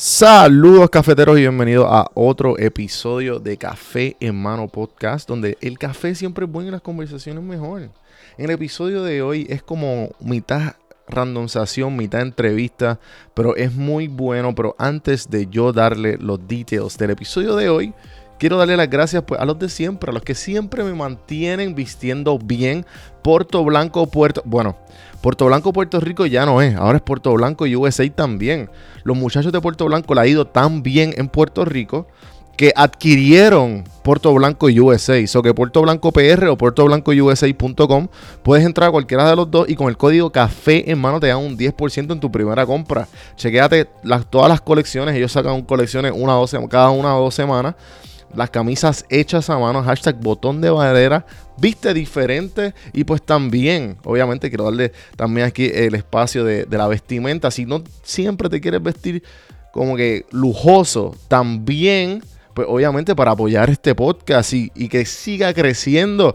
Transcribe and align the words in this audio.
Saludos 0.00 0.90
cafeteros 0.90 1.36
y 1.38 1.40
bienvenidos 1.40 1.88
a 1.90 2.08
otro 2.14 2.56
episodio 2.56 3.40
de 3.40 3.56
Café 3.56 4.16
en 4.20 4.40
Mano 4.40 4.68
Podcast, 4.68 5.28
donde 5.28 5.58
el 5.60 5.76
café 5.76 6.14
siempre 6.14 6.44
es 6.44 6.52
bueno 6.52 6.68
y 6.68 6.70
las 6.70 6.82
conversaciones 6.82 7.42
mejor. 7.42 7.82
En 7.82 8.44
el 8.44 8.50
episodio 8.50 9.02
de 9.02 9.22
hoy 9.22 9.48
es 9.50 9.60
como 9.60 10.10
mitad 10.20 10.76
randomización, 11.08 11.96
mitad 11.96 12.20
entrevista, 12.20 13.00
pero 13.34 13.56
es 13.56 13.74
muy 13.74 14.06
bueno. 14.06 14.54
Pero 14.54 14.76
antes 14.78 15.30
de 15.30 15.48
yo 15.48 15.72
darle 15.72 16.16
los 16.16 16.46
details 16.46 16.96
del 16.96 17.10
episodio 17.10 17.56
de 17.56 17.68
hoy, 17.68 17.92
quiero 18.38 18.56
darle 18.56 18.76
las 18.76 18.88
gracias 18.88 19.22
pues, 19.24 19.40
a 19.40 19.44
los 19.44 19.58
de 19.58 19.68
siempre, 19.68 20.10
a 20.10 20.14
los 20.14 20.22
que 20.22 20.34
siempre 20.34 20.84
me 20.84 20.94
mantienen 20.94 21.74
vistiendo 21.74 22.38
bien. 22.38 22.86
Puerto 23.22 23.64
Blanco, 23.64 24.06
Puerto... 24.06 24.42
Bueno, 24.44 24.76
Puerto 25.20 25.46
Blanco, 25.46 25.72
Puerto 25.72 26.00
Rico 26.00 26.26
ya 26.26 26.46
no 26.46 26.62
es, 26.62 26.76
ahora 26.76 26.98
es 26.98 27.02
Puerto 27.02 27.32
Blanco 27.32 27.66
y 27.66 27.74
USA 27.74 28.08
también. 28.10 28.70
Los 29.02 29.16
muchachos 29.16 29.52
de 29.52 29.60
Puerto 29.60 29.84
Blanco 29.86 30.14
le 30.14 30.20
ha 30.20 30.26
ido 30.26 30.46
tan 30.46 30.82
bien 30.82 31.12
en 31.16 31.28
Puerto 31.28 31.64
Rico 31.64 32.06
que 32.58 32.72
adquirieron 32.74 33.84
Puerto 34.02 34.34
Blanco 34.34 34.66
USA. 34.66 35.24
So 35.28 35.42
que 35.42 35.54
Puerto 35.54 35.80
Blanco 35.80 36.10
PR 36.10 36.48
o 36.48 36.58
puertoblancousa.com 36.58 38.08
puedes 38.42 38.66
entrar 38.66 38.88
a 38.88 38.90
cualquiera 38.90 39.30
de 39.30 39.36
los 39.36 39.48
dos 39.48 39.68
y 39.68 39.76
con 39.76 39.88
el 39.88 39.96
código 39.96 40.30
café 40.30 40.90
en 40.90 40.98
mano 40.98 41.20
te 41.20 41.28
dan 41.28 41.38
un 41.38 41.56
10% 41.56 42.12
en 42.12 42.18
tu 42.18 42.32
primera 42.32 42.66
compra. 42.66 43.06
Chequéate 43.36 43.88
todas 44.28 44.48
las 44.48 44.60
colecciones, 44.60 45.14
ellos 45.14 45.30
sacan 45.30 45.62
colecciones 45.62 46.12
una 46.14 46.36
o 46.36 46.40
dos, 46.40 46.56
cada 46.68 46.90
una 46.90 47.16
o 47.16 47.22
dos 47.22 47.34
semanas 47.34 47.76
las 48.34 48.50
camisas 48.50 49.04
hechas 49.08 49.50
a 49.50 49.58
mano, 49.58 49.82
hashtag 49.82 50.16
botón 50.20 50.60
de 50.60 50.70
madera, 50.70 51.26
viste 51.58 51.92
diferente. 51.94 52.74
Y 52.92 53.04
pues 53.04 53.22
también, 53.22 53.96
obviamente 54.04 54.48
quiero 54.48 54.64
darle 54.64 54.92
también 55.16 55.46
aquí 55.46 55.70
el 55.72 55.94
espacio 55.94 56.44
de, 56.44 56.66
la 56.70 56.88
vestimenta, 56.88 57.50
si 57.50 57.66
no 57.66 57.82
siempre 58.02 58.48
te 58.48 58.60
quieres 58.60 58.82
vestir 58.82 59.22
como 59.72 59.96
que 59.96 60.26
lujoso, 60.30 61.14
también, 61.28 62.22
pues 62.54 62.66
obviamente 62.68 63.14
para 63.14 63.32
apoyar 63.32 63.70
este 63.70 63.94
podcast 63.94 64.52
y, 64.52 64.72
y 64.74 64.88
que 64.88 65.04
siga 65.04 65.52
creciendo 65.54 66.34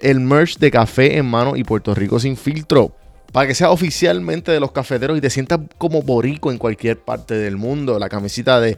el 0.00 0.20
merch 0.20 0.58
de 0.58 0.70
café 0.70 1.18
en 1.18 1.26
mano 1.26 1.56
y 1.56 1.64
Puerto 1.64 1.94
Rico 1.94 2.18
sin 2.18 2.36
filtro 2.36 2.94
para 3.32 3.46
que 3.46 3.54
sea 3.54 3.70
oficialmente 3.70 4.52
de 4.52 4.60
los 4.60 4.72
cafeteros 4.72 5.18
y 5.18 5.20
te 5.20 5.30
sientas 5.30 5.60
como 5.78 6.02
borico 6.02 6.50
en 6.50 6.58
cualquier 6.58 6.98
parte 6.98 7.34
del 7.34 7.56
mundo. 7.56 7.98
La 7.98 8.08
camisita 8.08 8.60
de, 8.60 8.76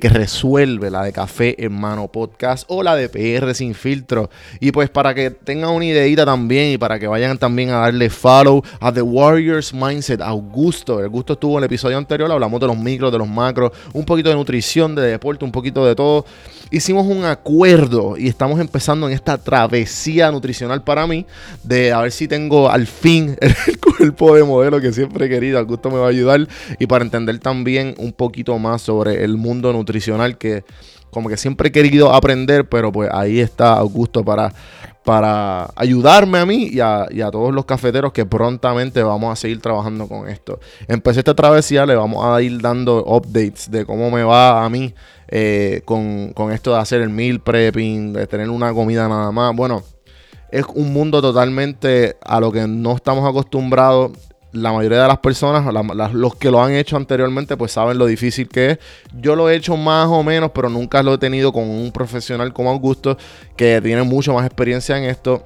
que 0.00 0.08
resuelve, 0.08 0.90
la 0.90 1.02
de 1.02 1.12
Café 1.12 1.62
en 1.64 1.72
Mano 1.72 2.08
Podcast 2.08 2.64
o 2.68 2.82
la 2.82 2.94
de 2.94 3.08
PR 3.08 3.54
Sin 3.54 3.74
Filtro. 3.74 4.30
Y 4.60 4.72
pues 4.72 4.90
para 4.90 5.14
que 5.14 5.30
tengan 5.30 5.70
una 5.70 5.86
ideita 5.86 6.24
también 6.24 6.72
y 6.72 6.78
para 6.78 6.98
que 6.98 7.06
vayan 7.06 7.38
también 7.38 7.70
a 7.70 7.78
darle 7.78 8.10
follow 8.10 8.62
a 8.80 8.92
The 8.92 9.02
Warriors 9.02 9.72
Mindset, 9.72 10.20
Augusto. 10.20 11.00
El 11.00 11.08
gusto 11.08 11.34
estuvo 11.34 11.52
en 11.52 11.58
el 11.58 11.64
episodio 11.64 11.96
anterior, 11.96 12.30
hablamos 12.30 12.60
de 12.60 12.66
los 12.66 12.76
micros, 12.76 13.10
de 13.12 13.18
los 13.18 13.28
macros, 13.28 13.72
un 13.92 14.04
poquito 14.04 14.28
de 14.28 14.34
nutrición, 14.34 14.94
de 14.94 15.02
deporte, 15.02 15.44
un 15.44 15.52
poquito 15.52 15.86
de 15.86 15.94
todo. 15.94 16.24
Hicimos 16.70 17.06
un 17.06 17.24
acuerdo 17.24 18.16
y 18.16 18.28
estamos 18.28 18.60
empezando 18.60 19.08
en 19.08 19.14
esta 19.14 19.38
travesía 19.38 20.30
nutricional 20.30 20.82
para 20.82 21.06
mí 21.06 21.26
de 21.64 21.92
a 21.92 22.00
ver 22.00 22.12
si 22.12 22.28
tengo 22.28 22.70
al 22.70 22.86
fin 22.86 23.36
cuerpo 23.98 24.34
de 24.34 24.44
modelo 24.44 24.80
que 24.80 24.92
siempre 24.92 25.26
he 25.26 25.28
querido. 25.28 25.58
Augusto 25.58 25.90
me 25.90 25.98
va 25.98 26.06
a 26.06 26.10
ayudar. 26.10 26.46
Y 26.78 26.86
para 26.86 27.04
entender 27.04 27.38
también 27.38 27.94
un 27.98 28.12
poquito 28.12 28.58
más 28.58 28.82
sobre 28.82 29.24
el 29.24 29.36
mundo 29.36 29.72
nutricional 29.72 30.38
que 30.38 30.64
como 31.10 31.28
que 31.28 31.36
siempre 31.36 31.68
he 31.68 31.72
querido 31.72 32.12
aprender, 32.12 32.68
pero 32.68 32.92
pues 32.92 33.10
ahí 33.12 33.40
está 33.40 33.74
Augusto 33.74 34.24
para, 34.24 34.52
para 35.04 35.68
ayudarme 35.74 36.38
a 36.38 36.46
mí 36.46 36.68
y 36.70 36.80
a, 36.80 37.08
todos 37.32 37.52
los 37.52 37.64
cafeteros 37.64 38.12
que 38.12 38.24
prontamente 38.26 39.02
vamos 39.02 39.32
a 39.32 39.36
seguir 39.36 39.60
trabajando 39.60 40.06
con 40.06 40.28
esto. 40.28 40.60
Empecé 40.88 41.20
esta 41.20 41.34
travesía, 41.34 41.84
le 41.86 41.96
vamos 41.96 42.24
a 42.24 42.40
ir 42.42 42.60
dando 42.60 43.04
updates 43.04 43.70
de 43.70 43.84
cómo 43.84 44.10
me 44.10 44.22
va 44.22 44.64
a 44.64 44.70
mí 44.70 44.94
eh, 45.28 45.82
con, 45.84 46.32
con 46.32 46.52
esto 46.52 46.72
de 46.72 46.78
hacer 46.78 47.00
el 47.00 47.10
meal 47.10 47.40
prepping, 47.40 48.12
de 48.12 48.26
tener 48.26 48.48
una 48.48 48.72
comida 48.72 49.08
nada 49.08 49.32
más. 49.32 49.54
Bueno, 49.54 49.82
es 50.50 50.64
un 50.74 50.92
mundo 50.92 51.20
totalmente 51.22 52.16
a 52.22 52.40
lo 52.40 52.52
que 52.52 52.66
no 52.66 52.94
estamos 52.94 53.28
acostumbrados. 53.28 54.12
La 54.52 54.72
mayoría 54.72 55.02
de 55.02 55.06
las 55.06 55.20
personas, 55.20 55.64
los 56.12 56.34
que 56.34 56.50
lo 56.50 56.60
han 56.60 56.72
hecho 56.72 56.96
anteriormente, 56.96 57.56
pues 57.56 57.70
saben 57.70 57.98
lo 57.98 58.06
difícil 58.06 58.48
que 58.48 58.72
es. 58.72 58.78
Yo 59.20 59.36
lo 59.36 59.48
he 59.48 59.54
hecho 59.54 59.76
más 59.76 60.08
o 60.08 60.24
menos, 60.24 60.50
pero 60.52 60.68
nunca 60.68 61.04
lo 61.04 61.14
he 61.14 61.18
tenido 61.18 61.52
con 61.52 61.70
un 61.70 61.92
profesional 61.92 62.52
como 62.52 62.70
Augusto, 62.70 63.16
que 63.56 63.80
tiene 63.80 64.02
mucho 64.02 64.34
más 64.34 64.44
experiencia 64.44 64.98
en 64.98 65.04
esto. 65.04 65.44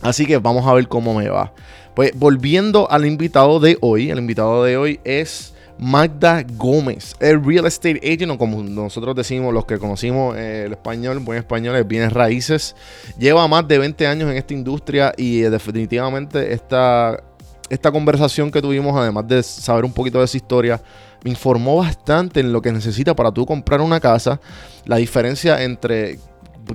Así 0.00 0.26
que 0.26 0.38
vamos 0.38 0.64
a 0.66 0.74
ver 0.74 0.86
cómo 0.86 1.12
me 1.12 1.28
va. 1.28 1.52
Pues 1.94 2.12
volviendo 2.14 2.88
al 2.88 3.04
invitado 3.04 3.58
de 3.58 3.76
hoy, 3.80 4.10
el 4.10 4.18
invitado 4.18 4.62
de 4.62 4.76
hoy 4.76 5.00
es 5.02 5.54
Magda 5.80 6.44
Gómez, 6.56 7.16
el 7.20 7.42
real 7.42 7.64
estate 7.64 8.00
agent, 8.04 8.32
o 8.32 8.36
como 8.36 8.62
nosotros 8.62 9.16
decimos, 9.16 9.54
los 9.54 9.64
que 9.64 9.78
conocimos 9.78 10.36
eh, 10.36 10.64
el 10.66 10.72
español, 10.72 11.20
buen 11.20 11.38
español, 11.38 11.74
es 11.76 11.88
bienes 11.88 12.12
raíces. 12.12 12.76
Lleva 13.18 13.48
más 13.48 13.66
de 13.66 13.78
20 13.78 14.06
años 14.06 14.30
en 14.30 14.36
esta 14.36 14.52
industria 14.52 15.14
y 15.16 15.42
eh, 15.42 15.48
definitivamente 15.48 16.52
esta, 16.52 17.22
esta 17.70 17.90
conversación 17.90 18.50
que 18.50 18.60
tuvimos, 18.60 18.94
además 18.94 19.26
de 19.26 19.42
saber 19.42 19.86
un 19.86 19.92
poquito 19.94 20.20
de 20.20 20.26
su 20.26 20.36
historia, 20.36 20.82
me 21.24 21.30
informó 21.30 21.78
bastante 21.78 22.40
en 22.40 22.52
lo 22.52 22.60
que 22.60 22.72
necesita 22.72 23.16
para 23.16 23.32
tú 23.32 23.46
comprar 23.46 23.80
una 23.80 24.00
casa, 24.00 24.38
la 24.84 24.96
diferencia 24.96 25.62
entre 25.62 26.18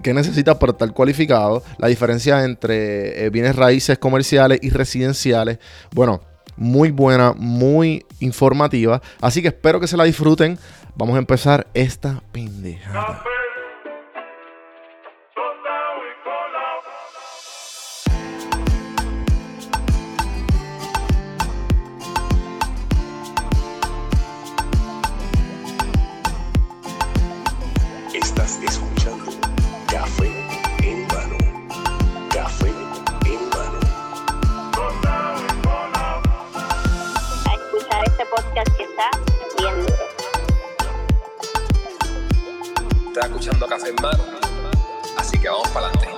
qué 0.02 0.16
necesitas 0.16 0.56
para 0.56 0.72
estar 0.72 0.92
cualificado, 0.94 1.64
la 1.78 1.90
diferencia 1.90 2.44
entre 2.44 3.24
eh, 3.24 3.30
bienes 3.30 3.56
raíces 3.56 4.00
comerciales 4.00 4.58
y 4.64 4.72
residenciales. 4.72 5.60
Bueno, 5.94 6.22
muy 6.58 6.92
buena, 6.92 7.34
muy 7.38 8.06
informativa. 8.20 9.02
Así 9.22 9.42
que 9.42 9.50
espero 9.50 9.80
que 9.80 9.88
se 9.88 9.98
la 9.98 10.04
disfruten. 10.04 10.58
Vamos 10.96 11.16
a 11.16 11.20
empezar 11.20 11.68
esta 11.74 12.22
pendejada. 12.32 13.24
Escuchando 43.24 43.66
Café 43.66 43.90
en 43.90 43.96
Mano. 44.02 44.24
Así 45.18 45.40
que 45.40 45.48
vamos 45.48 45.70
para 45.70 45.88
adelante. 45.88 46.10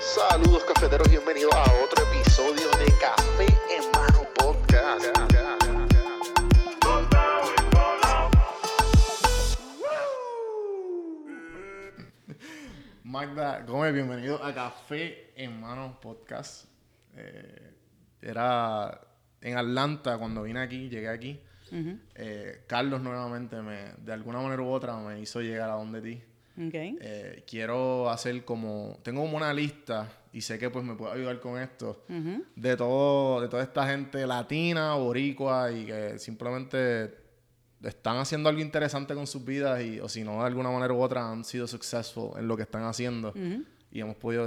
Saludos 0.00 0.64
cafeteros, 0.64 1.10
bienvenidos 1.10 1.52
a 1.52 1.62
otro 1.84 2.04
episodio 2.10 2.70
de 2.70 2.86
Café 2.98 3.46
en 3.70 3.90
Mano 3.92 4.26
Podcast. 4.34 5.04
Magda 13.02 13.60
Gómez, 13.60 13.92
bienvenido 13.92 14.42
a 14.42 14.54
Café 14.54 15.32
en 15.36 15.60
Mano 15.60 16.00
Podcast. 16.00 16.64
Eh, 17.14 17.74
era 18.22 19.00
en 19.42 19.58
Atlanta 19.58 20.16
cuando 20.16 20.44
vine 20.44 20.60
aquí, 20.60 20.88
llegué 20.88 21.08
aquí. 21.10 21.42
Eh, 22.14 22.62
Carlos 22.66 23.00
nuevamente 23.02 23.60
me, 23.60 23.92
de 23.98 24.12
alguna 24.12 24.40
manera 24.40 24.62
u 24.62 24.68
otra 24.68 24.96
me 24.98 25.20
hizo 25.20 25.40
llegar 25.40 25.70
a 25.70 25.74
donde 25.74 26.00
ti. 26.00 26.22
Eh, 27.00 27.44
quiero 27.48 28.08
hacer 28.10 28.44
como, 28.44 29.00
tengo 29.02 29.22
como 29.22 29.36
una 29.36 29.52
lista 29.52 30.08
y 30.32 30.40
sé 30.40 30.56
que 30.58 30.70
pues 30.70 30.84
me 30.84 30.94
puede 30.94 31.14
ayudar 31.14 31.40
con 31.40 31.60
esto 31.60 32.04
de 32.54 32.76
todo, 32.76 33.40
de 33.40 33.48
toda 33.48 33.62
esta 33.62 33.88
gente 33.88 34.24
latina, 34.26 34.94
boricua 34.94 35.72
y 35.72 35.86
que 35.86 36.18
simplemente 36.18 37.24
están 37.82 38.18
haciendo 38.18 38.48
algo 38.48 38.62
interesante 38.62 39.14
con 39.14 39.26
sus 39.26 39.44
vidas 39.44 39.82
y 39.82 39.98
o 40.00 40.08
si 40.08 40.22
no 40.22 40.40
de 40.40 40.46
alguna 40.46 40.70
manera 40.70 40.94
u 40.94 41.00
otra 41.00 41.28
han 41.28 41.44
sido 41.44 41.66
successful 41.66 42.30
en 42.38 42.46
lo 42.46 42.56
que 42.56 42.62
están 42.62 42.84
haciendo. 42.84 43.34
Y 43.90 44.00
hemos 44.00 44.16
podido 44.16 44.46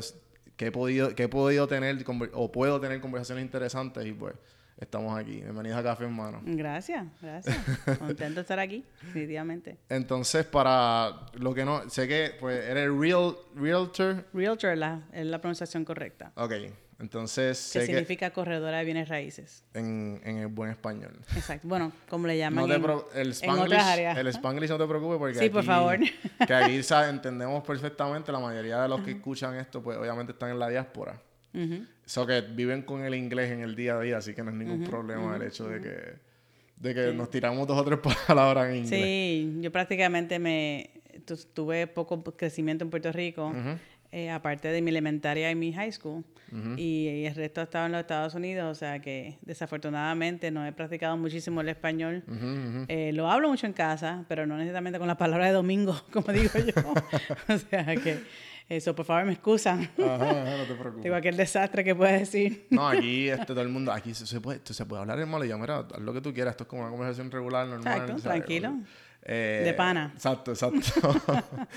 que 0.56 0.68
he 0.68 0.72
podido 0.72 1.14
que 1.14 1.24
he 1.24 1.30
podido 1.30 1.68
tener 1.68 2.04
o 2.34 2.52
puedo 2.52 2.80
tener 2.80 3.00
conversaciones 3.02 3.44
interesantes 3.44 4.06
y 4.06 4.14
pues 4.14 4.34
estamos 4.80 5.18
aquí. 5.18 5.42
Bienvenidos 5.42 5.80
a 5.80 5.84
Café 5.84 6.06
Hermano. 6.06 6.42
Gracias, 6.46 7.06
gracias. 7.22 7.58
Contento 8.00 8.36
de 8.36 8.42
estar 8.42 8.60
aquí, 8.60 8.84
definitivamente. 9.04 9.78
Entonces, 9.90 10.46
para 10.46 11.28
lo 11.34 11.54
que 11.54 11.66
no, 11.66 11.90
sé 11.90 12.08
que 12.08 12.36
pues 12.40 12.64
eres 12.66 12.90
real, 12.92 13.36
realtor. 13.56 14.26
Realtor 14.34 14.78
la, 14.78 15.02
es 15.12 15.26
la 15.26 15.40
pronunciación 15.40 15.84
correcta. 15.84 16.32
Ok, 16.36 16.54
entonces 17.00 17.60
sé 17.60 17.82
¿Qué 17.82 17.86
significa 17.86 18.32
corredora 18.32 18.80
de 18.80 18.86
bienes 18.86 19.08
raíces? 19.08 19.64
En, 19.74 20.20
en, 20.24 20.38
el 20.38 20.48
buen 20.48 20.72
español. 20.72 21.20
Exacto, 21.36 21.68
bueno, 21.68 21.92
como 22.10 22.28
le 22.28 22.38
llaman 22.38 22.68
no 22.68 22.74
en, 22.74 23.20
el 23.22 23.32
Spanglish, 23.32 23.66
otras 23.66 23.84
áreas. 23.86 24.18
El 24.18 24.28
Spanglish 24.28 24.70
no 24.70 24.78
te 24.78 24.88
preocupes 24.88 25.18
porque 25.20 25.40
Sí, 25.40 25.50
por 25.50 25.64
favor. 25.64 26.00
que 26.46 26.54
aquí 26.54 26.82
entendemos 27.10 27.64
perfectamente, 27.64 28.32
la 28.32 28.40
mayoría 28.40 28.82
de 28.82 28.90
los 28.90 29.02
que 29.02 29.12
escuchan 29.12 29.56
esto 29.56 29.82
pues 29.82 29.98
obviamente 29.98 30.32
están 30.32 30.50
en 30.50 30.60
la 30.60 30.70
diáspora. 30.70 31.22
Eso 32.06 32.26
que 32.28 32.42
viven 32.42 32.84
con 32.84 33.04
el 33.04 33.16
inglés 33.16 33.52
en 33.52 33.62
el 33.62 33.76
día 33.76 33.98
a 33.98 34.00
día, 34.02 34.18
así 34.18 34.34
que 34.34 34.44
no 34.44 34.52
es 34.52 34.56
ningún 34.58 34.84
problema 34.84 35.36
el 35.36 35.42
hecho 35.44 35.68
de 35.68 35.82
que 35.82 36.28
De 36.78 36.94
que 36.94 37.14
nos 37.14 37.30
tiramos 37.30 37.68
dos 37.68 37.80
o 37.80 37.84
tres 37.84 38.00
palabras 38.28 38.70
en 38.70 38.76
inglés. 38.86 38.90
Sí, 38.90 39.58
yo 39.62 39.72
prácticamente 39.72 40.38
me 40.40 40.92
tu- 41.26 41.36
tuve 41.54 41.88
poco 41.88 42.24
crecimiento 42.24 42.84
en 42.84 42.92
Puerto 42.92 43.12
Rico, 43.12 43.52
eh, 44.12 44.30
aparte 44.30 44.68
de 44.70 44.82
mi 44.82 44.90
elementaria 44.92 45.50
y 45.52 45.56
mi 45.56 45.74
high 45.74 45.92
school. 45.92 46.24
y, 46.78 47.26
el 47.26 47.36
resto 47.36 47.62
estaba 47.62 47.88
en 47.88 47.92
los 47.94 48.02
Estados 48.02 48.36
Unidos, 48.36 48.72
o 48.72 48.76
sea 48.76 49.00
que 49.00 49.38
desafortunadamente 49.42 50.50
no 50.52 50.66
he 50.66 50.72
practicado 50.72 51.18
muchísimo 51.18 51.62
el 51.62 51.70
español. 51.70 52.24
Eh, 52.88 53.12
lo 53.14 53.30
hablo 53.30 53.50
mucho 53.50 53.66
en 53.68 53.74
casa, 53.74 54.24
pero 54.30 54.46
no 54.46 54.56
necesariamente 54.58 55.00
con 55.00 55.08
la 55.08 55.18
palabra 55.18 55.48
de 55.48 55.54
domingo, 55.54 56.00
como 56.14 56.32
digo 56.32 56.52
yo. 56.60 56.94
o 57.54 57.58
sea 57.58 57.96
que 57.96 58.20
eso, 58.70 58.94
por 58.96 59.06
favor, 59.06 59.26
me 59.26 59.32
excusan 59.34 59.90
Ajá, 59.98 60.16
ajá, 60.16 60.58
no 60.58 60.64
te 60.66 60.76
preocupes. 60.76 61.10
cualquier 61.12 61.36
desastre 61.36 61.84
que 61.84 61.96
pueda 61.96 62.12
decir. 62.14 62.68
No, 62.70 62.88
aquí 62.88 63.30
este, 63.30 63.46
todo 63.46 63.62
el 63.62 63.70
mundo, 63.70 63.92
aquí 63.92 64.14
se, 64.14 64.26
se 64.28 64.42
puede, 64.42 64.60
se 64.64 64.86
puede 64.86 65.02
hablar 65.02 65.20
en 65.20 65.30
malo 65.30 65.46
idioma, 65.46 65.62
mira, 65.62 65.80
haz 65.80 66.00
lo 66.02 66.14
que 66.14 66.22
tú 66.22 66.34
quieras, 66.34 66.52
esto 66.54 66.64
es 66.64 66.68
como 66.70 66.82
una 66.82 66.92
conversación 66.92 67.32
regular, 67.32 67.68
normal. 67.68 68.02
Exacto, 68.02 68.22
tranquilo. 68.22 68.74
Eh, 69.24 69.62
De 69.66 69.74
pana. 69.74 70.12
Exacto, 70.16 70.52
exacto. 70.52 70.80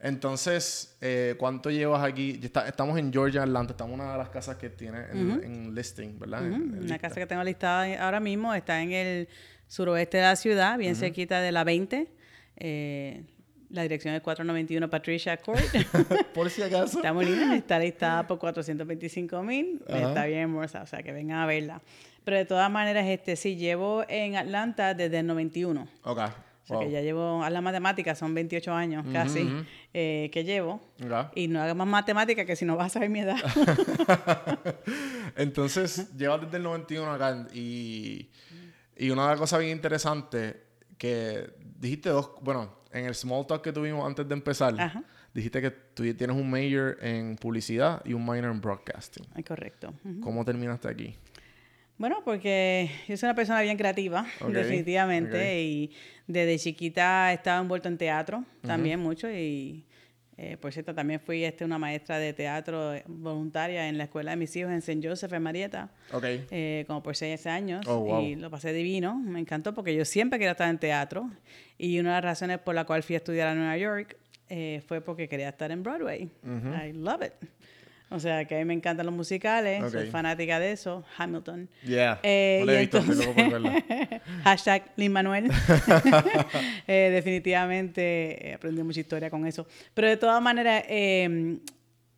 Entonces, 0.00 0.96
eh, 1.00 1.34
¿cuánto 1.38 1.70
llevas 1.70 2.02
aquí? 2.04 2.38
Está- 2.42 2.68
estamos 2.68 2.98
en 2.98 3.12
Georgia, 3.12 3.42
Atlanta, 3.42 3.72
estamos 3.72 3.94
en 3.94 4.00
una 4.00 4.12
de 4.12 4.18
las 4.18 4.28
casas 4.28 4.56
que 4.56 4.68
tiene 4.70 4.98
en, 5.12 5.40
en 5.42 5.74
listing, 5.74 6.18
¿verdad? 6.18 6.46
En- 6.46 6.52
en 6.54 6.62
Una 6.72 6.80
lista. 6.80 6.98
casa 6.98 7.14
que 7.16 7.26
tengo 7.26 7.42
listada 7.42 8.04
ahora 8.04 8.20
mismo 8.20 8.52
está 8.54 8.82
en 8.82 8.92
el 8.92 9.28
suroeste 9.66 10.18
de 10.18 10.22
la 10.24 10.36
ciudad, 10.36 10.76
bien 10.78 10.94
cerquita 10.94 11.40
de 11.40 11.52
la 11.52 11.64
20. 11.64 12.12
Eh, 12.56 13.24
la 13.74 13.82
dirección 13.82 14.14
es 14.14 14.22
491 14.22 14.88
Patricia 14.88 15.36
Court. 15.36 15.60
Por 16.34 16.48
si 16.48 16.62
acaso. 16.62 16.98
está 16.98 17.12
muy 17.12 17.26
linda, 17.26 17.56
está 17.56 17.78
listada 17.78 18.26
por 18.26 18.38
425 18.38 19.42
mil. 19.42 19.82
Está 19.88 20.26
bien 20.26 20.40
hermosa, 20.40 20.82
o 20.82 20.86
sea 20.86 21.02
que 21.02 21.12
vengan 21.12 21.38
a 21.38 21.46
verla. 21.46 21.82
Pero 22.24 22.36
de 22.36 22.44
todas 22.44 22.70
maneras, 22.70 23.06
este 23.06 23.36
sí, 23.36 23.56
llevo 23.56 24.04
en 24.08 24.36
Atlanta 24.36 24.94
desde 24.94 25.18
el 25.18 25.26
91. 25.26 25.88
Ok. 26.04 26.06
O 26.06 26.66
sea 26.66 26.76
wow. 26.76 26.80
que 26.80 26.92
ya 26.92 27.02
llevo, 27.02 27.42
a 27.42 27.50
la 27.50 27.60
matemática, 27.60 28.14
son 28.14 28.32
28 28.32 28.72
años 28.72 29.04
casi 29.12 29.52
eh, 29.92 30.30
que 30.32 30.44
llevo. 30.44 30.80
Ok. 31.04 31.32
Y 31.34 31.48
no 31.48 31.60
hagas 31.60 31.76
más 31.76 31.88
matemática 31.88 32.46
que 32.46 32.56
si 32.56 32.64
no 32.64 32.76
vas 32.76 32.86
a 32.86 32.90
saber 32.90 33.10
mi 33.10 33.20
edad. 33.20 33.36
Entonces, 35.36 36.16
llevas 36.16 36.42
desde 36.42 36.58
el 36.58 36.62
91 36.62 37.12
acá 37.12 37.46
y, 37.52 38.30
y 38.96 39.10
una 39.10 39.24
de 39.24 39.28
las 39.30 39.38
cosas 39.38 39.60
bien 39.60 39.72
interesantes 39.72 40.56
que 40.96 41.63
dijiste 41.84 42.08
dos, 42.08 42.30
bueno, 42.40 42.70
en 42.92 43.04
el 43.04 43.14
small 43.14 43.46
talk 43.46 43.62
que 43.62 43.72
tuvimos 43.72 44.06
antes 44.06 44.26
de 44.26 44.34
empezar, 44.34 44.74
Ajá. 44.80 45.04
dijiste 45.34 45.60
que 45.60 45.70
tú 45.70 46.02
tienes 46.14 46.34
un 46.34 46.50
major 46.50 46.96
en 47.02 47.36
publicidad 47.36 48.02
y 48.06 48.14
un 48.14 48.24
minor 48.24 48.50
en 48.50 48.60
broadcasting. 48.60 49.26
Ay, 49.34 49.44
correcto. 49.44 49.92
¿Cómo 50.22 50.44
terminaste 50.44 50.88
aquí? 50.88 51.16
Bueno, 51.98 52.22
porque 52.24 52.90
yo 53.06 53.16
soy 53.16 53.28
una 53.28 53.34
persona 53.34 53.60
bien 53.60 53.76
creativa, 53.76 54.26
definitivamente, 54.48 55.62
y 55.62 55.90
desde 56.26 56.58
chiquita 56.58 57.30
he 57.30 57.34
estado 57.34 57.60
envuelto 57.62 57.88
en 57.88 57.98
teatro 57.98 58.44
también 58.62 58.98
mucho 58.98 59.30
y 59.30 59.84
eh, 60.36 60.56
por 60.56 60.72
cierto 60.72 60.94
también 60.94 61.20
fui 61.20 61.44
este, 61.44 61.64
una 61.64 61.78
maestra 61.78 62.18
de 62.18 62.32
teatro 62.32 62.92
voluntaria 63.06 63.88
en 63.88 63.96
la 63.98 64.04
escuela 64.04 64.32
de 64.32 64.36
mis 64.36 64.54
hijos 64.56 64.72
en 64.72 64.78
St. 64.78 65.00
Joseph 65.08 65.32
en 65.32 65.42
Marietta, 65.42 65.90
Ok. 66.12 66.24
eh, 66.50 66.84
como 66.86 67.02
por 67.02 67.16
seis 67.16 67.46
años 67.46 67.86
Oh, 67.86 68.00
wow. 68.00 68.20
y 68.22 68.34
lo 68.36 68.50
pasé 68.50 68.72
divino, 68.72 69.14
me 69.16 69.38
encantó 69.40 69.74
porque 69.74 69.94
yo 69.94 70.04
siempre 70.04 70.38
quería 70.38 70.52
estar 70.52 70.68
en 70.68 70.78
teatro 70.78 71.30
y 71.78 71.98
una 72.00 72.10
de 72.10 72.14
las 72.16 72.24
razones 72.24 72.58
por 72.58 72.74
la 72.74 72.84
cual 72.84 73.02
fui 73.02 73.14
a 73.14 73.18
estudiar 73.18 73.48
a 73.48 73.54
Nueva 73.54 73.76
York 73.76 74.16
eh, 74.48 74.82
fue 74.86 75.00
porque 75.00 75.28
quería 75.28 75.48
estar 75.48 75.70
en 75.70 75.82
Broadway. 75.82 76.28
I 76.44 76.92
love 76.92 77.22
it. 77.22 77.32
O 78.14 78.20
sea, 78.20 78.44
que 78.44 78.54
a 78.54 78.58
mí 78.58 78.64
me 78.64 78.74
encantan 78.74 79.06
los 79.06 79.14
musicales, 79.14 79.90
soy 79.90 80.08
fanática 80.08 80.60
de 80.60 80.70
eso, 80.70 81.04
Hamilton. 81.18 81.68
Yeah. 81.84 82.20
Eh, 82.22 82.58
no 82.60 82.66
la 82.66 82.74
he 82.74 82.80
visto, 82.82 82.98
entonces-. 82.98 83.28
Hashtag 84.44 84.92
Lin 84.96 85.12
Manuel. 85.12 85.50
Eh, 86.86 87.10
definitivamente 87.12 88.50
eh, 88.50 88.54
aprendí 88.54 88.82
mucha 88.82 89.00
historia 89.00 89.30
con 89.30 89.46
eso. 89.46 89.66
Pero 89.94 90.08
de 90.08 90.16
todas 90.16 90.40
maneras, 90.42 90.84
eh, 90.88 91.58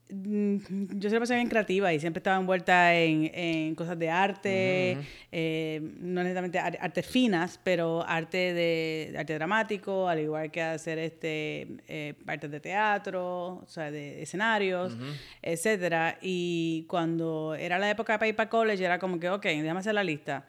yo 0.08 1.08
siempre 1.10 1.26
soy 1.26 1.36
bien 1.36 1.48
creativa 1.48 1.92
y 1.92 1.98
siempre 2.00 2.20
estaba 2.20 2.36
envuelta 2.38 2.94
en, 2.94 3.30
en 3.34 3.74
cosas 3.74 3.98
de 3.98 4.08
arte, 4.10 4.98
eh, 5.32 5.80
no 5.98 6.22
necesariamente 6.22 6.58
ar- 6.58 6.78
artes 6.80 7.06
finas, 7.06 7.58
pero 7.62 8.04
arte 8.06 8.36
de, 8.54 9.08
de 9.12 9.18
arte 9.18 9.34
dramático, 9.34 10.08
al 10.08 10.20
igual 10.20 10.50
que 10.50 10.62
hacer 10.62 10.98
este 10.98 11.66
eh, 11.88 12.14
artes 12.26 12.50
de 12.50 12.60
teatro, 12.60 13.56
o 13.56 13.66
sea, 13.66 13.90
de 13.90 14.22
escenarios, 14.22 14.96
etcétera. 15.42 16.18
Y 16.22 16.84
cuando 16.88 17.54
era 17.58 17.78
la 17.78 17.90
época 17.90 18.18
para 18.18 18.28
ir 18.28 18.36
para 18.36 18.48
college, 18.48 18.84
era 18.84 18.98
como 18.98 19.18
que, 19.18 19.28
ok, 19.28 19.42
déjame 19.44 19.80
hacer 19.80 19.94
la 19.94 20.04
lista 20.04 20.46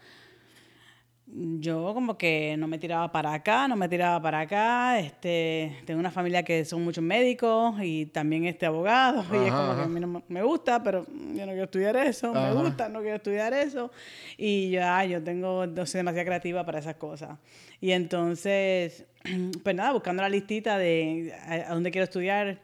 yo 1.30 1.94
como 1.94 2.18
que 2.18 2.56
no 2.58 2.68
me 2.68 2.78
tiraba 2.78 3.12
para 3.12 3.34
acá, 3.34 3.68
no 3.68 3.76
me 3.76 3.90
tiraba 3.90 4.22
para 4.22 4.40
acá. 4.42 4.98
Este, 5.00 5.76
tengo 5.86 6.00
una 6.00 6.10
familia 6.12 6.44
que 6.44 6.64
son 6.64 6.84
muchos 6.84 7.04
médicos 7.04 7.76
y 7.84 8.06
también 8.08 8.46
este 8.46 8.66
abogados. 8.66 9.26
y 9.34 9.36
es 9.46 9.52
Ajá, 9.52 9.58
como 9.68 9.76
que 9.78 9.82
a 9.84 9.88
mí 9.88 10.00
no 10.00 10.08
me- 10.08 10.24
me 10.30 10.42
gusta, 10.44 10.82
pero 10.82 11.06
yo 11.06 11.46
no 11.46 11.52
quiero 11.52 11.64
estudiar 11.66 11.96
eso. 11.98 12.32
Ajá. 12.34 12.54
Me 12.54 12.62
gusta, 12.62 12.90
no 12.90 13.02
quiero 13.02 13.18
estudiar 13.18 13.54
eso. 13.54 13.92
Y 14.38 14.70
ya, 14.72 15.04
yo 15.06 15.22
tengo, 15.22 15.68
no 15.68 15.86
soy 15.86 16.00
demasiado 16.00 16.26
creativa 16.28 16.66
para 16.66 16.80
esas 16.80 16.96
cosas. 16.96 17.38
Y 17.82 17.92
entonces, 17.92 19.06
pues 19.64 19.76
nada, 19.76 19.92
buscando 19.92 20.22
la 20.24 20.30
listita 20.30 20.78
de 20.78 21.34
a, 21.46 21.72
a 21.72 21.74
dónde 21.74 21.92
quiero 21.92 22.06
estudiar. 22.06 22.60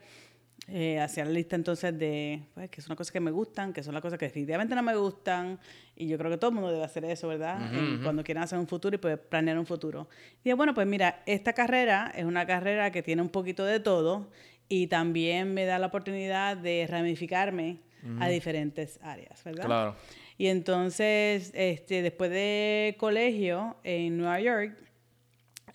Eh, 0.69 0.97
hacia 0.97 1.25
la 1.25 1.31
lista 1.31 1.57
entonces 1.57 1.97
de 1.99 2.41
pues, 2.53 2.69
que 2.69 2.79
son 2.81 2.91
las 2.91 2.97
cosas 2.97 3.11
que 3.11 3.19
me 3.19 3.31
gustan, 3.31 3.73
que 3.73 3.83
son 3.83 3.93
las 3.93 4.01
cosas 4.01 4.17
que 4.17 4.25
definitivamente 4.25 4.73
no 4.75 4.81
me 4.81 4.95
gustan, 4.95 5.59
y 5.93 6.07
yo 6.07 6.17
creo 6.17 6.31
que 6.31 6.37
todo 6.37 6.51
el 6.51 6.55
mundo 6.55 6.71
debe 6.71 6.85
hacer 6.85 7.03
eso, 7.03 7.27
¿verdad? 7.27 7.59
En- 7.75 8.01
Cuando 8.01 8.23
quieran 8.23 8.45
hacer 8.45 8.57
un 8.57 8.67
futuro 8.67 8.95
y 8.95 8.97
pues 8.97 9.17
planear 9.19 9.59
un 9.59 9.65
futuro. 9.65 10.07
Y 10.41 10.53
bueno, 10.53 10.73
pues 10.73 10.87
mira, 10.87 11.21
esta 11.25 11.51
carrera 11.51 12.13
es 12.15 12.23
una 12.23 12.45
carrera 12.47 12.91
que 12.93 13.03
tiene 13.03 13.21
un 13.21 13.27
poquito 13.27 13.65
de 13.65 13.81
todo 13.81 14.29
y 14.69 14.87
también 14.87 15.53
me 15.53 15.65
da 15.65 15.79
la 15.79 15.87
oportunidad 15.87 16.55
de 16.55 16.87
ramificarme 16.89 17.79
a 18.21 18.27
diferentes 18.29 18.99
áreas, 19.01 19.43
¿verdad? 19.43 19.65
Claro. 19.65 19.95
Y 20.37 20.47
entonces, 20.47 21.51
este, 21.53 22.01
después 22.01 22.31
de 22.31 22.95
colegio 22.97 23.75
en 23.83 24.17
Nueva 24.17 24.39
York, 24.39 24.77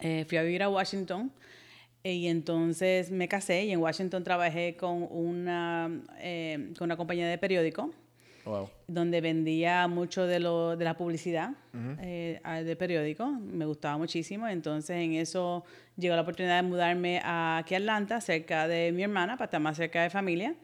eh, 0.01 0.25
fui 0.29 0.39
a 0.39 0.43
vivir 0.43 0.63
a 0.63 0.69
Washington 0.71 1.31
y 2.05 2.29
entonces 2.29 3.11
me 3.11 3.29
casé 3.29 3.65
y 3.67 3.73
en 3.73 3.81
Washington 3.81 4.23
trabajé 4.25 4.77
con 4.77 5.07
una, 5.11 5.91
eh, 6.21 6.73
con 6.79 6.87
una 6.87 6.97
compañía 6.97 7.29
de 7.29 7.39
periódico 7.39 7.91
Wow. 8.45 8.71
donde 8.87 9.21
vendía 9.21 9.87
mucho 9.89 10.27
de, 10.27 10.41
lo, 10.41 10.75
de 10.75 10.83
la 10.85 10.97
publicidad 10.97 11.51
eh, 12.01 12.41
a- 12.45 12.63
de 12.63 12.77
periódico. 12.77 13.27
Me 13.27 13.67
gustaba 13.67 13.99
muchísimo. 13.99 14.49
Entonces, 14.49 14.97
en 14.97 15.13
eso 15.15 15.65
llegó 15.99 16.15
la 16.15 16.23
oportunidad 16.23 16.63
de 16.63 16.67
mudarme 16.67 17.21
aquí 17.23 17.75
a 17.75 17.79
Atlanta, 17.79 18.23
cerca 18.23 18.67
de 18.67 18.91
mi 18.93 19.03
hermana, 19.03 19.37
para 19.37 19.45
estar 19.47 19.61
más 19.61 19.77
cerca 19.77 20.03
de 20.03 20.09
familia. 20.09 20.55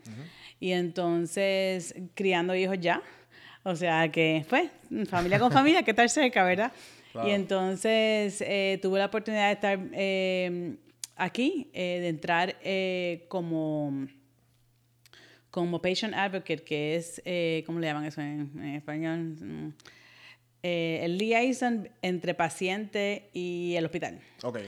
Y 0.60 0.70
entonces, 0.72 1.94
criando 2.14 2.54
hijos 2.54 2.78
ya. 2.80 3.02
O 3.64 3.76
sea 3.76 4.10
que 4.10 4.44
fue 4.48 4.70
familia 5.06 5.38
con 5.38 5.50
familia, 5.52 5.82
que 5.82 5.90
estar 5.90 6.08
cerca, 6.08 6.42
¿verdad? 6.44 6.72
Y 7.26 7.30
entonces 7.30 8.40
eh, 8.40 8.78
tuve 8.80 8.98
la 8.98 9.06
oportunidad 9.06 9.48
de 9.48 9.52
estar 9.52 9.78
eh, 9.92 10.76
aquí, 11.16 11.70
eh, 11.72 11.98
de 12.00 12.08
entrar 12.08 12.56
eh, 12.62 13.26
como 13.28 14.06
como 15.50 15.80
patient 15.80 16.14
advocate, 16.14 16.64
que 16.64 16.96
es, 16.96 17.22
eh, 17.24 17.62
¿cómo 17.64 17.78
le 17.78 17.86
llaman 17.86 18.04
eso 18.04 18.20
en, 18.20 18.50
en 18.56 18.74
español? 18.74 19.20
Mm, 19.40 19.68
eh, 20.64 21.00
el 21.04 21.16
liaison 21.18 21.88
entre 22.02 22.34
paciente 22.34 23.30
y 23.32 23.74
el 23.76 23.84
hospital. 23.84 24.18
Ok. 24.42 24.58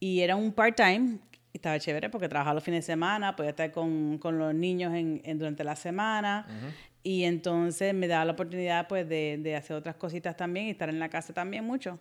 Y 0.00 0.20
era 0.20 0.36
un 0.36 0.52
part-time, 0.52 1.18
estaba 1.54 1.78
chévere 1.78 2.10
porque 2.10 2.28
trabajaba 2.28 2.54
los 2.54 2.62
fines 2.64 2.84
de 2.84 2.92
semana, 2.92 3.36
podía 3.36 3.50
estar 3.50 3.72
con, 3.72 4.18
con 4.18 4.38
los 4.38 4.54
niños 4.54 4.94
en, 4.94 5.22
en- 5.24 5.38
durante 5.38 5.64
la 5.64 5.76
semana. 5.76 6.46
Y 7.02 7.24
entonces 7.24 7.94
me 7.94 8.06
daba 8.06 8.26
la 8.26 8.32
oportunidad 8.32 8.86
pues 8.86 9.08
de, 9.08 9.38
de 9.40 9.56
hacer 9.56 9.76
otras 9.76 9.96
cositas 9.96 10.36
también 10.36 10.66
y 10.66 10.70
estar 10.70 10.90
en 10.90 10.98
la 10.98 11.08
casa 11.08 11.32
también 11.32 11.64
mucho. 11.64 11.98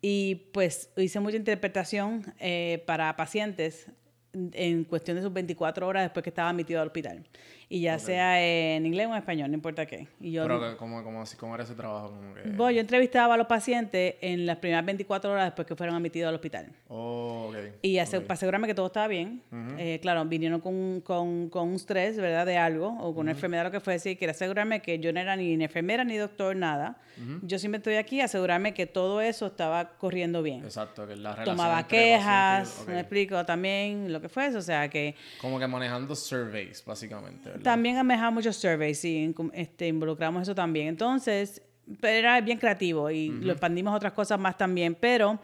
Y 0.00 0.36
pues 0.52 0.90
hice 0.96 1.20
mucha 1.20 1.36
interpretación 1.36 2.34
eh, 2.38 2.82
para 2.86 3.16
pacientes 3.16 3.86
en 4.32 4.84
cuestión 4.84 5.16
de 5.16 5.22
sus 5.22 5.32
24 5.32 5.86
horas 5.86 6.04
después 6.04 6.22
que 6.22 6.30
estaba 6.30 6.50
admitido 6.50 6.80
al 6.80 6.88
hospital. 6.88 7.26
Y 7.72 7.82
ya 7.82 8.00
sea 8.00 8.42
en 8.42 8.84
inglés 8.84 9.06
o 9.06 9.10
en 9.12 9.18
español, 9.18 9.48
no 9.48 9.54
importa 9.54 9.86
qué. 9.86 10.08
Y 10.20 10.32
yo, 10.32 10.42
Pero, 10.42 10.76
¿cómo, 10.76 11.04
cómo, 11.04 11.22
así- 11.22 11.36
¿cómo 11.36 11.54
era 11.54 11.62
ese 11.62 11.76
trabajo? 11.76 12.08
Como 12.10 12.34
que... 12.34 12.40
Bueno, 12.50 12.72
yo 12.72 12.80
entrevistaba 12.80 13.34
a 13.34 13.36
los 13.36 13.46
pacientes 13.46 14.16
en 14.20 14.44
las 14.44 14.56
primeras 14.56 14.84
24 14.84 15.30
horas 15.30 15.44
después 15.44 15.68
que 15.68 15.76
fueron 15.76 15.94
admitidos 15.94 16.30
al 16.30 16.34
hospital. 16.34 16.66
Oh, 16.88 17.46
ok. 17.50 17.56
Y 17.82 17.98
ase- 17.98 18.18
ok. 18.18 18.24
para 18.24 18.34
asegurarme 18.34 18.66
que 18.66 18.74
todo 18.74 18.86
estaba 18.86 19.06
bien. 19.06 19.42
Eh, 19.78 20.00
claro, 20.02 20.24
vinieron 20.24 20.60
con, 20.60 21.00
con, 21.02 21.48
con 21.48 21.68
un 21.68 21.76
stress, 21.78 22.16
¿verdad? 22.16 22.44
De 22.44 22.58
algo, 22.58 22.88
o 23.00 23.14
con 23.14 23.20
una 23.22 23.30
enfermedad, 23.30 23.62
lo 23.62 23.70
que 23.70 23.78
fuese, 23.78 24.10
y 24.10 24.16
quería 24.16 24.32
asegurarme 24.32 24.82
que 24.82 24.98
yo 24.98 25.12
no 25.12 25.20
era 25.20 25.36
ni 25.36 25.54
enfermera 25.62 26.02
ni 26.02 26.16
doctor, 26.16 26.56
nada. 26.56 26.98
Yo 27.42 27.58
siempre 27.58 27.76
estoy 27.78 27.96
aquí 27.96 28.20
a 28.20 28.24
asegurarme 28.24 28.72
que 28.74 28.86
todo 28.86 29.20
eso 29.20 29.46
estaba 29.46 29.90
corriendo 29.98 30.42
bien. 30.42 30.64
Exacto, 30.64 31.06
que 31.06 31.14
la 31.16 31.32
relación 31.34 31.56
Tomaba 31.56 31.86
quejas, 31.86 32.84
me 32.88 32.98
explico 33.00 33.44
también 33.44 34.10
lo 34.12 34.20
que 34.22 34.28
fuese, 34.30 34.56
o 34.56 34.62
sea 34.62 34.88
que 34.88 35.14
Como 35.40 35.58
que 35.58 35.66
manejando 35.66 36.16
surveys, 36.16 36.82
básicamente, 36.84 37.50
¿verdad? 37.60 37.72
también 37.72 37.96
han 37.96 38.06
manejado 38.06 38.32
muchos 38.32 38.56
surveys, 38.56 38.98
sí, 38.98 39.34
este, 39.52 39.88
involucramos 39.88 40.42
eso 40.42 40.54
también. 40.54 40.88
Entonces, 40.88 41.62
pero 42.00 42.18
era 42.18 42.40
bien 42.40 42.58
creativo 42.58 43.10
y 43.10 43.28
lo 43.28 43.52
expandimos 43.52 43.92
a 43.92 43.96
otras 43.96 44.12
cosas 44.12 44.38
más 44.38 44.56
también, 44.58 44.94
pero 44.94 45.40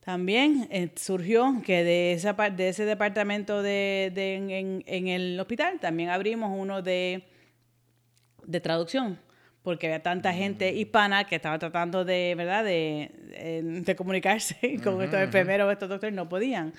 también 0.00 0.66
eh, 0.70 0.90
surgió 0.96 1.60
que 1.64 1.84
de, 1.84 2.12
esa, 2.12 2.32
de 2.32 2.68
ese 2.70 2.84
departamento 2.86 3.62
de, 3.62 4.10
de- 4.14 4.34
en, 4.36 4.50
en- 4.50 4.84
en 4.86 5.08
el 5.08 5.38
hospital 5.38 5.78
también 5.78 6.08
abrimos 6.08 6.50
uno 6.58 6.80
de, 6.80 7.24
de 8.46 8.60
traducción, 8.60 9.18
porque 9.62 9.86
había 9.88 10.02
tanta 10.02 10.32
gente 10.32 10.72
hispana 10.74 11.24
que 11.24 11.36
estaba 11.36 11.58
tratando 11.58 12.04
de, 12.04 12.34
¿verdad?, 12.36 12.64
de, 12.64 13.10
de- 13.38 13.80
de 13.82 13.96
comunicarse 13.96 14.56
con 14.82 15.02
estos 15.02 15.20
enfermeros 15.20 15.70
estos 15.70 15.88
doctores, 15.90 16.14
no 16.14 16.28
podían. 16.28 16.72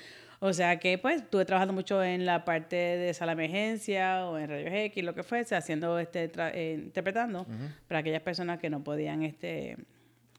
O 0.44 0.54
sea 0.54 0.80
que, 0.80 0.98
pues, 0.98 1.22
estuve 1.22 1.46
trabajando 1.46 1.72
mucho 1.72 2.04
en 2.04 2.26
la 2.26 2.44
parte 2.46 2.76
de 2.76 3.14
sala 3.14 3.36
de 3.36 3.44
emergencia 3.44 4.26
o 4.26 4.40
en 4.40 4.50
rayos 4.50 4.74
X, 4.74 5.04
lo 5.04 5.14
que 5.14 5.22
fuese, 5.22 5.56
haciendo, 5.56 6.00
este, 6.00 6.32
tra- 6.32 6.52
eh, 6.54 6.74
interpretando 6.84 7.46
para 7.88 8.00
aquellas 8.00 8.24
personas 8.24 8.58
que 8.60 8.70
no 8.72 8.84
podían, 8.84 9.22
este, 9.22 9.78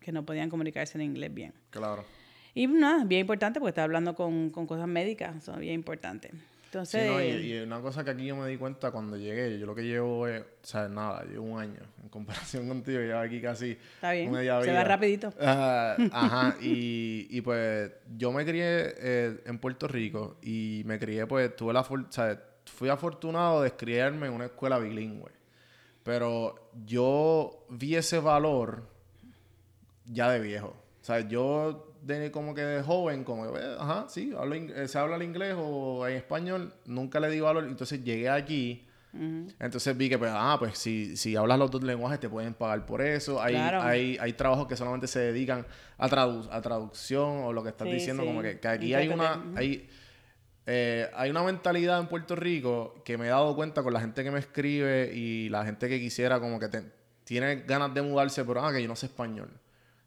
que 0.00 0.10
no 0.10 0.24
podían 0.26 0.50
comunicarse 0.50 0.98
en 0.98 1.02
inglés 1.04 1.32
bien. 1.32 1.54
Claro. 1.70 2.04
Y 2.52 2.66
nada, 2.66 3.04
bien 3.04 3.20
importante 3.20 3.60
porque 3.60 3.70
está 3.70 3.84
hablando 3.84 4.16
con, 4.16 4.50
con 4.50 4.66
cosas 4.66 4.88
médicas, 4.88 5.44
son 5.44 5.60
bien 5.60 5.74
Sí, 6.72 6.78
Entonces, 6.78 7.06
no, 7.10 7.20
y, 7.22 7.52
y 7.52 7.60
una 7.60 7.82
cosa 7.82 8.02
que 8.02 8.12
aquí 8.12 8.24
yo 8.24 8.34
me 8.34 8.48
di 8.48 8.56
cuenta 8.56 8.90
cuando 8.90 9.18
llegué, 9.18 9.58
yo 9.58 9.66
lo 9.66 9.74
que 9.74 9.82
llevo 9.82 10.26
es, 10.26 10.40
o 10.40 10.44
sea, 10.62 10.88
nada, 10.88 11.22
llevo 11.24 11.44
un 11.44 11.60
año 11.60 11.80
en 12.02 12.08
comparación 12.08 12.66
contigo, 12.68 12.98
llevo 13.00 13.18
aquí 13.20 13.42
casi 13.42 13.72
Está 13.72 14.12
bien, 14.12 14.30
media 14.30 14.58
se 14.60 14.68
vida. 14.70 14.78
va 14.78 14.84
rapidito. 14.84 15.34
Ah, 15.38 15.96
ajá, 16.10 16.56
y, 16.62 17.26
y 17.28 17.40
pues 17.42 17.92
yo 18.16 18.32
me 18.32 18.46
crié 18.46 18.94
eh, 18.96 19.40
en 19.44 19.58
Puerto 19.58 19.86
Rico 19.86 20.38
y 20.42 20.82
me 20.86 20.98
crié, 20.98 21.26
pues 21.26 21.54
tuve 21.54 21.74
la 21.74 21.86
sea, 22.08 22.42
fui 22.64 22.88
afortunado 22.88 23.60
de 23.62 23.72
criarme 23.72 24.28
en 24.28 24.32
una 24.32 24.46
escuela 24.46 24.78
bilingüe, 24.78 25.30
pero 26.02 26.70
yo 26.86 27.66
vi 27.68 27.96
ese 27.96 28.18
valor 28.18 28.84
ya 30.06 30.30
de 30.30 30.40
viejo. 30.40 30.68
O 31.00 31.04
sea, 31.04 31.20
yo 31.20 31.91
de 32.02 32.30
como 32.30 32.54
que 32.54 32.62
de 32.62 32.82
joven, 32.82 33.24
como 33.24 33.52
que, 33.52 33.58
eh, 33.60 33.76
ajá, 33.78 34.06
sí, 34.08 34.32
hablo 34.36 34.54
eh, 34.56 34.88
se 34.88 34.98
habla 34.98 35.16
el 35.16 35.22
inglés 35.22 35.54
o 35.56 36.06
en 36.06 36.16
español, 36.16 36.72
nunca 36.86 37.20
le 37.20 37.30
di 37.30 37.40
valor. 37.40 37.64
Entonces 37.64 38.02
llegué 38.04 38.28
aquí, 38.28 38.86
entonces 39.60 39.94
vi 39.96 40.08
que, 40.08 40.18
pues, 40.18 40.30
ah, 40.34 40.56
pues 40.58 40.78
si, 40.78 41.16
si 41.18 41.36
hablas 41.36 41.58
los 41.58 41.70
dos 41.70 41.82
lenguajes 41.82 42.18
te 42.18 42.28
pueden 42.30 42.54
pagar 42.54 42.86
por 42.86 43.02
eso. 43.02 43.40
Hay, 43.42 43.54
Claro. 43.54 43.82
hay, 43.82 44.16
hay 44.20 44.32
trabajos 44.32 44.66
que 44.66 44.74
solamente 44.76 45.06
se 45.06 45.20
dedican 45.20 45.66
a, 45.98 46.08
tradu- 46.08 46.48
a 46.50 46.60
traducción 46.62 47.44
o 47.44 47.52
lo 47.52 47.62
que 47.62 47.68
estás 47.68 47.88
Sí, 47.88 47.94
diciendo, 47.94 48.22
sí. 48.22 48.28
como 48.28 48.42
que, 48.42 48.58
que 48.58 48.68
aquí 48.68 48.94
hay 48.94 49.08
una... 49.08 49.42
Hay, 49.54 49.88
eh, 50.66 51.10
hay 51.14 51.28
una 51.30 51.42
mentalidad 51.42 51.98
en 52.00 52.06
Puerto 52.06 52.36
Rico 52.36 53.02
que 53.04 53.18
me 53.18 53.26
he 53.26 53.30
dado 53.30 53.54
cuenta 53.56 53.82
con 53.82 53.92
la 53.92 54.00
gente 54.00 54.22
que 54.22 54.30
me 54.30 54.38
escribe 54.38 55.10
y 55.12 55.48
la 55.48 55.64
gente 55.64 55.88
que 55.88 55.98
quisiera 55.98 56.38
como 56.40 56.58
que 56.60 56.68
te- 56.68 56.84
tiene 57.24 57.56
ganas 57.62 57.92
de 57.94 58.02
mudarse, 58.02 58.44
pero 58.44 58.64
ah, 58.64 58.72
que 58.72 58.80
yo 58.80 58.88
no 58.88 58.94
sé 58.96 59.06
español. 59.06 59.50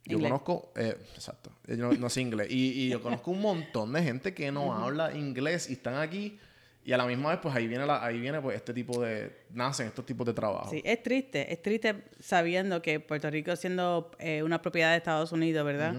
Yo 0.05 0.17
Inglés. 0.17 0.31
conozco, 0.31 0.71
eh, 0.75 0.95
exacto, 1.15 1.51
yo 1.67 1.77
no, 1.77 1.91
no 1.93 2.09
sé 2.09 2.21
inglés. 2.21 2.47
Y, 2.51 2.85
y 2.85 2.89
yo 2.89 3.01
conozco 3.01 3.31
un 3.31 3.41
montón 3.41 3.91
de 3.93 4.03
gente 4.03 4.33
que 4.33 4.51
no 4.51 4.73
habla 4.73 5.15
inglés 5.15 5.69
y 5.69 5.73
están 5.73 5.95
aquí 5.95 6.37
y 6.85 6.93
a 6.93 6.97
la 6.97 7.07
misma 7.07 7.31
vez 7.31 7.39
pues 7.41 7.55
ahí 7.55 7.67
viene, 7.67 7.83
la, 7.83 8.05
ahí 8.05 8.19
viene 8.19 8.39
pues 8.39 8.55
este 8.55 8.71
tipo 8.71 9.01
de, 9.01 9.31
nacen 9.49 9.87
estos 9.87 10.05
tipos 10.05 10.25
de 10.27 10.33
trabajo. 10.33 10.69
Sí, 10.69 10.83
es 10.85 11.01
triste, 11.01 11.51
es 11.51 11.59
triste 11.59 12.03
sabiendo 12.19 12.79
que 12.83 12.99
Puerto 12.99 13.27
Rico 13.31 13.55
siendo 13.55 14.11
eh, 14.19 14.43
una 14.43 14.61
propiedad 14.61 14.91
de 14.91 14.97
Estados 14.97 15.31
Unidos, 15.31 15.65
¿verdad? 15.65 15.95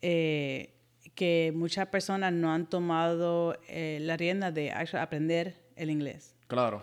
Eh, 0.00 0.70
que 1.14 1.52
muchas 1.54 1.88
personas 1.88 2.32
no 2.32 2.50
han 2.50 2.70
tomado 2.70 3.58
eh, 3.68 3.98
la 4.00 4.16
rienda 4.16 4.50
de 4.50 4.72
aprender 4.72 5.60
el 5.76 5.90
inglés. 5.90 6.34
Claro. 6.46 6.82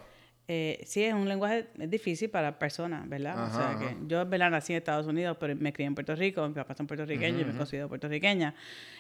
Eh, 0.54 0.84
sí, 0.86 1.02
es 1.06 1.14
un 1.14 1.30
lenguaje 1.30 1.68
es 1.80 1.90
difícil 1.90 2.30
para 2.30 2.60
personas, 2.60 3.08
¿verdad? 3.08 3.42
o 3.42 3.56
sea, 3.56 3.78
que 3.80 3.96
yo, 4.06 4.26
¿verdad? 4.26 4.50
Nací 4.52 4.74
en 4.74 4.78
Estados 4.80 5.08
Unidos, 5.08 5.38
pero 5.40 5.56
me 5.56 5.72
crié 5.72 5.88
en 5.88 5.96
Puerto 5.96 6.14
Rico, 6.14 6.46
mis 6.46 6.56
papás 6.58 6.76
son 6.76 6.88
puertorriqueños, 6.88 7.40
y 7.42 7.46
me 7.46 7.54
considero 7.56 7.88
puertorriqueña. 7.88 8.54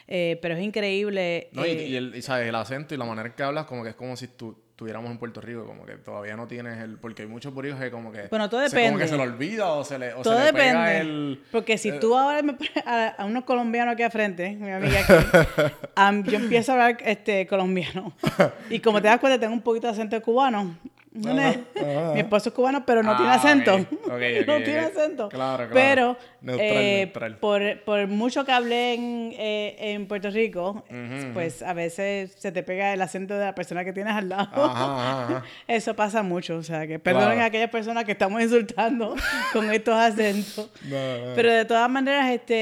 Eh, 0.08 0.40
pero 0.42 0.56
es 0.56 0.62
increíble. 0.64 1.50
No, 1.52 1.66
y, 1.66 1.70
eh, 1.72 1.88
y 1.90 1.96
el, 1.98 2.16
y, 2.16 2.22
¿sabes? 2.22 2.48
el 2.48 2.56
acento 2.56 2.96
y 2.96 2.98
la 2.98 3.04
manera 3.04 3.28
en 3.28 3.34
que 3.34 3.44
hablas, 3.44 3.66
como 3.66 3.84
que 3.84 3.90
es 3.90 3.96
como 3.96 4.16
si 4.16 4.28
tu- 4.30 4.58
estuviéramos 4.72 5.12
en 5.12 5.18
Puerto 5.20 5.42
Rico, 5.42 5.66
como 5.66 5.86
que 5.86 5.98
todavía 5.98 6.36
no 6.38 6.48
tienes 6.48 6.80
el. 6.82 6.98
Porque 6.98 7.22
hay 7.24 7.28
muchos 7.28 7.54
puertos 7.54 7.80
que, 7.80 7.92
como 7.92 8.12
que. 8.14 8.28
Bueno, 8.30 8.50
todo 8.50 8.62
se- 8.68 8.70
como 8.76 8.82
depende. 8.84 9.04
que 9.04 9.10
se 9.10 9.18
le 9.18 9.24
olvida 9.24 9.68
o 9.74 9.84
se 9.84 10.00
le, 10.00 10.14
o 10.14 10.22
Todo 10.24 10.38
se 10.40 10.46
le 10.46 10.54
pega 10.54 10.86
depende. 10.86 11.02
el. 11.02 11.44
Porque 11.52 11.78
si 11.78 11.90
eh, 11.90 11.94
tú 12.00 12.18
ahora 12.18 12.42
me 12.42 12.56
a, 12.86 13.08
a 13.10 13.26
unos 13.26 13.44
colombianos 13.44 13.94
aquí 13.94 14.04
al 14.04 14.12
frente, 14.12 14.52
mi 14.56 14.72
amiga 14.72 15.00
aquí, 15.02 15.74
am, 15.96 16.24
yo 16.24 16.38
empiezo 16.38 16.72
a 16.72 16.76
hablar 16.76 16.98
este, 17.06 17.46
colombiano. 17.46 18.14
Y 18.70 18.80
como 18.80 19.02
te 19.02 19.08
das 19.10 19.20
cuenta, 19.20 19.38
tengo 19.40 19.54
un 19.54 19.62
poquito 19.62 19.88
de 19.88 19.94
acento 19.94 20.20
cubano. 20.22 20.78
Mi 21.14 22.20
esposo 22.22 22.50
es 22.50 22.56
cubano, 22.56 22.86
pero 22.86 23.04
no 23.04 23.12
Ah, 23.12 23.18
tiene 23.18 23.32
acento. 23.34 23.76
ok, 23.76 23.82
ok, 24.06 24.22
no 24.48 24.64
tiene 24.64 24.80
acento. 24.80 25.28
Claro, 25.30 25.68
claro. 25.70 25.74
Pero 25.74 26.18
Neutral, 26.42 26.68
eh, 26.72 27.02
neutral. 27.06 27.38
Por, 27.38 27.84
por 27.84 28.08
mucho 28.08 28.46
que 28.46 28.52
hablé 28.54 28.94
en, 28.94 29.34
eh, 29.38 29.76
en 29.78 30.08
Puerto 30.08 30.30
Rico, 30.30 30.86
pues 31.34 31.62
a 31.64 31.74
veces 31.74 32.34
se 32.38 32.52
te 32.54 32.64
pega 32.64 32.94
el 32.94 33.02
acento 33.02 33.34
de 33.38 33.44
la 33.46 33.54
persona 33.56 33.84
que 33.84 33.92
tienes 33.92 34.14
al 34.14 34.30
lado. 34.30 34.50
Ajá. 34.64 35.44
Eso 35.68 35.96
pasa 35.96 36.24
mucho, 36.24 36.56
o 36.58 36.64
sea, 36.64 36.88
que 36.88 36.98
perdonen 36.98 37.28
Claro. 37.30 37.42
a 37.42 37.46
aquellas 37.46 37.70
personas 37.70 38.06
que 38.06 38.14
estamos 38.14 38.42
insultando 38.42 39.16
con 39.54 39.70
estos 39.72 39.96
acentos. 39.96 40.70
No. 40.86 40.98
Pero 41.36 41.52
de 41.54 41.66
todas 41.66 41.90
maneras, 41.90 42.32
este, 42.32 42.56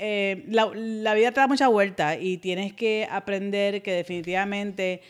eh, 0.00 0.44
la, 0.48 0.68
la 0.74 1.14
vida 1.14 1.30
te 1.30 1.38
da 1.40 1.46
mucha 1.46 1.68
vuelta 1.68 2.16
y 2.16 2.38
tienes 2.38 2.72
que 2.72 3.06
aprender 3.08 3.80
que 3.82 3.92
definitivamente 3.92 5.02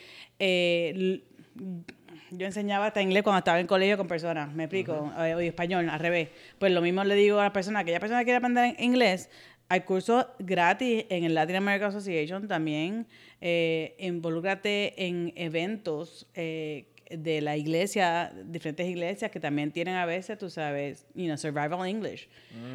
yo 2.32 2.46
enseñaba 2.46 2.86
hasta 2.86 3.02
inglés 3.02 3.22
cuando 3.22 3.38
estaba 3.38 3.60
en 3.60 3.66
colegio 3.66 3.96
con 3.96 4.08
personas, 4.08 4.52
me 4.52 4.64
explico, 4.64 5.12
o 5.16 5.22
español, 5.40 5.88
al 5.88 6.00
revés. 6.00 6.30
Pues 6.58 6.72
lo 6.72 6.80
mismo 6.80 7.04
le 7.04 7.14
digo 7.14 7.38
a 7.38 7.44
las 7.44 7.52
personas, 7.52 7.82
aquella 7.82 8.00
persona 8.00 8.20
que 8.20 8.24
quiere 8.24 8.38
aprender 8.38 8.74
inglés, 8.78 9.28
hay 9.68 9.80
cursos 9.82 10.26
gratis 10.38 11.06
en 11.08 11.24
el 11.24 11.34
Latin 11.34 11.56
American 11.56 11.88
Association 11.88 12.48
también. 12.48 13.06
Eh, 13.40 13.96
involúcrate 13.98 15.06
en 15.06 15.32
eventos 15.36 16.26
eh, 16.34 16.91
de 17.18 17.40
la 17.40 17.56
iglesia, 17.56 18.32
diferentes 18.44 18.86
iglesias 18.86 19.30
que 19.30 19.40
también 19.40 19.72
tienen 19.72 19.96
a 19.96 20.06
veces, 20.06 20.38
tú 20.38 20.50
sabes, 20.50 21.06
you 21.14 21.26
know, 21.26 21.36
survival 21.36 21.86
English, 21.86 22.28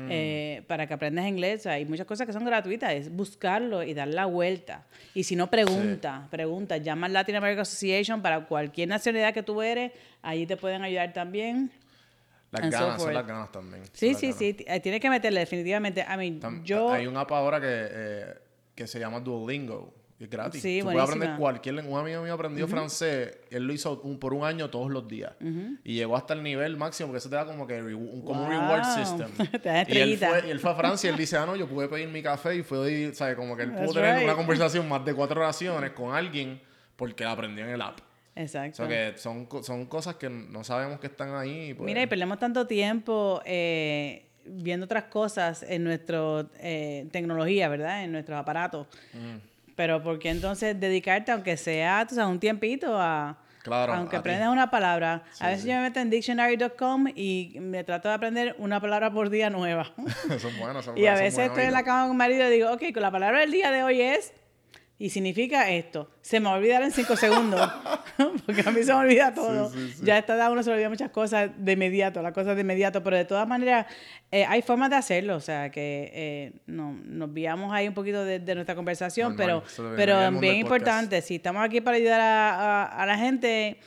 eh, 0.10 0.64
para 0.68 0.88
que 0.88 0.94
aprendas 0.94 1.26
inglés. 1.26 1.66
Hay 1.66 1.86
muchas 1.86 2.06
cosas 2.06 2.28
que 2.28 2.34
son 2.34 2.46
gratuitas, 2.46 2.94
es 2.94 3.12
buscarlo 3.12 3.84
y 3.84 3.94
dar 3.94 4.08
la 4.08 4.26
vuelta. 4.26 4.86
Y 5.14 5.24
si 5.24 5.36
no, 5.36 5.50
pregunta, 5.50 6.28
pregunta, 6.30 6.78
llama 6.78 7.08
al 7.08 7.14
Latin 7.14 7.36
American 7.36 7.62
Association 7.62 8.22
para 8.22 8.46
cualquier 8.46 8.90
nacionalidad 8.90 9.34
que 9.34 9.44
tú 9.44 9.62
eres, 9.62 9.92
allí 10.22 10.46
te 10.46 10.58
pueden 10.58 10.84
ayudar 10.84 11.14
también. 11.14 11.72
Las 12.52 12.62
and 12.64 12.74
so 12.74 12.80
ganas, 12.80 13.02
son 13.02 13.14
las 13.14 13.28
ganas 13.28 13.52
también. 13.52 13.84
Sí, 13.92 14.14
sí, 14.14 14.28
ganas. 14.28 14.38
sí, 14.38 14.58
eh, 14.66 14.80
tienes 14.80 15.02
que 15.02 15.10
meterle 15.10 15.42
definitivamente. 15.42 16.02
I 16.02 16.18
mean, 16.18 16.40
Tam- 16.40 16.64
yo... 16.64 16.90
Hay 16.92 17.06
un 17.06 17.18
app 17.18 17.32
ahora 17.32 17.60
que, 17.60 17.68
eh, 17.70 18.34
que 18.74 18.88
se 18.88 19.00
llama 19.00 19.20
Duolingo. 19.20 19.94
Es 20.20 20.30
gratis. 20.30 20.62
Sí, 20.64 20.80
Tú 20.80 20.86
puedes 20.86 21.00
aprender 21.02 21.36
cualquier 21.38 21.76
lengua. 21.76 22.00
Un 22.02 22.08
amigo 22.08 22.24
mío 22.24 22.34
aprendió 22.34 22.68
francés. 22.68 23.38
Él 23.52 23.68
lo 23.68 23.74
hizo 23.74 24.02
un- 24.04 24.18
por 24.20 24.34
un 24.34 24.44
año 24.44 24.68
todos 24.70 24.90
los 24.90 25.08
días. 25.08 25.34
Y 25.84 25.94
llegó 25.94 26.18
hasta 26.18 26.34
el 26.34 26.42
nivel 26.42 26.76
máximo, 26.76 27.10
porque 27.10 27.20
eso 27.20 27.30
te 27.30 27.36
da 27.36 27.46
como 27.46 27.68
que 27.68 27.82
un, 27.84 28.24
como 28.24 28.44
un 28.46 28.50
reward 28.50 28.84
system. 28.96 29.30
Te 29.62 29.70
da 29.70 29.84
y, 29.88 29.98
él 29.98 30.18
fue, 30.18 30.48
y 30.48 30.50
él 30.50 30.60
fue 30.60 30.72
a 30.72 30.76
Francia 30.76 31.08
y 31.10 31.12
él 31.12 31.18
dice, 31.20 31.38
ah, 31.38 31.46
no, 31.46 31.56
yo 31.56 31.68
pude 31.68 31.88
pedir 31.88 32.08
mi 32.10 32.24
café 32.24 32.56
y 32.56 32.64
fue, 32.64 33.14
¿sabes? 33.14 33.36
Como 33.36 33.56
que 33.56 33.64
él 33.64 33.70
pudo 33.72 33.82
That's 33.82 33.94
tener 33.94 34.16
right. 34.16 34.24
una 34.24 34.36
conversación 34.36 34.90
más 34.90 35.06
de 35.06 35.14
cuatro 35.14 35.40
oraciones 35.40 35.92
con 35.92 36.16
alguien 36.16 36.60
porque 36.96 37.24
la 37.24 37.34
aprendió 37.34 37.64
en 37.66 37.72
el 37.72 37.82
app. 37.82 38.00
O 38.00 38.40
Exacto. 38.40 38.78
sea, 38.78 38.88
que 38.88 39.18
son, 39.20 39.48
son 39.62 39.86
cosas 39.86 40.16
que 40.16 40.30
no 40.32 40.64
sabemos 40.64 41.00
que 41.00 41.08
están 41.08 41.36
ahí. 41.36 41.76
pues- 41.76 41.86
Mira, 41.86 42.02
y 42.02 42.08
perdemos 42.08 42.40
tanto 42.40 42.66
tiempo 42.66 43.40
eh, 43.46 44.26
viendo 44.46 44.86
otras 44.86 45.04
cosas 45.06 45.62
en 45.62 45.84
nuestra 45.84 46.46
tecnología, 47.12 47.70
¿verdad? 47.70 48.04
En 48.04 48.12
nuestros 48.12 48.38
aparatos. 48.40 48.88
Pero 49.78 50.02
¿por 50.02 50.18
qué 50.18 50.32
entonces 50.32 50.78
dedicarte, 50.80 51.32
aunque 51.32 51.56
sea 51.56 52.08
un 52.26 52.40
tiempito, 52.40 53.00
a... 53.00 53.38
Claro, 53.62 53.94
aunque 53.94 54.16
aprendas 54.16 54.50
una 54.50 54.72
palabra. 54.72 55.24
Sí, 55.34 55.44
a 55.44 55.50
veces 55.50 55.64
sí. 55.64 55.70
yo 55.70 55.76
me 55.76 55.82
meto 55.82 56.00
en 56.00 56.10
dictionary.com 56.10 57.08
y 57.16 57.58
me 57.60 57.84
trato 57.84 58.08
de 58.08 58.16
aprender 58.16 58.56
una 58.60 58.80
palabra 58.82 59.12
por 59.12 59.30
día 59.30 59.52
nueva. 59.52 59.94
son 60.40 60.58
buenas, 60.58 60.86
son 60.86 60.98
y 60.98 61.02
a 61.06 61.12
buenas, 61.12 61.20
veces 61.20 61.36
buenas 61.36 61.52
estoy 61.52 61.66
en 61.66 61.74
la 61.74 61.84
cama 61.84 62.08
con 62.08 62.12
mi 62.12 62.18
marido 62.18 62.48
y 62.48 62.52
digo, 62.52 62.72
ok, 62.72 62.82
con 62.92 63.04
la 63.04 63.12
palabra 63.12 63.42
del 63.42 63.52
día 63.52 63.72
de 63.72 63.84
hoy 63.84 64.02
es... 64.02 64.34
Y 65.00 65.12
significa 65.12 65.70
esto. 65.70 66.10
Se 66.22 66.40
me 66.40 66.48
va 66.48 66.54
a 66.56 66.58
olvidar 66.58 66.82
en 66.82 66.92
cinco 66.92 67.16
segundos. 67.16 67.62
Porque 68.48 68.62
a 68.68 68.72
mí 68.72 68.82
se 68.84 68.92
me 68.94 69.00
olvida 69.00 69.32
todo. 69.34 69.70
sí, 69.70 69.94
sí. 69.96 70.02
Ya 70.04 70.16
a 70.16 70.18
esta 70.18 70.34
edad 70.36 70.52
uno 70.52 70.64
se 70.64 70.72
olvida 70.72 70.90
muchas 70.90 71.12
cosas 71.12 71.52
de 71.56 71.72
inmediato, 71.74 72.22
las 72.24 72.34
cosas 72.34 72.56
de 72.56 72.62
inmediato. 72.62 73.04
Pero 73.04 73.16
de 73.16 73.26
todas 73.26 73.48
maneras, 73.48 73.86
eh, 74.32 74.44
hay 74.46 74.64
formas 74.64 74.90
de 74.90 74.96
hacerlo. 74.96 75.36
O 75.36 75.40
sea, 75.40 75.70
que 75.70 76.10
eh, 76.14 76.52
no, 76.66 76.98
nos 77.04 77.32
guiamos 77.32 77.72
ahí 77.72 77.88
un 77.88 77.94
poquito 77.94 78.26
de, 78.26 78.40
de 78.40 78.56
nuestra 78.56 78.74
conversación. 78.76 79.36
Normal, 79.36 79.64
pero 79.76 79.96
pero 79.96 80.32
bien 80.40 80.56
importante. 80.56 81.22
Si 81.22 81.36
estamos 81.36 81.64
aquí 81.64 81.80
para 81.80 81.98
ayudar 81.98 82.20
a, 82.22 82.56
a- 82.86 83.04
a 83.04 83.06
la 83.06 83.18
gente... 83.18 83.78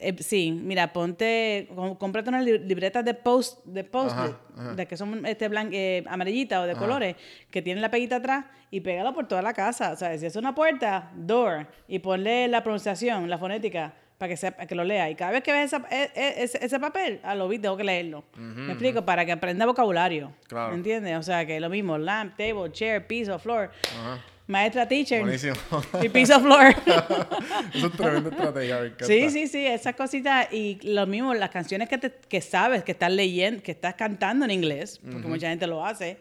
eh, 0.00 0.14
sí, 0.20 0.52
mira, 0.52 0.92
ponte, 0.92 1.68
cómprate 1.98 2.28
unas 2.28 2.44
li- 2.44 2.58
libretas 2.58 3.04
de 3.04 3.14
post, 3.14 3.64
de 3.64 3.84
post 3.84 4.12
Ajá, 4.16 4.38
ajá. 4.56 4.74
de 4.74 4.86
que 4.86 4.96
son 4.96 5.24
este 5.26 5.48
blan 5.48 5.70
eh, 5.72 6.04
amarillitas 6.08 6.60
o 6.60 6.66
de 6.66 6.72
Ajá. 6.72 6.80
colores, 6.80 7.16
que 7.50 7.62
tienen 7.62 7.82
la 7.82 7.90
peguita 7.90 8.16
atrás 8.16 8.44
y 8.70 8.80
pégalo 8.80 9.12
por 9.14 9.26
toda 9.28 9.42
la 9.42 9.52
casa. 9.54 9.92
O 9.92 9.96
sea, 9.96 10.16
si 10.18 10.26
es 10.26 10.36
una 10.36 10.54
puerta, 10.54 11.10
door, 11.14 11.66
y 11.88 11.98
ponle 12.00 12.48
la 12.48 12.62
pronunciación, 12.62 13.28
la 13.30 13.38
fonética, 13.38 13.94
para 14.18 14.30
que, 14.30 14.36
sepa, 14.36 14.66
que 14.66 14.74
lo 14.74 14.82
lea. 14.82 15.08
Y 15.10 15.14
cada 15.14 15.30
vez 15.30 15.42
que 15.44 15.52
ves 15.52 15.72
esa- 15.72 15.86
e- 15.90 16.10
e- 16.14 16.42
ese, 16.42 16.64
ese 16.64 16.80
papel, 16.80 17.20
a 17.22 17.34
lo 17.36 17.46
vi, 17.48 17.58
tengo 17.60 17.76
que 17.76 17.84
leerlo. 17.84 18.24
¿Me 18.36 18.72
explico? 18.72 19.04
Para 19.04 19.24
que 19.24 19.30
aprenda 19.32 19.64
vocabulario. 19.64 20.32
Claro. 20.48 20.70
¿Me 20.70 20.76
entiendes? 20.76 21.16
O 21.16 21.22
sea, 21.22 21.46
que 21.46 21.60
lo 21.60 21.68
mismo, 21.70 21.96
lamp, 21.98 22.36
table, 22.36 22.70
chair, 22.72 23.06
piso, 23.06 23.38
floor. 23.38 23.70
Ajá. 24.00 24.18
Maestra, 24.48 24.88
teacher. 24.88 25.20
Buenísimo. 25.20 25.54
Y 26.02 26.08
piso, 26.08 26.40
floor. 26.40 26.74
Es 27.74 27.92
tremenda 27.92 28.30
estrategia, 28.30 28.80
me. 28.80 29.04
Sí, 29.04 29.30
sí, 29.30 29.46
sí, 29.46 29.66
esas 29.66 29.94
cositas 29.94 30.48
y 30.52 30.78
lo 30.82 31.06
mismo, 31.06 31.34
las 31.34 31.50
canciones 31.50 31.88
que, 31.88 31.98
te- 31.98 32.14
que 32.28 32.40
sabes, 32.40 32.82
que 32.82 32.92
estás 32.92 33.12
leyendo, 33.12 33.62
que 33.62 33.72
estás 33.72 33.94
cantando 33.94 34.44
en 34.46 34.50
inglés, 34.50 35.00
porque 35.02 35.28
mucha 35.28 35.50
gente 35.50 35.66
lo 35.66 35.84
hace, 35.84 36.18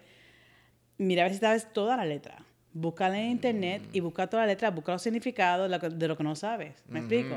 mira 0.98 1.24
a 1.24 1.26
ver 1.26 1.34
si 1.34 1.40
sabes 1.40 1.72
toda 1.74 1.96
la 1.98 2.06
letra. 2.06 2.38
Búscala 2.74 3.18
en 3.20 3.32
internet 3.32 3.82
y 3.94 4.02
busca 4.02 4.28
toda 4.28 4.44
la 4.44 4.48
letra, 4.48 4.70
busca 4.72 4.92
los 4.92 5.02
significados 5.02 5.70
de 5.98 6.08
lo 6.08 6.18
que, 6.18 6.24
no 6.24 6.36
sabes, 6.36 6.74
¿me 6.88 7.00
explico? 7.00 7.36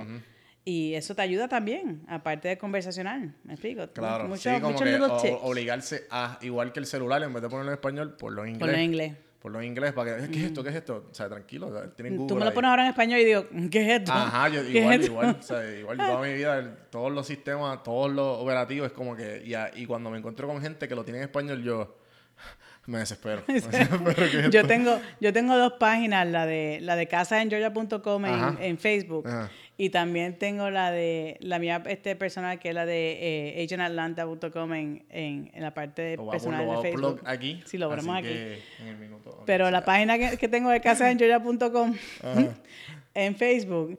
Y 0.64 0.92
eso 0.94 1.14
te 1.14 1.22
ayuda 1.22 1.48
también, 1.48 2.02
aparte 2.08 2.48
de 2.48 2.58
conversacional, 2.58 3.34
¿me 3.44 3.54
explico? 3.54 3.86
Claro, 3.92 4.28
Muchos- 4.28 4.42
sí, 4.42 4.60
como 4.60 4.76
que 4.78 4.96
o- 4.96 5.40
obligarse 5.42 6.06
a, 6.10 6.38
igual 6.42 6.72
que 6.72 6.80
el 6.80 6.86
celular, 6.86 7.22
en 7.22 7.32
vez 7.32 7.42
de 7.42 7.48
ponerlo 7.48 7.70
en 7.70 7.76
español, 7.76 8.16
ponlo 8.18 8.42
en 8.44 8.50
inglés. 8.50 8.60
Ponlo 8.60 8.74
en 8.76 8.84
inglés. 8.84 9.14
Ponlo 9.40 9.58
en 9.60 9.68
inglés 9.68 9.92
para 9.94 10.18
que, 10.18 10.30
¿qué 10.30 10.38
es 10.40 10.44
esto? 10.46 10.62
¿Qué 10.62 10.68
es 10.68 10.76
esto? 10.76 11.06
O 11.10 11.14
sea, 11.14 11.28
tranquilo, 11.28 11.68
o 11.68 11.72
sea, 11.72 11.88
tienen 11.90 12.14
Google 12.16 12.28
Tú 12.28 12.34
me 12.34 12.40
lo 12.40 12.48
ahí. 12.50 12.54
pones 12.54 12.68
ahora 12.68 12.82
en 12.82 12.88
español 12.90 13.20
y 13.20 13.24
digo, 13.24 13.46
¿qué 13.70 13.80
es 13.82 14.00
esto? 14.00 14.12
Ajá, 14.12 14.48
yo, 14.50 14.60
¿Qué 14.66 14.68
es 14.68 14.74
igual, 14.76 14.94
esto? 15.00 15.06
igual, 15.12 15.36
o 15.40 15.42
sea, 15.42 15.78
igual 15.78 15.96
toda 15.96 16.20
mi 16.20 16.32
vida, 16.34 16.58
el- 16.58 16.76
todos 16.90 17.10
los 17.10 17.26
sistemas, 17.26 17.82
todos 17.82 18.12
los 18.12 18.38
operativos, 18.38 18.88
es 18.88 18.92
como 18.92 19.16
que, 19.16 19.42
y, 19.44 19.54
a- 19.54 19.70
y 19.74 19.86
cuando 19.86 20.10
me 20.10 20.18
encuentro 20.18 20.46
con 20.46 20.60
gente 20.60 20.86
que 20.86 20.94
lo 20.94 21.04
tiene 21.04 21.18
en 21.20 21.24
español, 21.24 21.62
yo 21.62 21.96
me 22.86 22.98
desespero. 22.98 23.42
Me 23.48 23.54
desespero 23.54 24.14
¿qué 24.14 24.40
es 24.46 24.50
yo 24.50 24.66
tengo 24.66 24.98
yo 25.20 25.32
tengo 25.32 25.56
dos 25.56 25.74
páginas 25.78 26.26
la 26.26 26.44
de 26.46 26.78
la 26.82 26.96
de 26.96 27.06
casaengeorgia.com 27.08 28.24
en, 28.26 28.58
en 28.60 28.78
Facebook 28.78 29.26
Ajá. 29.28 29.50
Y 29.80 29.88
también 29.88 30.38
tengo 30.38 30.68
la 30.68 30.90
de 30.90 31.38
la 31.40 31.58
mía 31.58 31.82
este 31.86 32.14
personal 32.14 32.58
que 32.58 32.68
es 32.68 32.74
la 32.74 32.84
de 32.84 33.56
eh, 33.58 33.64
agentatlanta.com 33.64 34.74
en, 34.74 35.06
en, 35.08 35.50
en 35.54 35.62
la 35.62 35.72
parte 35.72 36.18
a, 36.20 36.30
personal 36.30 36.66
lo 36.66 36.82
de 36.82 36.90
Facebook. 36.90 37.22
aquí. 37.24 37.62
sí 37.64 37.78
lo 37.78 37.88
ponemos 37.88 38.14
aquí. 38.14 38.28
en 38.28 38.88
el 38.88 38.98
minuto, 38.98 39.42
pero 39.46 39.70
la 39.70 39.82
página 39.82 40.18
que, 40.18 40.36
que 40.36 40.48
tengo 40.48 40.68
de 40.68 40.82
casaengeorgia.com 40.82 41.94
en 43.14 43.36
Facebook 43.36 43.98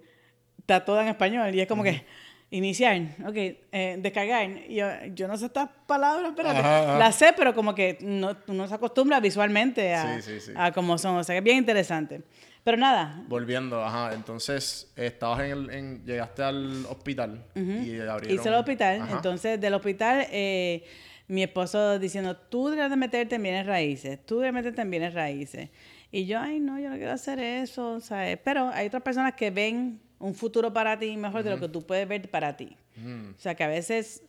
está 0.60 0.86
toda 0.86 1.02
en 1.02 1.08
español 1.08 1.56
y 1.56 1.62
es 1.62 1.68
como 1.68 1.82
que 1.82 2.04
iniciar, 2.52 3.02
ok, 3.26 3.36
eh, 3.36 3.98
descargar. 4.00 4.68
Yo, 4.68 4.88
yo 5.16 5.28
no 5.28 5.38
sé 5.38 5.46
estas 5.46 5.70
palabras, 5.88 6.30
espérate. 6.30 6.60
Ajá, 6.60 6.84
ajá. 6.84 7.00
Las 7.00 7.16
sé, 7.16 7.34
pero 7.36 7.56
como 7.56 7.74
que 7.74 7.98
no, 8.02 8.38
uno 8.48 8.68
se 8.68 8.74
acostumbra 8.76 9.20
visualmente 9.20 9.94
a, 9.96 10.22
Sí, 10.22 10.34
sí, 10.34 10.40
sí. 10.40 10.52
a 10.56 10.72
cómo 10.72 10.98
son. 10.98 11.16
O 11.18 11.24
sea, 11.24 11.34
que 11.34 11.38
es 11.40 11.44
bien 11.44 11.58
interesante. 11.58 12.22
Pero 12.64 12.78
nada, 12.78 13.24
Volviendo, 13.28 13.84
ajá, 13.84 14.14
entonces 14.14 14.94
estabas 14.96 15.40
en 15.40 15.52
el, 15.52 15.70
en, 15.72 16.06
llegaste 16.06 16.44
al 16.44 16.86
hospital 16.86 17.44
y 17.56 18.00
abrieron. 18.00 18.40
hice 18.40 18.50
el 18.50 18.54
hospital. 18.54 19.02
Ajá. 19.02 19.16
Entonces, 19.16 19.60
del 19.60 19.74
hospital, 19.74 20.28
eh, 20.30 20.84
mi 21.28 21.42
esposo 21.42 21.98
diciendo, 21.98 22.38
tú 22.38 22.70
debes 22.70 22.92
de 22.92 22.98
meterte 22.98 23.36
en 23.36 23.44
bienes 23.44 23.66
raíces, 23.66 24.24
tú 24.26 24.40
debes 24.40 24.54
meterte 24.54 24.82
en 24.82 24.92
bienes 24.92 25.16
raíces. 25.16 25.70
Y 26.12 26.26
yo, 26.26 26.40
ay, 26.40 26.60
no, 26.60 26.78
yo 26.78 26.90
no 26.90 26.98
quiero 26.98 27.14
hacer 27.14 27.40
eso, 27.40 28.00
¿sabes? 28.00 28.38
Pero 28.44 28.70
hay 28.70 28.88
otras 28.88 29.02
personas 29.02 29.34
que 29.34 29.50
ven 29.50 30.00
un 30.22 30.34
futuro 30.36 30.72
para 30.72 30.98
ti 30.98 31.18
mejor 31.18 31.44
de 31.44 31.50
lo 31.50 31.60
que 31.60 31.68
tú 31.68 31.86
puedes 31.86 32.08
ver 32.08 32.30
para 32.30 32.56
ti. 32.56 32.78
Mm, 32.96 33.32
O 33.32 33.40
sea, 33.40 33.56
que 33.56 33.64
a 33.64 33.68
veces 33.68 34.24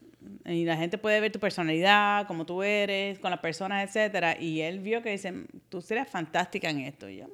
y 0.45 0.65
la 0.65 0.77
gente 0.77 0.99
puede 0.99 1.21
ver 1.21 1.33
tu 1.33 1.39
personalidad, 1.39 2.27
cómo 2.27 2.47
tú 2.47 2.63
eres, 2.63 3.19
con 3.19 3.31
las 3.31 3.41
personas, 3.41 3.89
etcétera. 3.89 4.41
Y 4.41 4.61
él 4.61 4.81
vio 4.81 5.03
que 5.03 5.11
dice, 5.11 5.33
tú 5.69 5.81
serías 5.81 6.09
fantástica 6.09 6.71
en 6.71 6.81
esto. 6.81 7.09
Y 7.09 7.19
yo 7.19 7.27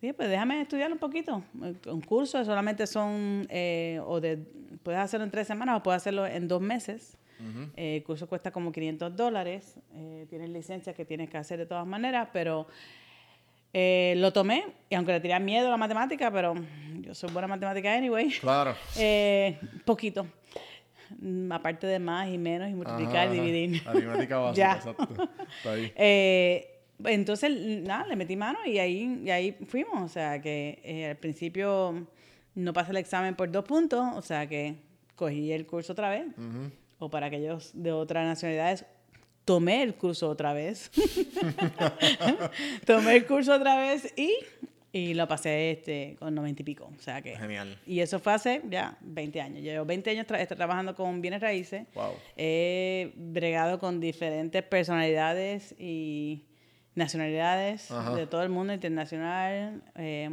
dije, 0.00 0.14
pues 0.14 0.28
déjame 0.28 0.60
estudiar 0.60 0.92
un 0.92 0.98
poquito. 0.98 1.42
Un 1.86 2.00
curso 2.02 2.44
solamente 2.44 2.86
son, 2.86 3.46
eh, 3.48 4.00
o 4.04 4.20
de, 4.20 4.38
puedes 4.82 5.00
hacerlo 5.00 5.24
en 5.24 5.30
tres 5.30 5.46
semanas 5.46 5.78
o 5.78 5.82
puedes 5.82 6.02
hacerlo 6.02 6.26
en 6.26 6.48
dos 6.48 6.60
meses. 6.60 7.16
Eh, 7.76 7.96
el 7.96 8.04
curso 8.04 8.26
cuesta 8.26 8.50
como 8.50 8.72
500 8.72 9.16
dólares. 9.16 9.76
Eh, 9.94 10.26
tienes 10.30 10.50
licencia 10.50 10.94
que 10.94 11.04
tienes 11.04 11.28
que 11.28 11.36
hacer 11.36 11.58
de 11.58 11.66
todas 11.66 11.86
maneras, 11.86 12.28
pero 12.32 12.66
eh, 13.74 14.14
lo 14.16 14.32
tomé. 14.32 14.64
Y 14.88 14.94
aunque 14.94 15.12
le 15.12 15.20
tenía 15.20 15.38
miedo 15.38 15.66
a 15.68 15.70
la 15.70 15.76
matemática, 15.76 16.30
pero 16.30 16.54
yo 17.00 17.14
soy 17.14 17.30
buena 17.32 17.44
en 17.46 17.50
matemática 17.50 17.92
anyway. 17.94 18.30
Claro. 18.40 18.74
Eh, 18.96 19.58
poquito. 19.84 20.26
Mm, 21.20 21.52
Aparte 21.52 21.86
de 21.86 21.98
más 21.98 22.28
y 22.28 22.38
menos 22.38 22.70
y 22.70 22.74
multiplicar 22.74 23.26
Ajá, 23.28 23.34
y 23.34 23.38
ajá. 23.38 23.44
dividir. 23.46 23.82
Aritmética 23.86 24.38
básica, 24.38 24.54
Ya. 24.66 24.76
exacto. 24.76 25.08
Está 25.58 25.72
ahí. 25.72 25.92
Eh, 25.96 26.70
entonces, 27.06 27.50
nada, 27.82 28.06
le 28.06 28.14
metí 28.14 28.36
mano 28.36 28.60
y 28.64 28.78
ahí, 28.78 29.20
y 29.24 29.30
ahí 29.30 29.52
fuimos. 29.66 30.00
O 30.02 30.08
sea, 30.08 30.40
que 30.40 31.08
al 31.10 31.16
principio 31.16 32.06
no 32.54 32.72
pasé 32.72 32.92
el 32.92 32.98
examen 32.98 33.34
por 33.34 33.50
dos 33.50 33.64
puntos, 33.64 34.06
o 34.14 34.22
sea, 34.22 34.46
que 34.46 34.76
cogí 35.16 35.50
el 35.52 35.66
curso 35.66 35.92
otra 35.92 36.08
vez. 36.08 36.26
O 37.00 37.10
para 37.10 37.26
aquellos 37.26 37.72
de 37.74 37.90
otras 37.90 38.24
nacionalidades, 38.24 38.86
tomé 39.44 39.82
el 39.82 39.94
curso 39.94 40.28
otra 40.28 40.52
vez. 40.52 40.90
tomé 42.86 43.16
el 43.16 43.26
curso 43.26 43.54
otra 43.54 43.76
vez 43.76 44.12
y, 44.16 44.32
y 44.92 45.14
lo 45.14 45.26
pasé 45.28 45.70
este, 45.72 46.16
con 46.18 46.34
90 46.34 46.62
y 46.62 46.64
pico. 46.64 46.90
O 46.96 47.00
sea 47.02 47.22
que... 47.22 47.36
Genial. 47.36 47.78
Y 47.86 48.00
eso 48.00 48.18
fue 48.18 48.32
hace 48.34 48.62
ya 48.68 48.96
20 49.02 49.40
años. 49.40 49.62
Llevo 49.62 49.84
20 49.84 50.10
años 50.10 50.26
tra- 50.26 50.40
estoy 50.40 50.56
trabajando 50.56 50.94
con 50.94 51.20
bienes 51.20 51.40
raíces. 51.40 51.86
Wow. 51.94 52.12
He 52.36 53.12
bregado 53.16 53.78
con 53.78 54.00
diferentes 54.00 54.62
personalidades 54.62 55.74
y 55.78 56.44
nacionalidades 56.94 57.90
Ajá. 57.90 58.14
de 58.14 58.26
todo 58.26 58.42
el 58.42 58.50
mundo 58.50 58.72
internacional. 58.72 59.82
eh, 59.96 60.30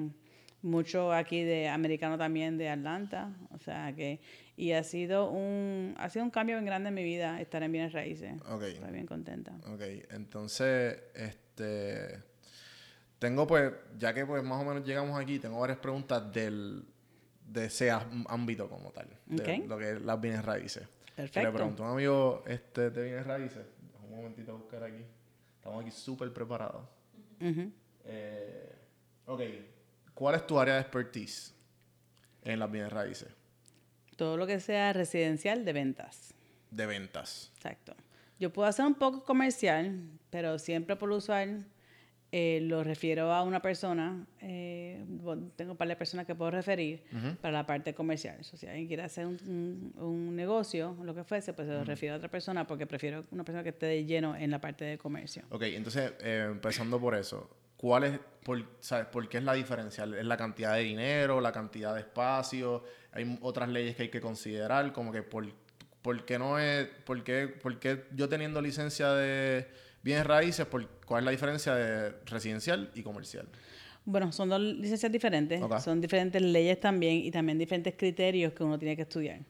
mucho 0.63 1.11
aquí 1.11 1.41
de 1.43 1.67
americano 1.69 2.19
también 2.19 2.57
de 2.59 2.69
Atlanta. 2.69 3.31
O 3.49 3.57
sea 3.57 3.93
que... 3.95 4.19
Y 4.61 4.73
ha 4.73 4.83
sido 4.83 5.31
un, 5.31 5.95
ha 5.97 6.07
sido 6.09 6.23
un 6.23 6.29
cambio 6.29 6.55
bien 6.55 6.65
grande 6.67 6.89
en 6.89 6.93
mi 6.93 7.03
vida 7.03 7.41
estar 7.41 7.63
en 7.63 7.71
bienes 7.71 7.93
raíces. 7.93 8.39
Ok. 8.47 8.61
Estoy 8.61 8.91
bien 8.91 9.07
contenta. 9.07 9.55
Ok, 9.73 9.81
entonces, 10.11 11.01
este, 11.15 12.21
tengo 13.17 13.47
pues, 13.47 13.73
ya 13.97 14.13
que 14.13 14.23
pues 14.23 14.43
más 14.43 14.61
o 14.61 14.63
menos 14.63 14.85
llegamos 14.85 15.19
aquí, 15.19 15.39
tengo 15.39 15.59
varias 15.59 15.79
preguntas 15.79 16.31
del, 16.31 16.85
de 17.43 17.65
ese 17.65 17.89
ámbito 17.89 18.69
como 18.69 18.91
tal, 18.91 19.07
de 19.25 19.41
Ok. 19.61 19.67
lo 19.67 19.79
que 19.79 19.93
es 19.93 20.01
las 20.03 20.21
bienes 20.21 20.45
raíces. 20.45 20.83
Que 21.07 21.13
Perfecto. 21.23 21.49
Le 21.49 21.55
pregunto 21.55 21.83
a 21.83 21.87
un 21.87 21.93
amigo 21.93 22.43
este, 22.45 22.91
de 22.91 23.03
bienes 23.03 23.25
raíces, 23.25 23.65
un 24.03 24.15
momentito 24.15 24.51
a 24.51 24.55
buscar 24.57 24.83
aquí, 24.83 25.03
estamos 25.55 25.81
aquí 25.81 25.89
súper 25.89 26.31
preparados. 26.31 26.87
Eh, 28.05 28.75
ok, 29.25 29.41
¿cuál 30.13 30.35
es 30.35 30.45
tu 30.45 30.59
área 30.59 30.75
de 30.75 30.81
expertise 30.81 31.55
en 32.43 32.59
las 32.59 32.69
bienes 32.71 32.93
raíces? 32.93 33.40
Todo 34.21 34.37
lo 34.37 34.45
que 34.45 34.59
sea 34.59 34.93
residencial 34.93 35.65
de 35.65 35.73
ventas. 35.73 36.35
De 36.69 36.85
ventas. 36.85 37.51
Exacto. 37.55 37.95
Yo 38.39 38.53
puedo 38.53 38.67
hacer 38.69 38.85
un 38.85 38.93
poco 38.93 39.23
comercial, 39.23 39.99
pero 40.29 40.59
siempre 40.59 40.95
por 40.95 41.09
usual 41.09 41.65
eh, 42.31 42.59
lo 42.61 42.83
refiero 42.83 43.33
a 43.33 43.41
una 43.41 43.63
persona. 43.63 44.27
eh, 44.39 45.03
tengo 45.55 45.71
un 45.71 45.77
par 45.77 45.87
de 45.87 45.95
personas 45.95 46.27
que 46.27 46.35
puedo 46.35 46.51
referir 46.51 47.01
para 47.41 47.51
la 47.51 47.65
parte 47.65 47.95
comercial. 47.95 48.37
O 48.39 48.43
sea, 48.43 48.59
si 48.59 48.67
alguien 48.67 48.85
quiere 48.87 49.01
hacer 49.01 49.25
un, 49.25 49.39
un- 49.47 50.03
un 50.03 50.35
negocio 50.35 50.95
lo 51.03 51.15
que 51.15 51.23
fuese, 51.23 51.53
pues 51.53 51.67
se 51.67 51.73
lo 51.73 51.83
refiero 51.83 52.13
a 52.13 52.17
otra 52.19 52.29
persona 52.29 52.67
porque 52.67 52.85
prefiero 52.85 53.23
una 53.31 53.43
persona 53.43 53.63
que 53.63 53.69
esté 53.69 53.87
de 53.87 54.05
lleno 54.05 54.35
en 54.35 54.51
la 54.51 54.61
parte 54.61 54.85
de 54.85 54.99
comercio. 54.99 55.41
Ok, 55.49 55.63
entonces, 55.63 56.13
eh, 56.21 56.45
empezando 56.51 56.99
por 56.99 57.15
eso, 57.15 57.49
¿cuál 57.75 58.03
es, 58.03 58.19
por, 58.43 58.63
sabes, 58.81 59.07
por 59.07 59.27
qué 59.27 59.39
es 59.39 59.43
la 59.43 59.53
diferencia? 59.55 60.03
¿Es 60.03 60.25
la 60.25 60.37
cantidad 60.37 60.75
de 60.75 60.83
dinero, 60.83 61.41
la 61.41 61.51
cantidad 61.51 61.95
de 61.95 62.01
espacio? 62.01 62.83
¿Hay 63.11 63.37
otras 63.41 63.69
leyes 63.69 63.95
que 63.95 64.03
hay 64.03 64.09
que 64.09 64.21
considerar? 64.21 64.93
Como 64.93 65.11
que, 65.11 65.23
por, 65.23 65.45
¿por 66.01 66.25
qué 66.25 66.39
no 66.39 66.59
es, 66.59 66.87
por 67.05 67.23
qué, 67.23 67.47
por 67.47 67.79
qué 67.79 68.05
yo 68.15 68.29
teniendo 68.29 68.61
licencia 68.61 69.11
de 69.13 69.67
bienes 70.01 70.25
raíces, 70.25 70.65
por, 70.65 70.87
cuál 71.05 71.23
es 71.23 71.25
la 71.25 71.31
diferencia 71.31 71.75
de 71.75 72.11
residencial 72.25 72.91
y 72.95 73.03
comercial? 73.03 73.47
Bueno, 74.03 74.31
son 74.31 74.49
dos 74.49 74.59
licencias 74.59 75.11
diferentes, 75.11 75.61
son 75.83 76.01
diferentes 76.01 76.41
leyes 76.41 76.79
también 76.79 77.17
y 77.17 77.29
también 77.29 77.59
diferentes 77.59 77.93
criterios 77.95 78.51
que 78.53 78.63
uno 78.63 78.79
tiene 78.79 78.95
que 78.95 79.03
estudiar. 79.03 79.41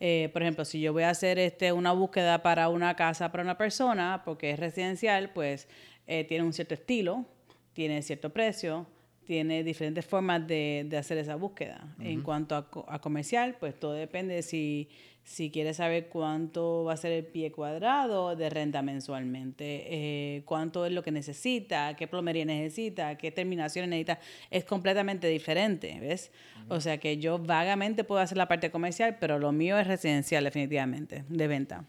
Eh, 0.00 0.30
por 0.32 0.42
ejemplo, 0.42 0.64
si 0.64 0.80
yo 0.80 0.92
voy 0.92 1.04
a 1.04 1.10
hacer 1.10 1.38
este, 1.38 1.70
una 1.72 1.92
búsqueda 1.92 2.42
para 2.42 2.68
una 2.68 2.96
casa 2.96 3.30
para 3.30 3.44
una 3.44 3.56
persona, 3.56 4.22
porque 4.24 4.50
es 4.50 4.58
residencial, 4.58 5.30
pues 5.32 5.68
eh, 6.08 6.24
tiene 6.24 6.42
un 6.42 6.52
cierto 6.52 6.74
estilo, 6.74 7.24
tiene 7.72 8.02
cierto 8.02 8.30
precio, 8.30 8.86
tiene 9.24 9.64
diferentes 9.64 10.04
formas 10.04 10.46
de, 10.46 10.86
de 10.88 10.96
hacer 10.96 11.18
esa 11.18 11.36
búsqueda. 11.36 11.94
En 11.98 12.22
cuanto 12.22 12.54
a, 12.54 12.68
a 12.88 12.98
comercial, 13.00 13.56
pues 13.58 13.78
todo 13.78 13.92
depende 13.92 14.34
de 14.34 14.42
si, 14.42 14.88
si 15.22 15.50
quieres 15.50 15.78
saber 15.78 16.08
cuánto 16.08 16.84
va 16.84 16.92
a 16.92 16.96
ser 16.96 17.12
el 17.12 17.24
pie 17.24 17.50
cuadrado 17.50 18.36
de 18.36 18.50
renta 18.50 18.82
mensualmente, 18.82 19.86
eh, 19.86 20.42
cuánto 20.44 20.84
es 20.86 20.92
lo 20.92 21.02
que 21.02 21.10
necesita, 21.10 21.96
qué 21.96 22.06
plomería 22.06 22.44
necesita, 22.44 23.16
qué 23.16 23.30
terminaciones 23.30 23.88
necesita, 23.88 24.20
es 24.50 24.64
completamente 24.64 25.26
diferente, 25.28 25.98
¿ves? 26.00 26.30
O 26.68 26.80
sea 26.80 26.98
que 26.98 27.18
yo 27.18 27.38
vagamente 27.38 28.04
puedo 28.04 28.20
hacer 28.20 28.38
la 28.38 28.48
parte 28.48 28.70
comercial, 28.70 29.16
pero 29.18 29.38
lo 29.38 29.52
mío 29.52 29.78
es 29.78 29.86
residencial 29.86 30.44
definitivamente, 30.44 31.24
de 31.28 31.46
venta. 31.46 31.84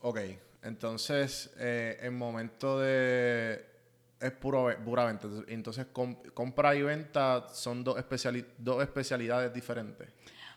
ok. 0.00 0.20
Entonces, 0.62 1.50
eh, 1.58 1.98
en 2.02 2.18
momento 2.18 2.78
de... 2.80 3.69
Es 4.20 4.32
puro, 4.32 4.68
pura 4.84 5.04
venta. 5.06 5.28
Entonces, 5.48 5.86
com- 5.92 6.16
compra 6.34 6.74
y 6.74 6.82
venta 6.82 7.46
son 7.52 7.82
dos, 7.82 7.96
especiali- 7.96 8.44
dos 8.58 8.82
especialidades 8.82 9.52
diferentes. 9.52 10.08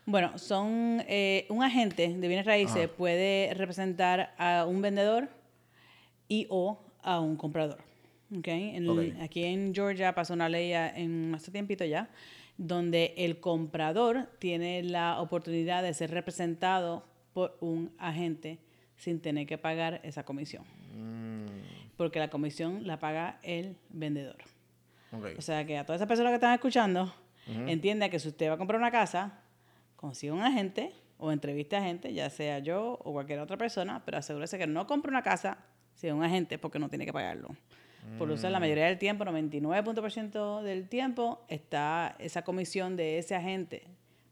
Bueno, 0.06 0.36
son 0.36 1.02
eh, 1.08 1.46
un 1.48 1.62
agente 1.62 2.08
de 2.08 2.28
bienes 2.28 2.44
raíces 2.44 2.88
puede 2.90 3.54
representar 3.54 4.34
a 4.36 4.66
un 4.66 4.82
vendedor 4.82 5.28
y 6.28 6.46
o 6.50 6.78
a 7.02 7.20
un 7.20 7.36
comprador. 7.36 7.78
¿okay? 8.38 8.76
En-. 8.76 9.20
Aquí 9.22 9.44
en 9.44 9.74
Georgia 9.74 10.14
pasó 10.14 10.34
una 10.34 10.48
ley 10.50 10.72
en 10.74 11.34
hace 11.34 11.50
tiempito 11.50 11.86
ya, 11.86 12.10
donde 12.58 13.14
el 13.16 13.40
comprador 13.40 14.28
tiene 14.38 14.82
la 14.82 15.20
oportunidad 15.20 15.82
de 15.82 15.94
ser 15.94 16.10
representado 16.10 17.06
por 17.32 17.56
un 17.60 17.90
agente 17.98 18.58
sin 18.96 19.20
tener 19.20 19.46
que 19.46 19.56
pagar 19.58 20.00
esa 20.04 20.24
comisión. 20.24 20.64
Porque 21.96 22.18
la 22.18 22.28
comisión 22.28 22.86
la 22.86 22.98
paga 22.98 23.38
el 23.42 23.76
vendedor. 23.90 24.36
O 25.38 25.42
sea 25.42 25.64
que 25.64 25.78
a 25.78 25.84
todas 25.84 26.00
esas 26.00 26.08
personas 26.08 26.30
que 26.30 26.36
están 26.36 26.54
escuchando, 26.54 27.14
entienda 27.46 28.08
que 28.08 28.18
si 28.18 28.28
usted 28.28 28.48
va 28.48 28.54
a 28.54 28.58
comprar 28.58 28.80
una 28.80 28.90
casa, 28.90 29.40
consiga 29.96 30.34
un 30.34 30.42
agente 30.42 30.92
o 31.18 31.30
entreviste 31.30 31.76
a 31.76 31.78
agente, 31.78 32.12
ya 32.12 32.28
sea 32.30 32.58
yo 32.58 32.98
o 33.04 33.12
cualquier 33.12 33.38
otra 33.38 33.56
persona, 33.56 34.02
pero 34.04 34.18
asegúrese 34.18 34.58
que 34.58 34.66
no 34.66 34.86
compre 34.86 35.10
una 35.10 35.22
casa 35.22 35.58
sin 35.94 36.14
un 36.14 36.24
agente 36.24 36.58
porque 36.58 36.78
no 36.78 36.88
tiene 36.88 37.06
que 37.06 37.12
pagarlo. 37.12 37.48
Por 38.18 38.30
usar 38.30 38.50
la 38.50 38.60
mayoría 38.60 38.84
del 38.84 38.98
tiempo, 38.98 39.24
99% 39.24 40.60
del 40.60 40.88
tiempo, 40.88 41.42
está 41.48 42.16
esa 42.18 42.42
comisión 42.42 42.96
de 42.96 43.18
ese 43.18 43.34
agente 43.34 43.84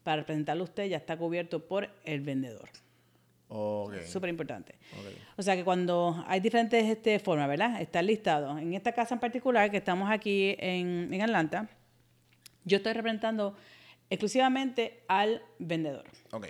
para 0.03 0.17
representarlo 0.17 0.63
a 0.63 0.65
usted 0.65 0.85
ya 0.85 0.97
está 0.97 1.17
cubierto 1.17 1.65
por 1.65 1.89
el 2.03 2.21
vendedor. 2.21 2.69
Ok. 3.55 4.01
Súper 4.05 4.29
importante. 4.29 4.75
O 5.37 5.43
sea 5.43 5.55
que 5.55 5.63
cuando 5.63 6.23
hay 6.27 6.39
diferentes 6.39 6.83
este, 6.85 7.19
formas, 7.19 7.47
¿verdad? 7.47 7.79
Está 7.79 8.01
listado. 8.01 8.57
En 8.57 8.73
esta 8.73 8.93
casa 8.93 9.13
en 9.13 9.19
particular, 9.19 9.69
que 9.69 9.77
estamos 9.77 10.09
aquí 10.09 10.55
en, 10.57 11.13
en 11.13 11.21
Atlanta, 11.21 11.69
yo 12.65 12.77
estoy 12.77 12.93
representando 12.93 13.55
exclusivamente 14.09 15.03
al 15.07 15.43
vendedor. 15.59 16.05
Ok. 16.31 16.47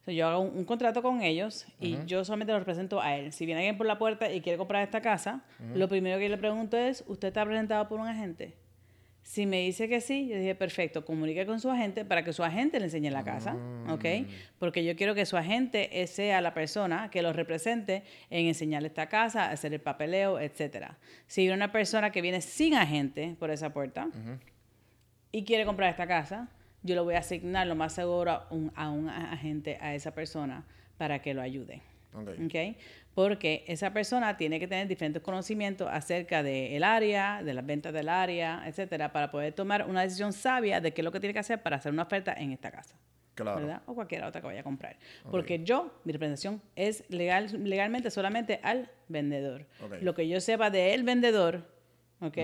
O 0.00 0.04
sea, 0.04 0.14
yo 0.14 0.26
hago 0.26 0.40
un, 0.40 0.58
un 0.58 0.64
contrato 0.64 1.00
con 1.00 1.22
ellos 1.22 1.64
y 1.78 1.96
yo 2.06 2.24
solamente 2.24 2.52
lo 2.52 2.58
represento 2.58 3.00
a 3.00 3.16
él. 3.16 3.32
Si 3.32 3.46
viene 3.46 3.60
alguien 3.60 3.78
por 3.78 3.86
la 3.86 3.98
puerta 3.98 4.32
y 4.32 4.40
quiere 4.40 4.58
comprar 4.58 4.82
esta 4.82 5.00
casa, 5.00 5.44
lo 5.74 5.88
primero 5.88 6.18
que 6.18 6.24
yo 6.24 6.30
le 6.30 6.38
pregunto 6.38 6.76
es, 6.76 7.04
¿usted 7.06 7.28
está 7.28 7.44
representado 7.44 7.88
por 7.88 8.00
un 8.00 8.08
agente? 8.08 8.56
Si 9.22 9.46
me 9.46 9.60
dice 9.60 9.88
que 9.88 10.00
sí, 10.00 10.28
yo 10.28 10.36
dije, 10.36 10.54
perfecto, 10.54 11.04
comunique 11.04 11.46
con 11.46 11.60
su 11.60 11.70
agente 11.70 12.04
para 12.04 12.24
que 12.24 12.32
su 12.32 12.42
agente 12.42 12.78
le 12.78 12.86
enseñe 12.86 13.10
la 13.10 13.22
casa, 13.22 13.56
¿ok? 13.88 14.04
Porque 14.58 14.84
yo 14.84 14.96
quiero 14.96 15.14
que 15.14 15.24
su 15.26 15.36
agente 15.36 16.02
eh, 16.02 16.06
sea 16.06 16.40
la 16.40 16.54
persona 16.54 17.08
que 17.08 17.22
lo 17.22 17.32
represente 17.32 18.02
en 18.30 18.46
enseñarle 18.46 18.88
esta 18.88 19.08
casa, 19.08 19.50
hacer 19.50 19.72
el 19.72 19.80
papeleo, 19.80 20.40
etcétera. 20.40 20.98
Si 21.28 21.42
viene 21.42 21.54
una 21.54 21.70
persona 21.70 22.10
que 22.10 22.20
viene 22.20 22.40
sin 22.40 22.74
agente 22.74 23.36
por 23.38 23.50
esa 23.50 23.72
puerta 23.72 24.08
y 25.30 25.44
quiere 25.44 25.64
comprar 25.64 25.90
esta 25.90 26.08
casa, 26.08 26.48
yo 26.82 26.96
le 26.96 27.00
voy 27.00 27.14
a 27.14 27.20
asignar 27.20 27.66
lo 27.68 27.76
más 27.76 27.94
seguro 27.94 28.32
a 28.32 28.48
un, 28.50 28.72
a 28.74 28.90
un 28.90 29.08
agente 29.08 29.78
a 29.80 29.94
esa 29.94 30.12
persona 30.12 30.64
para 30.98 31.22
que 31.22 31.32
lo 31.32 31.42
ayude. 31.42 31.80
Ok. 32.14 32.28
¿ok? 32.44 32.76
Porque 33.14 33.64
esa 33.66 33.92
persona 33.92 34.36
tiene 34.36 34.58
que 34.58 34.66
tener 34.66 34.88
diferentes 34.88 35.22
conocimientos 35.22 35.88
acerca 35.90 36.42
del 36.42 36.82
área, 36.82 37.42
de 37.42 37.54
las 37.54 37.66
ventas 37.66 37.92
del 37.92 38.08
área, 38.08 38.62
etcétera, 38.66 39.12
para 39.12 39.30
poder 39.30 39.52
tomar 39.52 39.86
una 39.88 40.02
decisión 40.02 40.32
sabia 40.32 40.80
de 40.80 40.92
qué 40.92 41.02
es 41.02 41.04
lo 41.04 41.12
que 41.12 41.20
tiene 41.20 41.34
que 41.34 41.40
hacer 41.40 41.62
para 41.62 41.76
hacer 41.76 41.92
una 41.92 42.04
oferta 42.04 42.32
en 42.32 42.52
esta 42.52 42.70
casa. 42.70 42.96
Claro. 43.34 43.60
¿verdad? 43.60 43.82
O 43.86 43.94
cualquier 43.94 44.24
otra 44.24 44.40
que 44.40 44.46
vaya 44.46 44.60
a 44.60 44.64
comprar. 44.64 44.96
Porque 45.30 45.64
yo, 45.64 46.00
mi 46.04 46.12
representación 46.12 46.60
es 46.76 47.04
legal, 47.08 47.48
legalmente 47.64 48.10
solamente 48.10 48.60
al 48.62 48.90
vendedor. 49.08 49.66
Lo 50.00 50.14
que 50.14 50.28
yo 50.28 50.40
sepa 50.40 50.70
del 50.70 51.02
vendedor, 51.02 51.66
¿ok? 52.20 52.38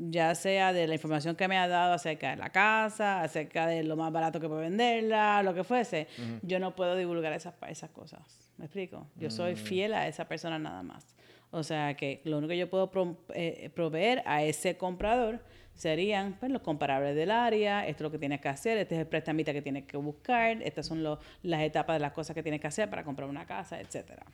Ya 0.00 0.32
sea 0.36 0.72
de 0.72 0.86
la 0.86 0.94
información 0.94 1.34
que 1.34 1.48
me 1.48 1.58
ha 1.58 1.66
dado 1.66 1.92
acerca 1.94 2.30
de 2.30 2.36
la 2.36 2.50
casa, 2.50 3.20
acerca 3.22 3.66
de 3.66 3.82
lo 3.82 3.96
más 3.96 4.12
barato 4.12 4.38
que 4.38 4.48
puede 4.48 4.60
venderla, 4.62 5.42
lo 5.42 5.54
que 5.54 5.64
fuese, 5.64 6.06
yo 6.42 6.60
no 6.60 6.76
puedo 6.76 6.94
divulgar 6.96 7.32
esas, 7.32 7.54
esas 7.68 7.90
cosas. 7.90 8.20
¿Me 8.58 8.66
explico? 8.66 9.08
Yo 9.16 9.28
soy 9.30 9.54
fiel 9.56 9.94
a 9.94 10.06
esa 10.06 10.26
persona 10.28 10.58
nada 10.58 10.82
más. 10.84 11.16
O 11.50 11.62
sea 11.62 11.94
que 11.94 12.20
lo 12.24 12.38
único 12.38 12.50
que 12.50 12.58
yo 12.58 12.70
puedo 12.70 12.90
pro- 12.90 13.16
eh, 13.34 13.70
proveer 13.74 14.22
a 14.26 14.42
ese 14.44 14.76
comprador 14.76 15.40
serían 15.74 16.34
pues, 16.38 16.52
los 16.52 16.62
comparables 16.62 17.16
del 17.16 17.30
área, 17.30 17.86
esto 17.86 18.02
es 18.02 18.06
lo 18.08 18.10
que 18.12 18.18
tienes 18.18 18.40
que 18.40 18.48
hacer, 18.48 18.76
este 18.78 18.94
es 18.96 19.00
el 19.00 19.06
prestamita 19.06 19.52
que 19.52 19.62
tienes 19.62 19.84
que 19.84 19.96
buscar, 19.96 20.62
estas 20.62 20.86
son 20.86 21.02
lo- 21.02 21.18
las 21.42 21.62
etapas 21.62 21.96
de 21.96 22.00
las 22.00 22.12
cosas 22.12 22.34
que 22.34 22.42
tienes 22.42 22.60
que 22.60 22.66
hacer 22.66 22.88
para 22.90 23.02
comprar 23.02 23.28
una 23.28 23.46
casa, 23.46 23.80
etcétera. 23.80 24.26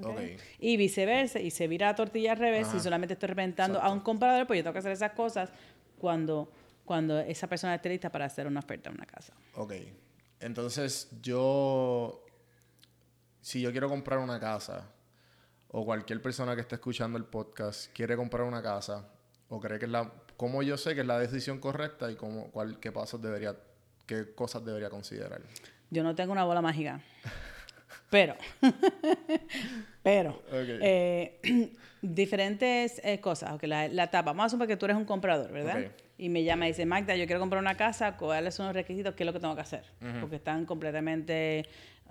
¿Ok? 0.00 0.06
Ok. 0.06 0.18
Y 0.58 0.76
viceversa, 0.76 1.40
y 1.40 1.50
se 1.50 1.66
vira 1.68 1.86
la 1.86 1.94
tortilla 1.94 2.32
al 2.32 2.38
revés, 2.38 2.68
Ajá. 2.68 2.80
solamente 2.80 3.14
estoy 3.14 3.28
representando 3.28 3.80
a 3.80 3.90
un 3.90 4.00
comprador, 4.00 4.46
pues 4.46 4.58
yo 4.58 4.64
tengo 4.64 4.72
que 4.72 4.78
hacer 4.80 4.92
esas 4.92 5.12
cosas 5.12 5.50
cuando, 5.98 6.50
cuando 6.84 7.18
esa 7.18 7.46
persona 7.46 7.74
esté 7.74 7.88
lista 7.88 8.10
para 8.10 8.24
hacer 8.26 8.46
una 8.46 8.60
oferta 8.60 8.90
en 8.90 8.96
una 8.96 9.06
casa. 9.06 9.34
Ok. 9.54 9.72
Entonces, 10.40 11.08
yo. 11.22 12.24
Si 13.40 13.60
yo 13.60 13.70
quiero 13.72 13.88
comprar 13.88 14.18
una 14.18 14.38
casa, 14.38 14.90
o 15.68 15.84
cualquier 15.84 16.20
persona 16.20 16.54
que 16.54 16.62
esté 16.62 16.76
escuchando 16.76 17.18
el 17.18 17.24
podcast 17.24 17.92
quiere 17.92 18.16
comprar 18.16 18.46
una 18.46 18.62
casa, 18.62 19.08
o 19.48 19.60
cree 19.60 19.78
que 19.78 19.86
es 19.86 19.90
la. 19.90 20.12
¿Cómo 20.36 20.62
yo 20.62 20.76
sé 20.76 20.94
que 20.94 21.00
es 21.00 21.06
la 21.06 21.18
decisión 21.18 21.58
correcta 21.58 22.10
y 22.10 22.16
cómo, 22.16 22.50
cuál, 22.50 22.78
qué 22.78 22.92
pasos 22.92 23.20
debería. 23.20 23.56
qué 24.06 24.32
cosas 24.34 24.64
debería 24.64 24.90
considerar? 24.90 25.40
Yo 25.90 26.02
no 26.02 26.14
tengo 26.14 26.32
una 26.32 26.44
bola 26.44 26.62
mágica. 26.62 27.00
Pero, 28.10 28.34
pero, 30.02 30.42
eh, 30.82 31.70
diferentes 32.02 33.00
eh, 33.04 33.20
cosas. 33.20 33.52
ok, 33.52 33.64
la, 33.64 33.88
la 33.88 34.04
etapa. 34.04 34.30
Vamos 34.32 34.46
a 34.46 34.48
suponer 34.50 34.68
que 34.68 34.76
tú 34.76 34.86
eres 34.86 34.96
un 34.96 35.04
comprador, 35.04 35.52
¿verdad? 35.52 35.74
Y 36.16 36.28
me 36.30 36.42
llama 36.42 36.66
y 36.66 36.70
dice, 36.70 36.84
Magda, 36.86 37.14
yo 37.16 37.26
quiero 37.26 37.40
comprar 37.40 37.60
una 37.60 37.76
casa, 37.76 38.16
¿cuáles 38.16 38.54
son 38.54 38.66
los 38.66 38.74
requisitos? 38.74 39.14
¿Qué 39.14 39.22
es 39.22 39.26
lo 39.26 39.32
que 39.32 39.40
tengo 39.40 39.54
que 39.54 39.60
hacer? 39.60 39.84
Porque 40.20 40.36
están 40.36 40.64
completamente 40.64 41.64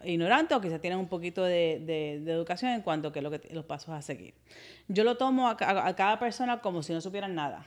ignorantes 0.03 0.55
o 0.55 0.61
quizás 0.61 0.79
tienen 0.79 0.99
un 0.99 1.07
poquito 1.07 1.43
de, 1.43 1.81
de- 1.83 2.21
de 2.23 2.31
educación 2.31 2.71
en 2.71 2.81
cuanto 2.81 3.07
a 3.07 3.11
qué 3.13 3.19
es 3.19 3.23
lo 3.23 3.31
que, 3.31 3.41
los 3.53 3.65
pasos 3.65 3.89
a 3.89 4.01
seguir. 4.03 4.35
Yo 4.87 5.03
lo 5.03 5.17
tomo 5.17 5.49
a, 5.49 5.57
ca- 5.57 5.87
a 5.87 5.95
cada 5.95 6.19
persona 6.19 6.59
como 6.61 6.83
si 6.83 6.93
no 6.93 7.01
supieran 7.01 7.33
nada. 7.35 7.65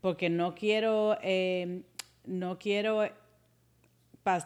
Porque 0.00 0.30
no 0.30 0.54
quiero, 0.54 1.18
eh, 1.22 1.82
no 2.24 2.58
quiero 2.58 3.08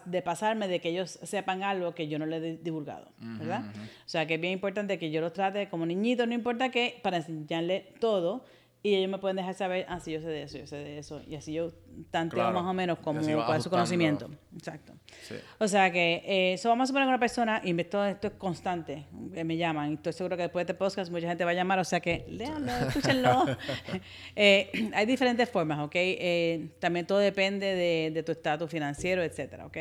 de 0.05 0.21
pasarme 0.21 0.67
de 0.67 0.79
que 0.79 0.89
ellos 0.89 1.19
sepan 1.23 1.63
algo 1.63 1.93
que 1.93 2.07
yo 2.07 2.17
no 2.19 2.25
les 2.25 2.43
he 2.43 2.57
divulgado, 2.57 3.11
¿verdad? 3.19 3.63
O 4.05 4.09
sea, 4.09 4.25
que 4.27 4.35
es 4.35 4.41
bien 4.41 4.53
importante 4.53 4.97
que 4.97 5.11
yo 5.11 5.21
los 5.21 5.33
trate 5.33 5.69
como 5.69 5.85
niñitos, 5.85 6.27
no 6.27 6.33
importa 6.33 6.69
qué, 6.69 6.99
para 7.03 7.17
enseñarle 7.17 7.93
todo 7.99 8.45
y 8.85 8.95
ellos 8.95 9.09
me 9.09 9.17
pueden 9.17 9.37
dejar 9.37 9.53
saber, 9.53 9.85
ah, 9.87 10.01
sí, 10.01 10.11
yo 10.11 10.19
sé 10.19 10.27
de 10.27 10.43
eso, 10.43 10.57
yo 10.57 10.67
sé 10.67 10.75
de 10.75 10.97
eso, 10.97 11.21
y 11.25 11.35
así 11.35 11.53
yo 11.53 11.71
tanteo 12.11 12.39
Claro. 12.39 12.53
más 12.61 12.69
o 12.69 12.73
menos 12.73 12.99
como 12.99 13.21
cuál 13.21 13.57
es 13.57 13.63
su 13.63 13.69
conocimiento. 13.69 14.29
Exacto. 14.53 14.93
Sí. 15.21 15.35
O 15.57 15.69
sea 15.69 15.89
que, 15.89 16.21
eh, 16.25 16.53
eso 16.55 16.67
vamos 16.67 16.83
a 16.83 16.87
suponer 16.87 17.05
que 17.05 17.09
una 17.09 17.19
persona, 17.19 17.61
y 17.63 17.79
esto, 17.79 18.03
esto 18.05 18.27
es 18.27 18.33
constante, 18.33 19.05
eh, 19.35 19.45
me 19.45 19.55
llaman, 19.55 19.91
y 19.91 19.93
estoy 19.93 20.11
seguro 20.11 20.35
que 20.35 20.43
después 20.43 20.67
de 20.67 20.73
este 20.73 20.77
podcast 20.77 21.09
mucha 21.11 21.29
gente 21.29 21.45
va 21.45 21.51
a 21.51 21.53
llamar, 21.53 21.79
o 21.79 21.85
sea 21.85 22.01
que 22.01 22.25
léanlo, 22.27 22.71
escúchenlo. 22.87 23.45
Eh, 24.35 24.91
hay 24.93 25.05
diferentes 25.05 25.49
formas, 25.49 25.79
¿ok? 25.79 25.95
Eh, 25.95 26.69
también 26.79 27.05
todo 27.07 27.19
depende 27.19 27.67
de, 27.75 28.11
de 28.13 28.23
tu 28.23 28.31
estatus 28.33 28.69
financiero, 28.69 29.23
etcétera, 29.23 29.65
¿ok? 29.65 29.77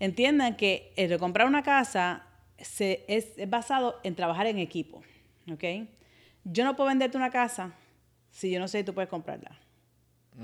Entiendan 0.00 0.56
que 0.56 0.92
el 0.96 1.08
de 1.08 1.18
comprar 1.18 1.46
una 1.46 1.62
casa 1.62 2.26
se, 2.58 3.04
es, 3.08 3.38
es 3.38 3.48
basado 3.48 3.96
en 4.02 4.14
trabajar 4.14 4.46
en 4.46 4.58
equipo, 4.58 5.02
¿ok? 5.50 5.64
Yo 6.44 6.64
no 6.64 6.76
puedo 6.76 6.88
venderte 6.88 7.16
una 7.16 7.30
casa 7.30 7.72
si 8.30 8.50
yo 8.50 8.60
no 8.60 8.68
sé 8.68 8.78
si 8.78 8.84
tú 8.84 8.94
puedes 8.94 9.08
comprarla. 9.08 9.58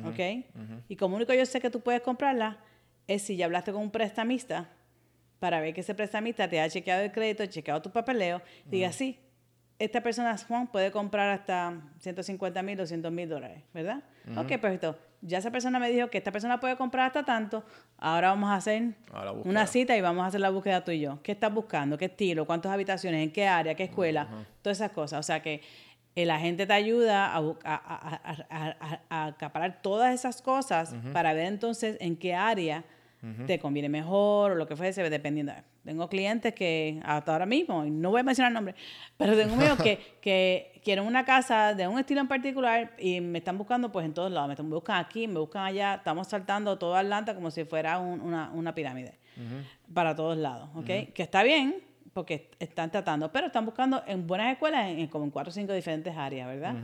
¿Ok? 0.04 0.44
Y 0.88 0.96
como 0.96 1.16
único 1.16 1.32
yo 1.34 1.46
sé 1.46 1.60
que 1.60 1.70
tú 1.70 1.80
puedes 1.80 2.00
comprarla 2.00 2.58
es 3.06 3.22
si 3.22 3.36
ya 3.36 3.44
hablaste 3.44 3.72
con 3.72 3.82
un 3.82 3.90
prestamista 3.90 4.68
para 5.38 5.60
ver 5.60 5.74
que 5.74 5.82
ese 5.82 5.94
prestamista 5.94 6.48
te 6.48 6.60
ha 6.60 6.68
chequeado 6.68 7.02
el 7.02 7.12
crédito, 7.12 7.44
chequeado 7.46 7.82
tu 7.82 7.90
papeleo, 7.90 8.40
diga, 8.64 8.90
sí, 8.92 9.18
esta 9.78 10.02
persona, 10.02 10.36
Juan, 10.38 10.68
puede 10.68 10.90
comprar 10.90 11.28
hasta 11.30 11.80
150 11.98 12.62
mil, 12.62 12.76
200 12.76 13.12
mil 13.12 13.28
dólares, 13.28 13.62
¿verdad? 13.72 14.02
Ok, 14.36 14.48
perfecto. 14.58 14.98
Ya 15.20 15.38
esa 15.38 15.50
persona 15.50 15.78
me 15.78 15.90
dijo 15.90 16.08
que 16.08 16.18
esta 16.18 16.32
persona 16.32 16.60
puede 16.60 16.76
comprar 16.76 17.06
hasta 17.06 17.24
tanto, 17.24 17.64
ahora 17.98 18.28
vamos 18.28 18.50
a 18.50 18.56
hacer 18.56 18.94
una 19.44 19.66
cita 19.66 19.96
y 19.96 20.00
vamos 20.00 20.24
a 20.24 20.26
hacer 20.26 20.40
la 20.40 20.50
búsqueda 20.50 20.84
tú 20.84 20.90
y 20.90 21.00
yo. 21.00 21.22
¿Qué 21.22 21.32
estás 21.32 21.52
buscando? 21.52 21.98
¿Qué 21.98 22.06
estilo? 22.06 22.46
¿Cuántas 22.46 22.72
habitaciones? 22.72 23.22
¿En 23.22 23.32
qué 23.32 23.46
área? 23.46 23.74
¿Qué 23.74 23.84
escuela? 23.84 24.28
Todas 24.62 24.78
esas 24.78 24.92
cosas. 24.92 25.20
O 25.20 25.22
sea 25.22 25.42
que 25.42 25.62
el 26.14 26.30
agente 26.30 26.66
te 26.66 26.72
ayuda 26.72 27.34
a, 27.34 27.38
a, 29.10 29.26
acaparar 29.26 29.80
todas 29.82 30.14
esas 30.14 30.42
cosas 30.42 30.94
para 31.12 31.32
ver 31.32 31.46
entonces 31.46 31.96
en 32.00 32.16
qué 32.16 32.34
área 32.34 32.84
te 33.46 33.58
conviene 33.58 33.88
mejor 33.88 34.52
o 34.52 34.54
lo 34.54 34.66
que 34.66 34.76
fuese, 34.76 35.08
dependiendo. 35.08 35.54
Tengo 35.82 36.08
clientes 36.10 36.54
que 36.54 37.00
hasta 37.04 37.32
ahora 37.32 37.46
mismo, 37.46 37.84
y 37.86 37.90
no 37.90 38.10
voy 38.10 38.20
a 38.20 38.22
mencionar 38.22 38.52
nombres, 38.52 38.76
pero 39.16 39.34
tengo 39.34 39.54
amigos 39.54 39.78
que, 39.82 39.98
que 40.20 40.80
quieren 40.84 41.04
una 41.06 41.24
casa 41.24 41.72
de 41.74 41.88
un 41.88 41.98
estilo 41.98 42.20
en 42.20 42.28
particular 42.28 42.92
y 42.98 43.20
me 43.22 43.38
están 43.38 43.56
buscando 43.56 43.90
pues 43.90 44.04
en 44.04 44.12
todos 44.12 44.30
lados. 44.30 44.48
Me 44.48 44.52
están- 44.54 44.68
me 44.68 44.74
buscan 44.74 44.96
aquí, 45.02 45.26
me 45.26 45.38
buscan 45.38 45.64
allá. 45.64 45.94
Estamos 45.94 46.28
saltando 46.28 46.76
todo 46.78 46.94
Atlanta 46.96 47.34
como 47.34 47.50
si 47.50 47.64
fuera 47.64 47.98
un- 47.98 48.20
una, 48.20 48.50
una 48.52 48.74
pirámide 48.74 49.18
para 49.94 50.14
todos 50.14 50.36
lados, 50.36 50.68
¿ok? 50.74 51.12
Que 51.14 51.22
está 51.22 51.42
bien, 51.42 51.76
porque 52.14 52.48
están 52.60 52.90
tratando, 52.90 53.30
pero 53.32 53.48
están 53.48 53.64
buscando 53.66 54.02
en 54.06 54.26
buenas 54.26 54.52
escuelas 54.52 54.88
en, 54.88 55.06
como 55.08 55.24
en 55.24 55.30
cuatro 55.30 55.50
o 55.50 55.52
cinco 55.52 55.72
diferentes 55.74 56.16
áreas, 56.16 56.46
¿verdad? 56.48 56.76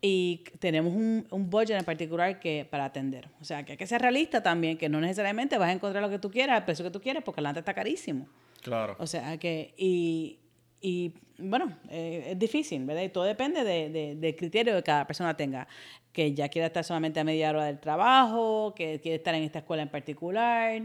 Y 0.00 0.42
tenemos 0.58 0.92
un, 0.94 1.26
un 1.30 1.50
budget 1.50 1.78
en 1.78 1.84
particular 1.84 2.40
que 2.40 2.66
para 2.68 2.86
atender. 2.86 3.28
O 3.40 3.44
sea, 3.44 3.62
que 3.64 3.72
hay 3.72 3.78
que 3.78 3.86
ser 3.86 4.00
realista 4.00 4.42
también, 4.42 4.76
que 4.78 4.88
no 4.88 5.00
necesariamente 5.00 5.58
vas 5.58 5.68
a 5.68 5.72
encontrar 5.72 6.02
lo 6.02 6.08
que 6.10 6.18
tú 6.18 6.30
quieras, 6.30 6.58
el 6.58 6.64
precio 6.64 6.84
que 6.84 6.90
tú 6.90 7.00
quieres, 7.00 7.22
porque 7.22 7.40
Atlanta 7.40 7.60
está 7.60 7.74
carísimo. 7.74 8.26
Claro. 8.62 8.96
O 8.98 9.06
sea, 9.06 9.36
que, 9.38 9.74
y, 9.76 10.38
y 10.80 11.12
bueno, 11.38 11.76
eh, 11.90 12.28
es 12.30 12.38
difícil, 12.38 12.84
¿verdad? 12.84 13.02
Y 13.02 13.08
todo 13.10 13.24
depende 13.24 13.62
de, 13.64 13.90
de- 13.90 14.14
del 14.16 14.34
criterio 14.36 14.74
que 14.76 14.82
cada 14.82 15.06
persona 15.06 15.36
tenga. 15.36 15.68
Que 16.12 16.34
ya 16.34 16.48
quiera 16.48 16.66
estar 16.66 16.82
solamente 16.82 17.20
a 17.20 17.24
media 17.24 17.50
hora 17.50 17.66
del 17.66 17.78
trabajo, 17.78 18.74
que 18.74 18.98
quiere 19.00 19.16
estar 19.18 19.32
en 19.34 19.44
esta 19.44 19.60
escuela 19.60 19.82
en 19.82 19.88
particular. 19.90 20.82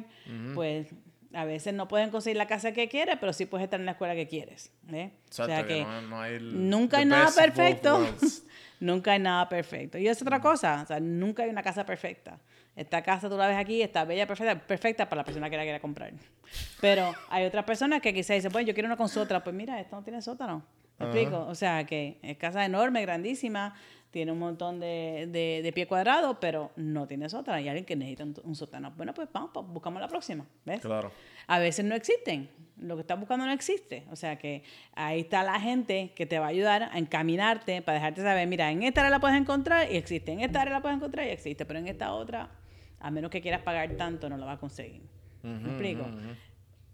Pues 0.54 0.88
a 1.36 1.45
veces 1.45 1.74
no 1.74 1.88
pueden 1.88 2.10
conseguir 2.10 2.38
la 2.38 2.48
casa 2.48 2.71
que 2.71 2.88
quieres, 2.88 3.17
pero 3.19 3.34
sí 3.34 3.45
puedes 3.45 3.65
estar 3.65 3.80
en 3.80 3.86
la 3.86 3.91
escuela 3.93 4.15
que 4.15 4.28
quieres. 4.28 4.71
¿eh? 4.91 5.12
Exacto, 5.28 5.67
que 5.67 5.84
no- 5.84 6.02
no 6.02 6.21
hay 6.21 6.36
el- 6.36 6.69
nunca 6.69 6.98
hay 6.98 7.06
nada 7.06 7.30
perfecto. 7.36 8.08
nunca 8.80 9.12
hay 9.13 9.19
nada 9.19 9.48
perfecto. 9.50 9.98
Y 9.98 10.08
es 10.08 10.21
otra 10.21 10.39
cosa, 10.41 10.82
o 10.84 10.86
sea, 10.88 11.00
nunca 11.00 11.43
hay 11.43 11.50
una 11.50 11.63
casa 11.63 11.86
perfecta. 11.86 12.39
Esta 12.76 13.02
casa 13.04 13.30
tú 13.30 13.38
la 13.38 13.48
ves 13.48 13.58
aquí, 13.58 13.82
está 13.82 14.04
bella, 14.04 14.28
perfecta, 14.28 14.56
perfecta 14.60 15.08
para 15.10 15.21
la 15.21 15.24
persona 15.26 15.50
que 15.50 15.56
la 15.58 15.63
quiera 15.63 15.80
comprar. 15.80 16.12
Pero 16.82 17.13
hay 17.30 17.45
otras 17.45 17.63
personas 17.63 18.02
que 18.02 18.13
quizás 18.13 18.36
dicen, 18.36 18.52
bueno, 18.52 18.67
yo 18.67 18.74
quiero 18.74 18.88
una 18.88 18.98
con 18.98 19.08
sótano. 19.10 19.43
Pues 19.43 19.56
mira, 19.56 19.80
esta 19.80 19.95
no 19.95 20.04
tiene 20.04 20.21
sótano. 20.21 20.65
¿Me 20.98 21.06
explico? 21.08 21.45
O 21.48 21.56
sea, 21.56 21.86
que 21.86 22.19
es 22.21 22.38
casa 22.38 22.63
enorme, 22.65 23.02
grandísima, 23.02 23.76
tiene 24.15 24.32
un 24.32 24.39
montón 24.39 24.80
de, 24.80 25.28
de, 25.30 25.60
de 25.62 25.73
pie 25.73 25.88
cuadrado, 25.88 26.39
pero 26.39 26.71
no 26.78 27.06
tiene 27.06 27.28
sótano. 27.28 27.58
Hay 27.58 27.67
alguien 27.67 27.84
que 27.84 27.97
necesita 27.97 28.23
un, 28.23 28.34
un 28.45 28.56
sótano. 28.56 28.93
Bueno, 28.95 29.13
pues 29.13 29.28
vamos, 29.34 29.49
pues 29.54 29.67
buscamos 29.67 29.99
la 29.99 30.08
próxima. 30.08 30.45
¿Ves? 30.63 30.80
Claro. 30.80 31.12
A 31.47 31.60
veces 31.60 31.84
no 31.84 31.95
existen. 31.95 32.49
Lo 32.78 32.95
que 32.95 33.01
estás 33.01 33.19
buscando 33.19 33.45
no 33.45 33.51
existe. 33.51 34.06
O 34.10 34.15
sea 34.15 34.38
que 34.38 34.63
ahí 34.93 35.19
está 35.19 35.43
la 35.43 35.60
gente 35.60 36.13
que 36.15 36.25
te 36.25 36.39
va 36.39 36.45
a 36.45 36.47
ayudar 36.47 36.84
a 36.93 36.97
encaminarte 36.97 37.82
para 37.82 37.95
dejarte 37.95 38.21
saber, 38.21 38.47
mira, 38.47 38.71
en 38.71 38.84
esta 38.84 39.01
área 39.01 39.12
la 39.12 39.19
puedes 39.19 39.36
encontrar 39.36 39.91
y 39.91 39.97
existe, 39.97 40.32
en 40.32 40.39
esta 40.39 40.62
área 40.62 40.75
la 40.75 40.82
puedes 40.82 40.95
encontrar 40.95 41.28
y 41.28 41.32
existe, 41.32 41.65
pero 41.65 41.80
en 41.80 41.89
esta 41.89 42.13
otra, 42.13 42.51
a 43.01 43.12
menos 43.12 43.30
que 43.30 43.41
quieras 43.41 43.63
pagar 43.63 43.97
tanto, 43.97 44.30
no 44.30 44.38
la 44.38 44.45
vas 44.45 44.56
a 44.56 44.60
conseguir. 44.62 45.01
¿Me 45.43 45.71
explico? 45.71 46.06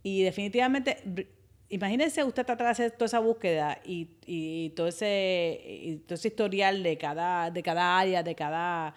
Y 0.02 0.24
definitivamente, 0.24 0.98
imagínese 1.72 2.24
usted 2.24 2.46
tratar 2.46 2.68
de 2.68 2.72
hacer 2.72 2.92
toda 2.92 3.06
esa 3.06 3.20
búsqueda 3.20 3.80
y, 3.84 4.10
y 4.26 4.70
todo 4.72 4.88
ese 4.88 5.60
y 5.64 5.96
todo 5.98 6.16
ese 6.16 6.28
historial 6.28 6.84
de 6.84 6.98
cada, 6.98 7.50
de 7.50 7.64
cada 7.64 7.98
área, 7.98 8.22
de 8.22 8.36
cada, 8.36 8.94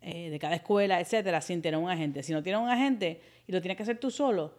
eh, 0.00 0.30
de 0.30 0.38
cada 0.38 0.56
escuela, 0.56 0.98
etcétera, 0.98 1.40
sin 1.40 1.62
tener 1.62 1.78
un 1.78 1.90
agente. 1.90 2.22
Si 2.22 2.32
no 2.32 2.42
tienes 2.42 2.60
un 2.60 2.68
agente 2.68 3.20
y 3.46 3.52
lo 3.52 3.60
tienes 3.60 3.76
que 3.76 3.82
hacer 3.82 3.98
tú 3.98 4.10
solo, 4.10 4.54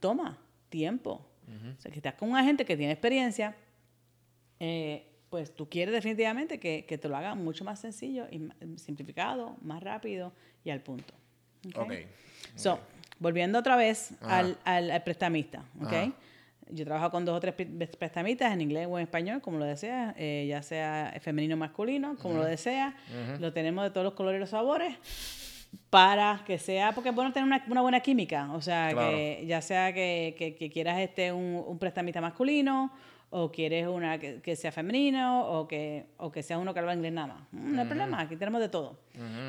toma 0.00 0.38
tiempo. 0.68 1.28
O 1.76 1.80
sea, 1.82 1.90
que 1.90 1.98
estás 1.98 2.14
con 2.14 2.30
un 2.30 2.36
agente 2.36 2.64
que 2.64 2.76
tiene 2.78 2.92
experiencia, 2.92 3.54
eh, 4.58 5.06
pues 5.28 5.54
tú 5.54 5.68
quieres 5.68 5.92
definitivamente 5.92 6.58
que, 6.58 6.86
que 6.86 6.96
te 6.96 7.08
lo 7.08 7.16
haga 7.16 7.34
mucho 7.34 7.62
más 7.64 7.80
sencillo 7.80 8.26
y 8.30 8.48
simplificado, 8.78 9.56
más 9.60 9.82
rápido 9.82 10.32
y 10.64 10.70
al 10.70 10.80
punto. 10.80 11.12
¿ok? 11.74 11.78
Ok. 11.78 11.92
So, 12.54 12.78
volviendo 13.18 13.58
otra 13.58 13.76
vez 13.76 14.12
al, 14.22 14.56
al, 14.64 14.90
al 14.90 15.02
prestamista, 15.02 15.64
¿ok? 15.80 15.92
Ajá. 15.92 16.12
Yo 16.74 16.84
trabajo 16.84 17.10
con 17.10 17.24
dos 17.24 17.36
o 17.36 17.40
tres 17.40 17.54
pre- 17.54 17.66
prestamistas 17.86 18.52
en 18.52 18.60
inglés 18.60 18.86
o 18.90 18.98
en 18.98 19.02
español, 19.04 19.40
como 19.40 19.58
lo 19.58 19.64
deseas, 19.64 20.14
eh, 20.18 20.46
ya 20.48 20.62
sea 20.62 21.14
femenino 21.20 21.54
o 21.54 21.58
masculino, 21.58 22.16
como 22.16 22.34
lo 22.38 22.44
deseas. 22.44 22.94
Lo 23.40 23.52
tenemos 23.52 23.84
de 23.84 23.90
todos 23.90 24.04
los 24.04 24.14
colores 24.14 24.38
y 24.38 24.40
los 24.40 24.50
sabores 24.50 24.96
para 25.90 26.42
que 26.46 26.58
sea, 26.58 26.92
porque 26.92 27.10
es 27.10 27.14
bueno 27.14 27.32
tener 27.32 27.46
una, 27.46 27.64
una 27.68 27.80
buena 27.80 28.00
química, 28.00 28.50
o 28.52 28.60
sea, 28.60 28.90
Claro. 28.92 29.10
que 29.10 29.44
ya 29.46 29.60
sea 29.62 29.92
que, 29.92 30.34
que- 30.38 30.54
que 30.54 30.70
quieras 30.70 30.98
este 31.00 31.32
un, 31.32 31.62
un 31.66 31.78
prestamista 31.78 32.20
masculino 32.20 32.92
o 33.34 33.50
quieres 33.50 33.86
una 33.88 34.18
que, 34.18 34.42
que 34.42 34.54
sea 34.56 34.70
femenino 34.70 35.48
o 35.48 35.66
que, 35.66 36.04
o 36.18 36.30
que 36.30 36.42
sea 36.42 36.58
uno 36.58 36.74
que 36.74 36.80
habla 36.80 36.94
inglés 36.94 37.12
nada 37.14 37.28
más. 37.28 37.42
Mm, 37.50 37.74
No 37.74 37.80
hay 37.80 37.86
problema, 37.86 38.20
aquí 38.20 38.36
tenemos 38.36 38.60
de 38.60 38.68
todo. 38.68 38.98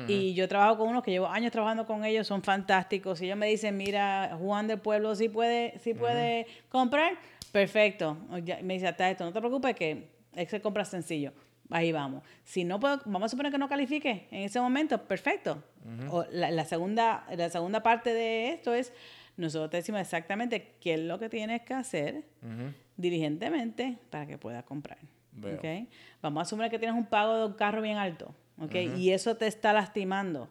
Y 0.08 0.32
yo 0.34 0.48
trabajo 0.48 0.78
con 0.78 0.88
unos 0.88 1.02
que 1.02 1.10
llevo 1.10 1.26
años 1.28 1.52
trabajando 1.52 1.84
con 1.84 2.02
ellos, 2.04 2.26
son 2.26 2.42
fantásticos. 2.42 3.18
Si 3.18 3.26
ellos 3.26 3.36
me 3.36 3.46
dicen, 3.46 3.76
mira, 3.76 4.36
Juan 4.40 4.66
del 4.68 4.78
Pueblo 4.80 5.14
sí 5.14 5.28
puede, 5.28 5.78
sí 5.80 5.92
puede 5.92 6.46
comprar, 6.70 7.12
perfecto. 7.52 8.16
Ya- 8.42 8.60
me 8.62 8.74
dice, 8.74 8.86
hasta 8.88 9.10
esto, 9.10 9.24
no 9.24 9.32
te 9.32 9.38
preocupes 9.40 9.74
que 9.76 10.08
se 10.48 10.60
compra 10.60 10.84
sencillo. 10.84 11.32
Ahí 11.70 11.92
vamos. 11.92 12.22
Si 12.42 12.64
no 12.64 12.78
puedo, 12.80 13.00
vamos 13.04 13.24
a 13.24 13.28
suponer 13.30 13.50
que 13.52 13.58
no 13.58 13.68
califique 13.68 14.26
en 14.30 14.42
ese 14.44 14.60
momento, 14.60 14.98
perfecto. 15.02 15.62
O 16.10 16.24
la, 16.30 16.50
la 16.50 16.64
segunda, 16.64 17.26
la 17.36 17.48
segunda 17.50 17.82
parte 17.82 18.12
de 18.14 18.48
esto 18.52 18.72
es, 18.74 18.92
nosotros 19.36 19.70
te 19.70 19.76
decimos 19.78 20.00
exactamente 20.00 20.74
qué 20.80 20.94
es 20.94 21.00
lo 21.00 21.18
que 21.18 21.28
tienes 21.28 21.62
que 21.62 21.74
hacer 21.74 22.22
diligentemente 22.96 23.98
para 24.10 24.26
que 24.26 24.38
puedas 24.38 24.64
comprar. 24.64 24.98
Veo. 25.32 25.56
¿ok? 25.58 25.88
Vamos 26.22 26.40
a 26.40 26.42
asumir 26.42 26.70
que 26.70 26.78
tienes 26.78 26.96
un 26.96 27.06
pago 27.06 27.36
de 27.38 27.46
un 27.46 27.52
carro 27.54 27.82
bien 27.82 27.96
alto, 27.96 28.34
¿ok? 28.60 28.74
Y 28.96 29.10
eso 29.10 29.36
te 29.36 29.46
está 29.46 29.72
lastimando 29.72 30.48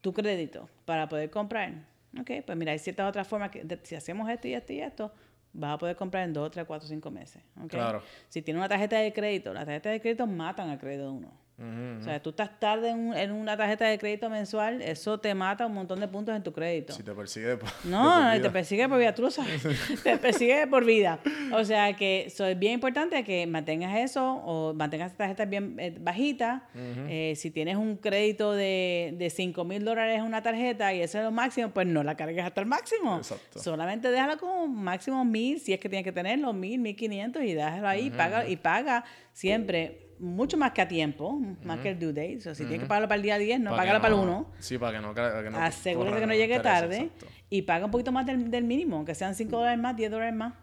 tu 0.00 0.12
crédito 0.12 0.68
para 0.84 1.08
poder 1.08 1.30
comprar. 1.30 1.72
¿ok? 2.20 2.30
Pues 2.44 2.56
mira, 2.58 2.72
hay 2.72 2.78
ciertas 2.78 3.08
otras 3.08 3.26
formas 3.26 3.50
que 3.50 3.64
de- 3.64 3.80
si 3.82 3.94
hacemos 3.94 4.28
esto 4.30 4.46
y 4.48 4.54
esto 4.54 4.72
y 4.72 4.80
esto, 4.80 5.12
vas 5.52 5.74
a 5.74 5.78
poder 5.78 5.96
comprar 5.96 6.24
en 6.24 6.32
dos, 6.34 6.50
tres, 6.50 6.66
cuatro, 6.66 6.86
cinco 6.86 7.10
meses. 7.10 7.42
¿ok? 7.62 7.68
Claro. 7.70 8.02
Si 8.28 8.42
tienes 8.42 8.58
una 8.60 8.68
tarjeta 8.68 8.98
de 8.98 9.12
crédito, 9.12 9.54
las 9.54 9.64
tarjetas 9.64 9.92
de 9.92 10.00
crédito 10.00 10.26
matan 10.26 10.68
al 10.68 10.78
crédito 10.78 11.04
de 11.04 11.10
uno. 11.10 11.32
O 11.58 12.02
sea, 12.02 12.22
tú 12.22 12.30
estás 12.30 12.60
tarde 12.60 12.90
en, 12.90 12.98
un- 12.98 13.16
en 13.16 13.32
una 13.32 13.56
tarjeta 13.56 13.86
de 13.86 13.98
crédito 13.98 14.28
mensual, 14.28 14.82
eso 14.82 15.18
te 15.18 15.34
mata 15.34 15.64
un 15.64 15.72
montón 15.72 15.98
de 16.00 16.06
puntos 16.06 16.36
en 16.36 16.42
tu 16.42 16.52
crédito. 16.52 16.92
Si 16.92 17.02
te 17.02 17.12
persigue 17.14 17.56
por- 17.56 17.70
No, 17.84 18.02
no, 18.26 18.32
vida. 18.32 18.42
te 18.42 18.50
persigue 18.50 18.86
por 18.88 18.98
vida, 18.98 19.14
tú 19.14 19.22
lo 19.22 19.30
sabes. 19.30 19.62
te 20.02 20.18
persigue 20.18 20.66
por 20.66 20.84
vida. 20.84 21.18
O 21.52 21.64
sea 21.64 21.94
que 21.96 22.28
so, 22.34 22.44
es 22.44 22.58
bien 22.58 22.74
importante 22.74 23.24
que 23.24 23.46
mantengas 23.46 23.96
eso 23.96 24.34
o 24.44 24.74
mantengas 24.74 25.12
esta 25.12 25.24
tarjeta 25.24 25.46
bien 25.46 25.76
eh, 25.78 25.96
bajita. 25.98 26.68
Eh, 26.74 27.32
si 27.36 27.50
tienes 27.50 27.76
un 27.76 27.96
crédito 27.96 28.52
de, 28.52 29.14
de 29.16 29.30
5 29.30 29.64
mil 29.64 29.82
dólares 29.82 30.18
en 30.18 30.24
una 30.24 30.42
tarjeta 30.42 30.92
y 30.92 31.00
eso 31.00 31.16
es 31.18 31.24
lo 31.24 31.30
máximo, 31.30 31.70
pues 31.70 31.86
no 31.86 32.02
la 32.02 32.16
cargues 32.16 32.44
hasta 32.44 32.60
el 32.60 32.66
máximo. 32.66 33.16
Exacto. 33.16 33.60
Solamente 33.60 34.10
déjala 34.10 34.36
como 34.36 34.68
máximo 34.68 35.24
mil, 35.24 35.58
si 35.58 35.72
es 35.72 35.80
que 35.80 35.88
tienes 35.88 36.04
que 36.04 36.12
tenerlo, 36.12 36.52
mil, 36.52 36.78
mil 36.78 36.94
quinientos 36.94 37.42
y 37.42 37.54
déjalo 37.54 37.88
ahí. 37.88 38.10
paga, 38.10 38.46
y 38.46 38.56
paga 38.56 39.04
siempre 39.32 40.05
mucho 40.18 40.56
más 40.56 40.72
que 40.72 40.82
a 40.82 40.88
tiempo, 40.88 41.40
más 41.64 41.80
que 41.80 41.90
el 41.90 41.98
due 41.98 42.12
date. 42.12 42.38
O 42.38 42.40
sea, 42.40 42.54
si 42.54 42.64
tienes 42.64 42.80
que 42.82 42.86
pagarlo 42.86 43.08
para 43.08 43.16
el 43.16 43.22
día 43.22 43.38
10, 43.38 43.60
no 43.60 43.70
págalo 43.70 44.00
para 44.00 44.14
el 44.14 44.20
no- 44.20 44.38
1. 44.40 44.52
Sí, 44.58 44.78
para 44.78 44.98
que 44.98 45.02
no, 45.06 45.14
para 45.14 45.42
que 45.42 45.50
no 45.50 45.58
Asegúrate 45.58 46.20
que 46.20 46.26
no 46.26 46.34
llegue 46.34 46.60
tarde 46.60 46.96
exacto. 46.96 47.26
y 47.50 47.62
paga 47.62 47.84
un 47.84 47.90
poquito 47.90 48.12
más 48.12 48.26
del, 48.26 48.50
del 48.50 48.64
mínimo, 48.64 49.04
que 49.04 49.14
sean 49.14 49.34
5 49.34 49.56
dólares 49.56 49.78
más, 49.78 49.96
10 49.96 50.10
dólares 50.10 50.34
más. 50.34 50.54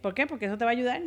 ¿Por 0.00 0.14
qué? 0.14 0.26
Porque 0.26 0.46
eso 0.46 0.58
te 0.58 0.64
va 0.64 0.70
a 0.70 0.74
ayudar. 0.74 1.02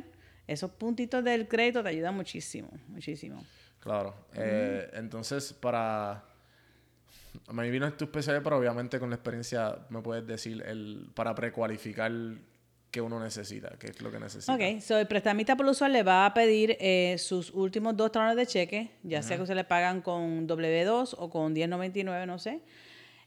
Esos 0.47 0.71
puntitos 0.71 1.24
del 1.24 1.47
crédito 1.47 1.82
te 1.84 1.89
ayudan 1.89 2.15
muchísimo, 2.15 2.69
muchísimo. 2.88 3.43
Claro. 3.80 4.13
Eh, 4.34 4.89
entonces, 4.93 5.54
para... 5.54 6.26
A 7.47 7.54
mí 7.54 7.69
vino 7.69 7.91
tu 7.93 8.06
especialidad, 8.06 8.43
pero 8.43 8.58
obviamente 8.58 9.00
con 9.00 9.10
la 9.10 9.15
experiencia 9.15 9.78
me 9.89 10.02
puedes 10.02 10.28
decir 10.28 10.62
el 10.65 11.10
para 11.13 11.34
precualificar 11.34 12.12
qué 12.91 13.01
uno 13.01 13.19
necesita, 13.19 13.73
qué 13.80 13.88
es 13.88 14.01
lo 14.01 14.12
que 14.12 14.19
necesita. 14.19 14.54
Ok, 14.54 14.82
so 14.82 14.97
el 14.97 15.08
prestamista 15.08 15.56
por 15.56 15.65
usual 15.65 15.93
le 15.93 16.04
va 16.04 16.25
a 16.25 16.34
pedir 16.34 16.77
eh, 16.80 17.15
sus 17.17 17.51
últimos 17.51 17.95
dos 17.95 18.12
talones 18.12 18.36
de 18.36 18.45
cheque, 18.45 18.91
ya 19.04 19.23
sea 19.23 19.38
que 19.38 19.45
se 19.45 19.56
le 19.56 19.63
pagan 19.63 20.01
con 20.01 20.47
W2 20.47 21.15
o 21.17 21.30
con 21.30 21.54
1099, 21.54 22.25
no 22.25 22.38
sé. 22.38 22.62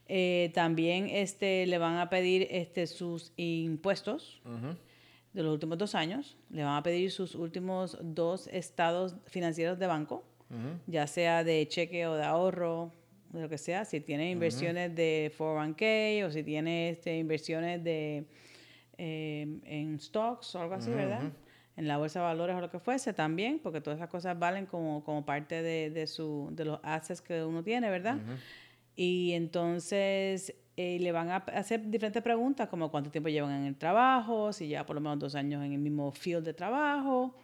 Eh, 0.07 0.51
también 0.53 1.09
este, 1.09 1.65
le 1.65 1.79
van 1.79 1.97
a 1.97 2.09
pedir 2.09 2.47
este, 2.51 2.85
sus 2.85 3.33
impuestos 3.37 4.39
de 5.33 5.43
los 5.43 5.51
últimos 5.51 5.77
dos 5.79 5.95
años. 5.95 6.37
Le 6.51 6.63
van 6.63 6.77
a 6.77 6.83
pedir 6.83 7.11
sus 7.11 7.33
últimos 7.33 7.97
dos 8.01 8.47
estados 8.47 9.15
financieros 9.25 9.79
de 9.79 9.87
banco, 9.87 10.23
ya 10.85 11.07
sea 11.07 11.43
de 11.43 11.67
cheque 11.67 12.05
o 12.05 12.15
de 12.15 12.23
ahorro, 12.23 12.91
de 13.31 13.41
lo 13.41 13.49
que 13.49 13.57
sea. 13.57 13.83
Si 13.83 13.99
tiene 13.99 14.29
inversiones 14.29 14.95
de 14.95 15.33
401k 15.35 16.25
o 16.25 16.31
si 16.31 16.43
tiene 16.43 16.89
este, 16.89 17.17
inversiones 17.17 17.83
de 17.83 18.25
eh, 18.97 19.59
en 19.63 19.99
stocks 19.99 20.55
o 20.55 20.61
algo 20.61 20.75
así, 20.75 20.91
¿verdad? 20.91 21.31
En 21.77 21.87
la 21.87 21.97
bolsa 21.97 22.19
de 22.19 22.25
valores 22.25 22.55
o 22.55 22.61
lo 22.61 22.69
que 22.69 22.79
fuese 22.79 23.13
también, 23.13 23.59
porque 23.59 23.81
todas 23.81 23.99
esas 23.99 24.09
cosas 24.09 24.37
valen 24.39 24.65
como, 24.65 25.03
como 25.03 25.25
parte 25.25 25.61
de, 25.61 25.89
de, 25.89 26.07
su, 26.07 26.49
de 26.51 26.65
los 26.65 26.79
assets 26.83 27.21
que 27.21 27.43
uno 27.43 27.63
tiene, 27.63 27.89
¿verdad? 27.89 28.17
Y 28.95 29.33
entonces 29.33 30.55
eh, 30.77 30.99
le 30.99 31.11
van 31.11 31.29
a 31.29 31.37
hacer 31.37 31.89
diferentes 31.89 32.21
preguntas, 32.21 32.67
como 32.67 32.91
cuánto 32.91 33.09
tiempo 33.09 33.29
llevan 33.29 33.51
en 33.51 33.65
el 33.65 33.75
trabajo, 33.77 34.51
si 34.51 34.67
ya 34.67 34.85
por 34.85 34.95
lo 34.95 35.01
menos 35.01 35.19
dos 35.19 35.35
años 35.35 35.63
en 35.63 35.71
el 35.73 35.79
mismo 35.79 36.11
field 36.11 36.45
de 36.45 36.53
trabajo, 36.53 37.35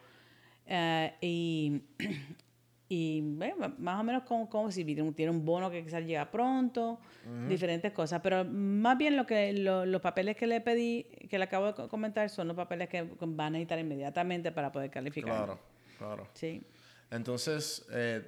eh, 0.65 1.13
y, 1.21 1.81
y 2.93 3.21
bueno, 3.21 3.73
más 3.77 4.01
o 4.01 4.03
menos 4.03 4.23
como, 4.23 4.49
como 4.49 4.69
si 4.69 4.83
tiene 4.83 5.01
un, 5.29 5.45
bono 5.45 5.71
que 5.71 5.81
quizás 5.81 6.03
llega 6.03 6.29
pronto, 6.29 6.99
diferentes 7.47 7.93
cosas. 7.93 8.19
Pero 8.21 8.43
más 8.43 8.97
bien 8.97 9.15
lo 9.15 9.25
que 9.25 9.53
lo- 9.53 9.85
los 9.85 10.01
papeles 10.01 10.35
que 10.35 10.45
le 10.45 10.59
pedí, 10.59 11.03
que 11.29 11.37
le 11.37 11.45
acabo 11.45 11.67
de 11.67 11.73
co- 11.73 11.87
comentar, 11.87 12.29
son 12.29 12.49
los 12.49 12.57
papeles 12.57 12.89
que 12.89 13.03
van 13.21 13.47
a 13.47 13.49
necesitar 13.51 13.79
inmediatamente 13.79 14.51
para 14.51 14.73
poder 14.73 14.89
calificar. 14.91 15.31
Claro, 15.37 15.59
claro. 15.97 16.27
Sí. 16.33 16.61
Entonces, 17.09 17.85
eh, 17.93 18.23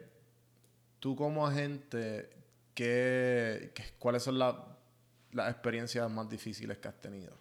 tú 1.01 1.13
como 1.17 1.45
agente, 1.45 2.29
¿qué, 2.73 3.71
qué- 3.75 3.83
¿cuáles 3.99 4.23
son 4.23 4.39
la- 4.39 4.77
las 5.33 5.51
experiencias 5.51 6.09
más 6.09 6.29
difíciles 6.29 6.77
que 6.77 6.87
has 6.87 7.01
tenido? 7.01 7.33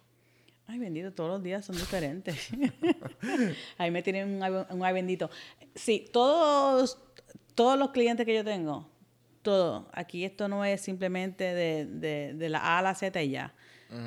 Ay, 0.67 0.79
bendito, 0.79 1.13
todos 1.13 1.29
los 1.29 1.43
días 1.43 1.65
son 1.65 1.75
diferentes. 1.77 2.49
Ahí 3.77 3.91
me 3.91 4.01
tienen 4.01 4.41
un, 4.41 4.65
un 4.69 4.83
ay 4.85 4.93
bendito. 4.93 5.29
Sí, 5.75 6.07
todos, 6.13 6.97
todos 7.55 7.77
los 7.77 7.91
clientes 7.91 8.25
que 8.25 8.35
yo 8.35 8.43
tengo, 8.43 8.89
todo. 9.41 9.89
Aquí 9.93 10.25
esto 10.25 10.47
no 10.47 10.65
es 10.65 10.81
simplemente 10.81 11.43
de, 11.53 11.85
de, 11.85 12.33
de 12.33 12.49
la 12.49 12.59
A 12.59 12.79
a 12.79 12.81
la 12.81 12.95
Z 12.95 13.21
y 13.21 13.31
ya. 13.31 13.53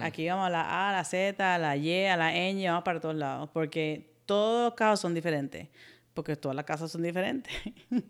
Aquí 0.01 0.29
vamos 0.29 0.47
a 0.47 0.51
la 0.51 0.63
A, 0.63 0.91
a 0.91 0.93
la 0.93 1.05
Z, 1.05 1.55
a 1.55 1.59
la 1.59 1.77
Y, 1.77 2.07
a 2.07 2.17
la 2.17 2.33
ñ, 2.33 2.67
vamos 2.67 2.83
para 2.83 3.01
todos 3.01 3.15
lados. 3.15 3.51
Porque 3.53 4.17
todos 4.27 4.71
los 4.71 4.75
casos 4.75 5.01
son 5.01 5.15
diferentes. 5.15 5.69
Porque 6.13 6.35
todas 6.37 6.57
las 6.57 6.65
casas 6.65 6.91
son 6.91 7.03
diferentes. 7.03 7.53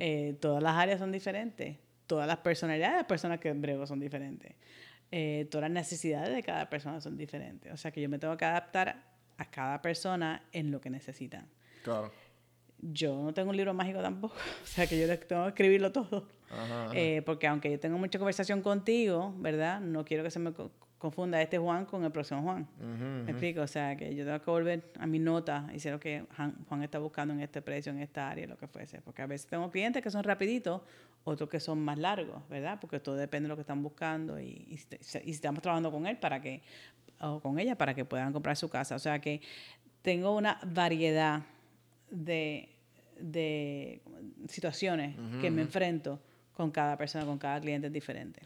Eh, 0.00 0.36
todas 0.40 0.62
las 0.62 0.74
áreas 0.74 0.98
son 0.98 1.12
diferentes. 1.12 1.78
Todas 2.06 2.26
las 2.26 2.38
personalidades 2.38 2.94
de 2.94 2.98
las 2.98 3.06
personas 3.06 3.40
que 3.40 3.52
brego 3.52 3.86
son 3.86 4.00
diferentes. 4.00 4.54
Eh, 5.10 5.46
todas 5.50 5.62
las 5.62 5.70
necesidades 5.70 6.34
de 6.34 6.42
cada 6.42 6.68
persona 6.68 7.00
son 7.00 7.16
diferentes. 7.16 7.72
O 7.72 7.76
sea 7.76 7.90
que 7.90 8.00
yo 8.00 8.08
me 8.08 8.18
tengo 8.18 8.36
que 8.36 8.44
adaptar 8.44 9.02
a 9.38 9.50
cada 9.50 9.80
persona 9.80 10.42
en 10.52 10.70
lo 10.70 10.80
que 10.80 10.90
necesitan. 10.90 11.48
Claro. 11.82 12.12
Yo 12.92 13.22
no 13.22 13.32
tengo 13.32 13.50
un 13.50 13.56
libro 13.56 13.72
mágico 13.74 14.00
tampoco. 14.00 14.34
O 14.62 14.66
sea 14.66 14.86
que 14.86 14.98
yo 15.00 15.06
tengo 15.18 15.44
que 15.44 15.48
escribirlo 15.48 15.92
todo. 15.92 16.26
Ajá, 16.50 16.84
ajá. 16.86 16.92
Eh, 16.94 17.22
porque 17.22 17.46
aunque 17.46 17.70
yo 17.70 17.80
tengo 17.80 17.98
mucha 17.98 18.18
conversación 18.18 18.60
contigo, 18.62 19.34
¿verdad? 19.38 19.80
No 19.80 20.04
quiero 20.04 20.22
que 20.22 20.30
se 20.30 20.38
me 20.38 20.52
co- 20.52 20.70
confunda 20.98 21.40
este 21.42 21.58
Juan 21.58 21.84
con 21.86 22.04
el 22.04 22.10
próximo 22.12 22.42
Juan. 22.42 22.66
¿Me 23.24 23.30
explico? 23.30 23.62
O 23.62 23.66
sea, 23.66 23.96
que 23.96 24.14
yo 24.14 24.24
tengo 24.24 24.40
que 24.40 24.50
volver 24.50 24.90
a 24.98 25.06
mi 25.06 25.18
nota 25.18 25.66
y 25.74 25.78
sé 25.80 25.90
lo 25.90 25.98
que 26.00 26.24
Juan, 26.68 26.82
está 26.82 26.98
buscando 26.98 27.34
en 27.34 27.40
este 27.40 27.60
precio, 27.62 27.92
en 27.92 28.00
esta 28.00 28.30
área, 28.30 28.46
lo 28.46 28.56
que 28.56 28.66
fuese. 28.68 29.00
Porque 29.02 29.22
a 29.22 29.26
veces 29.26 29.46
tengo 29.46 29.70
clientes 29.70 30.02
que 30.02 30.10
son 30.10 30.22
rapiditos, 30.24 30.80
otros 31.24 31.48
que 31.48 31.60
son 31.60 31.78
más 31.80 31.98
largos, 31.98 32.46
¿verdad? 32.48 32.78
Porque 32.80 33.00
todo 33.00 33.16
depende 33.16 33.46
de 33.46 33.48
lo 33.48 33.56
que 33.56 33.62
están 33.62 33.82
buscando 33.82 34.38
y, 34.40 34.66
y, 34.68 35.30
estamos 35.30 35.60
trabajando 35.62 35.90
con 35.90 36.06
él 36.06 36.16
para 36.18 36.40
que, 36.40 36.62
o 37.20 37.40
con 37.40 37.58
ella 37.58 37.76
para 37.76 37.94
que 37.94 38.04
puedan 38.04 38.32
comprar 38.32 38.56
su 38.56 38.68
casa. 38.68 38.94
O 38.94 38.98
sea 38.98 39.18
que 39.20 39.40
tengo 40.02 40.34
una 40.36 40.58
variedad 40.66 41.42
de, 42.10 42.68
de 43.18 44.00
situaciones 44.48 45.16
que 45.40 45.50
me 45.50 45.62
enfrento 45.62 46.20
con 46.54 46.70
cada 46.70 46.96
persona, 46.96 47.24
con 47.24 47.38
cada 47.38 47.60
cliente 47.60 47.90
diferente. 47.90 48.42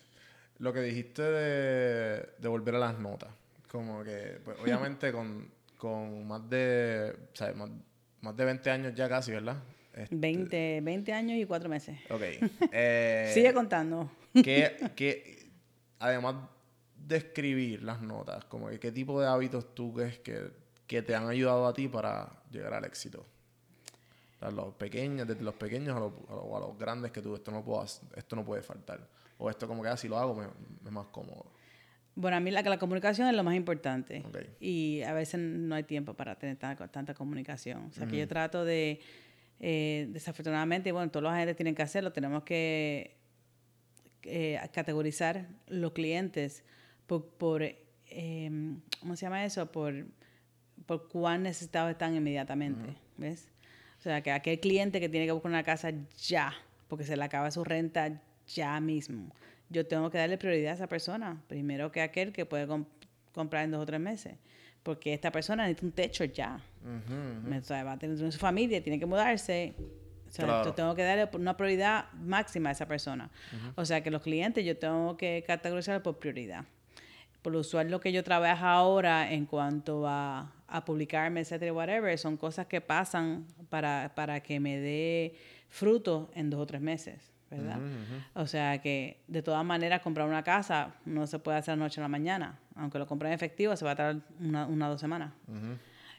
Lo 0.58 0.72
que 0.72 0.80
dijiste 0.80 1.22
de, 1.22 2.28
de 2.38 2.48
volver 2.48 2.74
a 2.74 2.78
las 2.78 2.98
notas. 2.98 3.30
Como 3.70 4.02
que, 4.02 4.40
pues, 4.44 4.58
obviamente 4.62 5.12
con, 5.12 5.50
con 5.76 6.26
más 6.26 6.48
de, 6.48 7.14
o 7.32 7.36
sea, 7.36 7.52
más, 7.52 7.70
más 8.20 8.36
de 8.36 8.44
20 8.44 8.70
años 8.70 8.94
ya 8.94 9.08
casi, 9.08 9.32
¿verdad? 9.32 9.56
Este, 9.94 10.14
20, 10.16 10.80
20 10.82 11.12
años 11.12 11.38
y 11.38 11.44
4 11.44 11.68
meses. 11.68 11.98
Ok. 12.10 12.22
Eh, 12.72 13.30
Sigue 13.34 13.52
contando. 13.52 14.10
que, 14.32 14.90
que, 14.94 15.50
además 15.98 16.36
de 16.96 17.16
escribir 17.16 17.82
las 17.82 18.00
notas, 18.00 18.44
como 18.44 18.68
que 18.68 18.78
qué 18.78 18.92
tipo 18.92 19.20
de 19.20 19.28
hábitos 19.28 19.74
tú 19.74 19.94
crees 19.94 20.18
que, 20.18 20.50
que 20.86 21.02
te 21.02 21.14
han 21.14 21.28
ayudado 21.28 21.66
a 21.66 21.72
ti 21.72 21.88
para 21.88 22.42
llegar 22.50 22.74
al 22.74 22.84
éxito. 22.84 23.24
Sea, 24.38 24.50
los 24.50 24.74
pequeños, 24.74 25.26
desde 25.26 25.42
los 25.42 25.54
pequeños 25.54 25.96
a 25.96 26.00
los, 26.00 26.12
a 26.28 26.34
los- 26.34 26.56
a 26.56 26.60
los 26.68 26.78
grandes 26.78 27.10
que 27.12 27.20
tú, 27.20 27.34
esto 27.34 27.50
no, 27.50 27.64
puedo, 27.64 27.84
esto 27.84 28.36
no 28.36 28.44
puede 28.44 28.62
faltar. 28.62 29.06
O 29.38 29.50
esto 29.50 29.66
como 29.68 29.82
que 29.82 29.88
así 29.88 30.08
lo 30.08 30.18
hago, 30.18 30.34
me, 30.34 30.46
me 30.46 30.52
es 30.86 30.92
más 30.92 31.06
cómodo. 31.08 31.46
Bueno, 32.14 32.36
a 32.36 32.40
mí 32.40 32.50
la, 32.50 32.62
la 32.62 32.78
comunicación 32.78 33.28
es 33.28 33.34
lo 33.34 33.44
más 33.44 33.54
importante. 33.54 34.22
Y 34.60 35.02
a 35.02 35.12
veces 35.12 35.40
no 35.40 35.74
hay 35.74 35.84
tiempo 35.84 36.14
para 36.14 36.36
tener 36.36 36.56
tanta, 36.56 36.88
tanta 36.88 37.14
comunicación. 37.14 37.86
O 37.86 37.92
sea, 37.92 38.06
que 38.06 38.18
yo 38.18 38.26
trato 38.28 38.64
de, 38.64 39.00
eh, 39.60 40.08
desafortunadamente, 40.10 40.90
bueno, 40.92 41.10
todos 41.10 41.22
los 41.22 41.32
agentes 41.32 41.56
tienen 41.56 41.74
que 41.76 41.82
hacerlo, 41.82 42.12
tenemos 42.12 42.42
que 42.42 43.16
eh, 44.24 44.58
categorizar 44.72 45.48
los 45.68 45.92
clientes 45.92 46.64
por, 47.06 47.24
por 47.26 47.62
eh, 47.62 48.76
¿cómo 49.00 49.14
se 49.16 49.22
llama 49.26 49.44
eso? 49.44 49.70
Por, 49.70 50.06
por 50.86 51.08
cuán 51.08 51.42
necesitados 51.44 51.90
están 51.90 52.16
inmediatamente, 52.16 52.96
¿ves? 53.16 53.48
O 53.98 54.00
sea, 54.00 54.22
que 54.22 54.30
aquel 54.30 54.60
cliente 54.60 55.00
que 55.00 55.08
tiene 55.08 55.26
que 55.26 55.32
buscar 55.32 55.50
una 55.50 55.62
casa 55.64 55.90
ya, 56.26 56.54
porque 56.86 57.04
se 57.04 57.16
le 57.16 57.24
acaba 57.24 57.50
su 57.50 57.64
renta 57.64 58.20
ya 58.46 58.78
mismo. 58.80 59.32
Yo 59.70 59.86
tengo 59.86 60.08
que 60.10 60.18
darle 60.18 60.38
prioridad 60.38 60.72
a 60.72 60.74
esa 60.76 60.86
persona, 60.86 61.42
primero 61.48 61.90
que 61.92 62.00
aquel 62.00 62.32
que 62.32 62.46
puede 62.46 62.66
com- 62.66 62.86
comprar 63.32 63.64
en 63.64 63.72
dos 63.72 63.82
o 63.82 63.86
tres 63.86 64.00
meses, 64.00 64.34
porque 64.82 65.12
esta 65.12 65.30
persona 65.32 65.64
necesita 65.64 65.86
un 65.86 65.92
techo 65.92 66.24
ya. 66.24 66.60
Me- 67.44 67.58
o 67.58 67.62
sea, 67.62 67.84
va 67.84 67.92
a 67.92 67.98
tener 67.98 68.16
su 68.32 68.38
familia, 68.38 68.82
tiene 68.82 68.98
que 68.98 69.06
mudarse. 69.06 69.74
O 70.28 70.30
sea, 70.30 70.44
Claro. 70.44 70.64
yo 70.66 70.74
tengo 70.74 70.94
que 70.94 71.02
darle 71.02 71.28
una 71.34 71.56
prioridad 71.56 72.10
máxima 72.12 72.68
a 72.68 72.72
esa 72.72 72.86
persona. 72.86 73.30
O 73.76 73.84
sea, 73.84 74.02
que 74.02 74.10
los 74.10 74.22
clientes 74.22 74.64
yo 74.64 74.76
tengo 74.78 75.16
que 75.16 75.42
categorizar 75.46 76.02
por 76.02 76.18
prioridad. 76.18 76.64
Por 77.42 77.52
lo 77.52 77.60
usual, 77.60 77.90
lo 77.90 78.00
que 78.00 78.12
yo 78.12 78.22
trabajo 78.24 78.64
ahora 78.64 79.32
en 79.32 79.44
cuanto 79.46 80.06
a, 80.06 80.52
a 80.68 80.84
publicarme, 80.84 81.40
etcétera, 81.40 81.72
whatever, 81.72 82.16
son 82.18 82.36
cosas 82.36 82.66
que 82.66 82.80
pasan 82.80 83.46
para, 83.70 84.12
para 84.14 84.40
que 84.42 84.60
me 84.60 84.78
dé 84.78 85.34
fruto 85.68 86.30
en 86.34 86.50
dos 86.50 86.60
o 86.60 86.66
tres 86.66 86.80
meses, 86.80 87.32
¿verdad? 87.50 87.78
O 88.34 88.46
sea 88.46 88.80
que, 88.80 89.22
de 89.26 89.42
todas 89.42 89.64
maneras, 89.64 90.00
comprar 90.02 90.28
una 90.28 90.42
casa 90.42 90.94
no 91.06 91.26
se 91.26 91.38
puede 91.38 91.58
hacer 91.58 91.76
noche 91.78 92.00
a 92.00 92.02
la 92.02 92.08
mañana. 92.08 92.60
Aunque 92.74 92.98
lo 92.98 93.06
compre 93.06 93.28
en 93.28 93.34
efectivo, 93.34 93.74
se 93.76 93.84
va 93.84 93.92
a 93.92 93.96
tardar 93.96 94.22
una, 94.40 94.66
una 94.66 94.88
o 94.88 94.90
dos 94.90 95.00
semanas. 95.00 95.32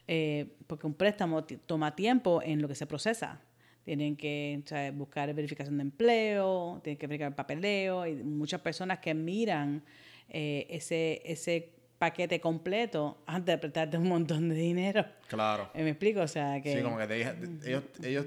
Eh, 0.07 0.57
porque 0.65 0.87
un 0.87 0.95
préstamo 0.95 1.43
toma 1.43 1.95
tiempo 1.95 2.41
en 2.43 2.61
lo 2.61 2.67
que 2.67 2.75
se 2.75 2.87
procesa. 2.87 3.39
Tienen 3.83 4.15
que 4.15 4.61
o 4.63 4.67
sea, 4.67 4.91
buscar 4.91 5.31
verificación 5.33 5.77
de 5.77 5.83
empleo, 5.83 6.81
tienen 6.83 6.97
que 6.97 7.05
verificar 7.05 7.35
papeleo, 7.35 8.07
y 8.07 8.15
muchas 8.15 8.61
personas 8.61 8.97
que 8.99 9.13
miran 9.13 9.83
eh, 10.27 10.65
ese, 10.69 11.21
ese 11.23 11.78
paquete 11.99 12.39
completo 12.39 13.21
antes 13.27 13.53
de 13.53 13.57
prestarte 13.59 13.97
un 13.97 14.07
montón 14.07 14.49
de 14.49 14.55
dinero. 14.55 15.05
Claro. 15.27 15.69
Eh, 15.73 15.83
¿Me 15.83 15.89
explico? 15.91 16.21
O 16.21 16.27
sea, 16.27 16.59
que... 16.61 16.77
Sí, 16.77 16.81
como 16.81 16.97
que 16.97 17.05
te 17.07 17.13
dije- 17.15 17.35
ellos, 17.65 17.83
ellos, 18.01 18.25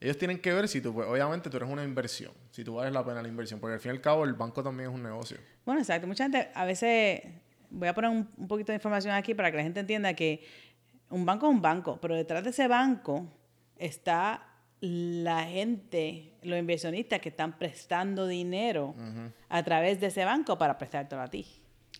ellos 0.00 0.18
tienen 0.18 0.40
que 0.40 0.52
ver 0.52 0.68
si 0.68 0.80
tú, 0.80 0.92
pues, 0.92 1.06
obviamente 1.08 1.48
tú 1.48 1.56
eres 1.56 1.68
una 1.70 1.84
inversión, 1.84 2.32
si 2.50 2.64
tú 2.64 2.74
vales 2.74 2.92
la 2.92 3.04
pena 3.04 3.22
la 3.22 3.28
inversión, 3.28 3.60
porque 3.60 3.74
al 3.74 3.80
fin 3.80 3.92
y 3.92 3.94
al 3.94 4.00
cabo 4.00 4.24
el 4.24 4.34
banco 4.34 4.62
también 4.62 4.90
es 4.90 4.94
un 4.94 5.02
negocio. 5.02 5.38
Bueno, 5.64 5.80
exacto. 5.80 6.06
Mucha 6.06 6.24
gente, 6.24 6.50
a 6.54 6.64
veces, 6.64 7.22
voy 7.70 7.88
a 7.88 7.94
poner 7.94 8.10
un, 8.10 8.28
un 8.36 8.48
poquito 8.48 8.72
de 8.72 8.76
información 8.76 9.14
aquí 9.14 9.32
para 9.34 9.50
que 9.50 9.56
la 9.56 9.62
gente 9.62 9.80
entienda 9.80 10.12
que 10.14 10.44
un 11.10 11.24
banco 11.24 11.46
es 11.48 11.52
un 11.54 11.62
banco, 11.62 11.98
pero 12.00 12.16
detrás 12.16 12.42
de 12.44 12.50
ese 12.50 12.66
banco 12.68 13.26
está 13.78 14.46
la 14.80 15.44
gente, 15.44 16.32
los 16.42 16.58
inversionistas 16.58 17.20
que 17.20 17.30
están 17.30 17.56
prestando 17.58 18.26
dinero 18.26 18.94
a 19.48 19.62
través 19.62 20.00
de 20.00 20.08
ese 20.08 20.24
banco 20.24 20.58
para 20.58 20.76
prestártelo 20.76 21.22
a 21.22 21.28
ti. 21.28 21.46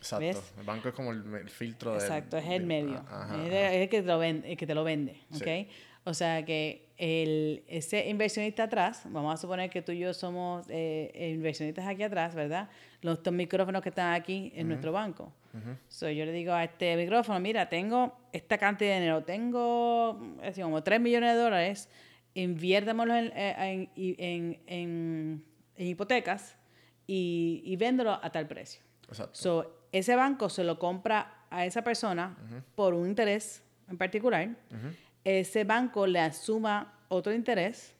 Exacto. 0.04 0.26
¿Ves? 0.26 0.52
El 0.58 0.64
banco 0.64 0.88
es 0.88 0.94
como 0.94 1.12
el, 1.12 1.34
el 1.34 1.48
filtro 1.50 1.92
de... 1.92 1.98
Exacto, 1.98 2.36
es 2.36 2.46
el 2.46 2.66
medio. 2.66 2.98
Ajá, 3.08 3.24
es, 3.46 3.52
ajá. 3.52 3.72
el- 3.74 3.88
que 3.88 4.00
te 4.02 4.06
lo 4.06 4.18
vende, 4.18 4.50
el 4.52 4.56
que 4.56 4.66
te 4.66 4.74
lo 4.74 4.84
vende, 4.84 5.20
Sí. 5.32 5.42
¿ok? 5.42 5.72
O 6.06 6.12
sea 6.12 6.44
que 6.44 6.90
el, 6.98 7.64
ese 7.66 8.06
inversionista 8.10 8.64
atrás, 8.64 9.04
vamos 9.06 9.32
a 9.34 9.38
suponer 9.38 9.70
que 9.70 9.80
tú 9.80 9.92
y 9.92 10.00
yo 10.00 10.12
somos 10.12 10.66
eh, 10.68 11.30
inversionistas 11.34 11.86
aquí 11.86 12.02
atrás, 12.02 12.34
¿verdad? 12.34 12.68
Los 13.00 13.18
estos 13.18 13.32
micrófonos 13.32 13.80
que 13.82 13.88
están 13.88 14.12
aquí 14.12 14.52
en 14.54 14.68
nuestro 14.68 14.92
banco. 14.92 15.32
So, 15.88 16.10
yo 16.10 16.26
le 16.26 16.32
digo 16.32 16.52
a 16.52 16.64
este 16.64 16.96
micrófono, 16.96 17.38
mira, 17.40 17.68
tengo 17.68 18.14
esta 18.32 18.58
cantidad 18.58 18.90
de 18.90 18.96
dinero, 19.00 19.22
tengo 19.24 20.20
así 20.42 20.60
como 20.60 20.82
3 20.82 21.00
millones 21.00 21.34
de 21.34 21.40
dólares, 21.40 21.88
inviértamelo 22.34 23.14
en, 23.16 23.32
eh, 23.34 23.90
en, 23.96 24.18
en- 24.18 24.60
en- 24.66 25.44
en 25.76 25.86
hipotecas 25.86 26.56
y, 27.06 27.62
y 27.64 27.76
véndelo 27.76 28.12
a 28.22 28.30
tal 28.30 28.46
precio. 28.46 28.82
Exacto. 29.08 29.34
So, 29.34 29.83
ese 29.94 30.16
banco 30.16 30.48
se 30.48 30.64
lo 30.64 30.80
compra 30.80 31.46
a 31.50 31.64
esa 31.64 31.82
persona 31.82 32.36
por 32.74 32.94
un 32.94 33.06
interés 33.08 33.62
en 33.88 33.96
particular. 33.96 34.48
Ese 35.22 35.62
banco 35.62 36.08
le 36.08 36.18
asuma 36.18 36.98
otro 37.08 37.32
interés 37.32 37.94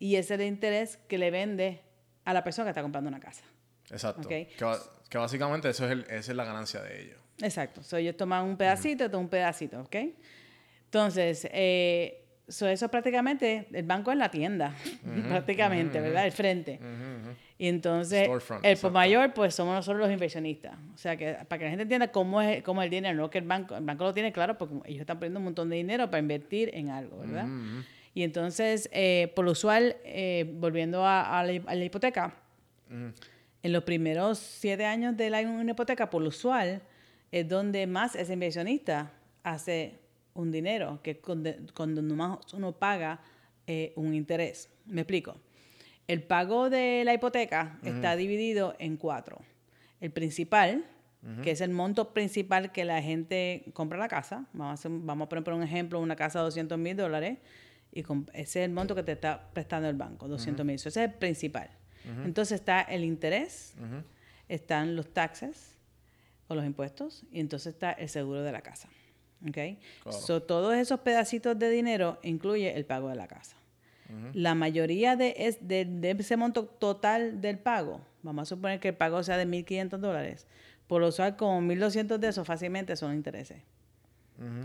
y 0.00 0.16
ese 0.16 0.34
es 0.34 0.40
el 0.40 0.46
interés 0.46 0.96
que 1.08 1.18
le 1.18 1.30
vende 1.30 1.82
a 2.24 2.34
la 2.34 2.42
persona 2.42 2.66
que 2.66 2.70
está 2.70 2.82
comprando 2.82 3.08
una 3.08 3.20
casa. 3.20 3.44
Exacto. 3.90 4.22
ok. 4.22 4.78
Que, 5.08 5.18
básicamente 5.18 5.70
eso 5.70 5.86
es 5.86 5.92
el, 5.92 6.00
esa 6.10 6.32
es 6.32 6.36
la 6.36 6.44
ganancia 6.44 6.82
de 6.82 7.00
ellos. 7.00 7.20
Exacto. 7.40 7.80
So, 7.84 7.96
ellos 7.96 8.16
toman 8.16 8.44
un 8.44 8.56
pedacito, 8.56 9.04
yo 9.04 9.10
tomo 9.12 9.22
un 9.22 9.28
pedacito, 9.28 9.80
¿ok? 9.82 9.96
Entonces, 10.86 11.46
eh, 11.52 12.25
so 12.48 12.68
eso 12.68 12.88
prácticamente, 12.88 13.66
el 13.72 13.84
banco 13.84 14.12
es 14.12 14.18
la 14.18 14.30
tienda, 14.30 14.74
prácticamente, 15.28 16.00
¿verdad? 16.00 16.26
El 16.26 16.32
frente. 16.32 16.78
Y 17.58 17.68
entonces, 17.68 18.24
Storefront, 18.24 18.64
el 18.64 18.76
por 18.76 18.92
mayor, 18.92 19.32
pues 19.32 19.54
somos 19.54 19.74
nosotros 19.74 20.00
los 20.00 20.12
inversionistas. 20.12 20.76
O 20.94 20.98
sea, 20.98 21.16
que 21.16 21.38
para 21.48 21.58
que 21.58 21.64
la 21.64 21.70
gente 21.70 21.82
entienda 21.84 22.08
cómo 22.08 22.42
es, 22.42 22.62
cómo 22.62 22.82
es 22.82 22.86
el 22.86 22.90
dinero, 22.90 23.16
no 23.16 23.30
que 23.30 23.38
el 23.38 23.46
banco, 23.46 23.76
el 23.76 23.84
banco 23.84 24.04
lo 24.04 24.12
tiene 24.12 24.30
claro 24.32 24.58
porque 24.58 24.74
ellos 24.84 25.00
están 25.00 25.18
poniendo 25.18 25.40
un 25.40 25.44
montón 25.44 25.70
de 25.70 25.76
dinero 25.76 26.10
para 26.10 26.18
invertir 26.18 26.70
en 26.74 26.90
algo, 26.90 27.18
¿verdad? 27.18 27.46
Y 28.12 28.22
entonces, 28.22 28.88
eh, 28.92 29.32
por 29.34 29.44
lo 29.44 29.52
usual, 29.52 29.96
eh, 30.04 30.50
volviendo 30.54 31.04
a, 31.04 31.38
a 31.38 31.44
la, 31.44 31.62
a 31.66 31.74
la 31.74 31.84
hipoteca, 31.84 32.34
en 32.88 33.72
los 33.72 33.82
primeros 33.84 34.38
siete 34.38 34.84
años 34.84 35.16
de 35.16 35.30
la 35.30 35.40
una 35.40 35.72
hipoteca, 35.72 36.08
por 36.08 36.22
lo 36.22 36.28
usual, 36.28 36.82
es 37.32 37.48
donde 37.48 37.86
más 37.86 38.14
ese 38.14 38.34
inversionista 38.34 39.12
hace 39.42 39.98
un 40.36 40.50
dinero, 40.52 41.00
que 41.02 41.12
es 41.12 41.18
cuando, 41.18 41.50
cuando 41.74 42.02
más 42.02 42.38
uno 42.52 42.72
paga 42.72 43.20
eh, 43.66 43.92
un 43.96 44.14
interés. 44.14 44.70
Me 44.86 45.00
explico. 45.02 45.40
El 46.06 46.22
pago 46.22 46.70
de 46.70 47.02
la 47.04 47.14
hipoteca 47.14 47.78
está 47.82 48.14
dividido 48.16 48.74
en 48.78 48.96
cuatro. 48.96 49.38
El 50.00 50.12
principal, 50.12 50.84
que 51.42 51.50
es 51.50 51.60
el 51.60 51.70
monto 51.70 52.14
principal 52.14 52.70
que 52.70 52.84
la 52.84 53.02
gente 53.02 53.64
compra 53.72 53.98
la 53.98 54.06
casa. 54.06 54.46
Vamos 54.52 54.70
a, 54.70 54.74
hacer- 54.74 54.92
vamos 55.02 55.26
a 55.26 55.28
poner 55.28 55.42
por 55.42 55.54
un 55.54 55.62
ejemplo 55.64 55.98
una 55.98 56.14
casa 56.14 56.38
de 56.38 56.44
200 56.44 56.78
mil 56.78 56.96
dólares 56.96 57.38
y 57.92 58.00
ese 58.00 58.20
es 58.34 58.56
el 58.56 58.70
monto 58.70 58.94
que 58.94 59.02
te 59.02 59.12
está 59.12 59.50
prestando 59.52 59.88
el 59.88 59.96
banco, 59.96 60.28
200 60.28 60.64
mil. 60.64 60.76
Ese 60.76 60.88
es 60.90 60.96
el 60.98 61.12
principal. 61.14 61.70
Entonces 62.24 62.60
está 62.60 62.82
el 62.82 63.02
interés, 63.02 63.74
están 64.48 64.94
los 64.94 65.12
taxes 65.12 65.76
o 66.46 66.54
los 66.54 66.64
impuestos 66.64 67.24
y 67.32 67.40
entonces 67.40 67.74
está 67.74 67.90
el 67.90 68.08
seguro 68.08 68.42
de 68.42 68.52
la 68.52 68.60
casa. 68.62 68.88
¿Ok? 69.42 69.78
Claro. 70.02 70.18
So, 70.18 70.42
todos 70.42 70.74
esos 70.76 71.00
pedacitos 71.00 71.58
de 71.58 71.70
dinero 71.70 72.18
incluye 72.22 72.76
el 72.76 72.84
pago 72.84 73.08
de 73.08 73.16
la 73.16 73.26
casa. 73.28 73.56
La 74.34 74.54
mayoría 74.54 75.16
de, 75.16 75.34
es- 75.36 75.66
de, 75.66 75.84
de 75.84 76.10
ese 76.12 76.36
monto 76.36 76.64
total 76.66 77.40
del 77.40 77.58
pago, 77.58 78.00
vamos 78.22 78.42
a 78.42 78.54
suponer 78.54 78.78
que 78.78 78.88
el 78.88 78.94
pago 78.94 79.20
sea 79.24 79.36
de 79.36 79.46
1.500 79.46 79.98
dólares, 80.00 80.46
por 80.86 81.00
lo 81.00 81.08
usual 81.08 81.36
como 81.36 81.60
1.200 81.60 82.18
de 82.20 82.28
esos 82.28 82.46
fácilmente 82.46 82.94
son 82.94 83.14
intereses. 83.14 83.62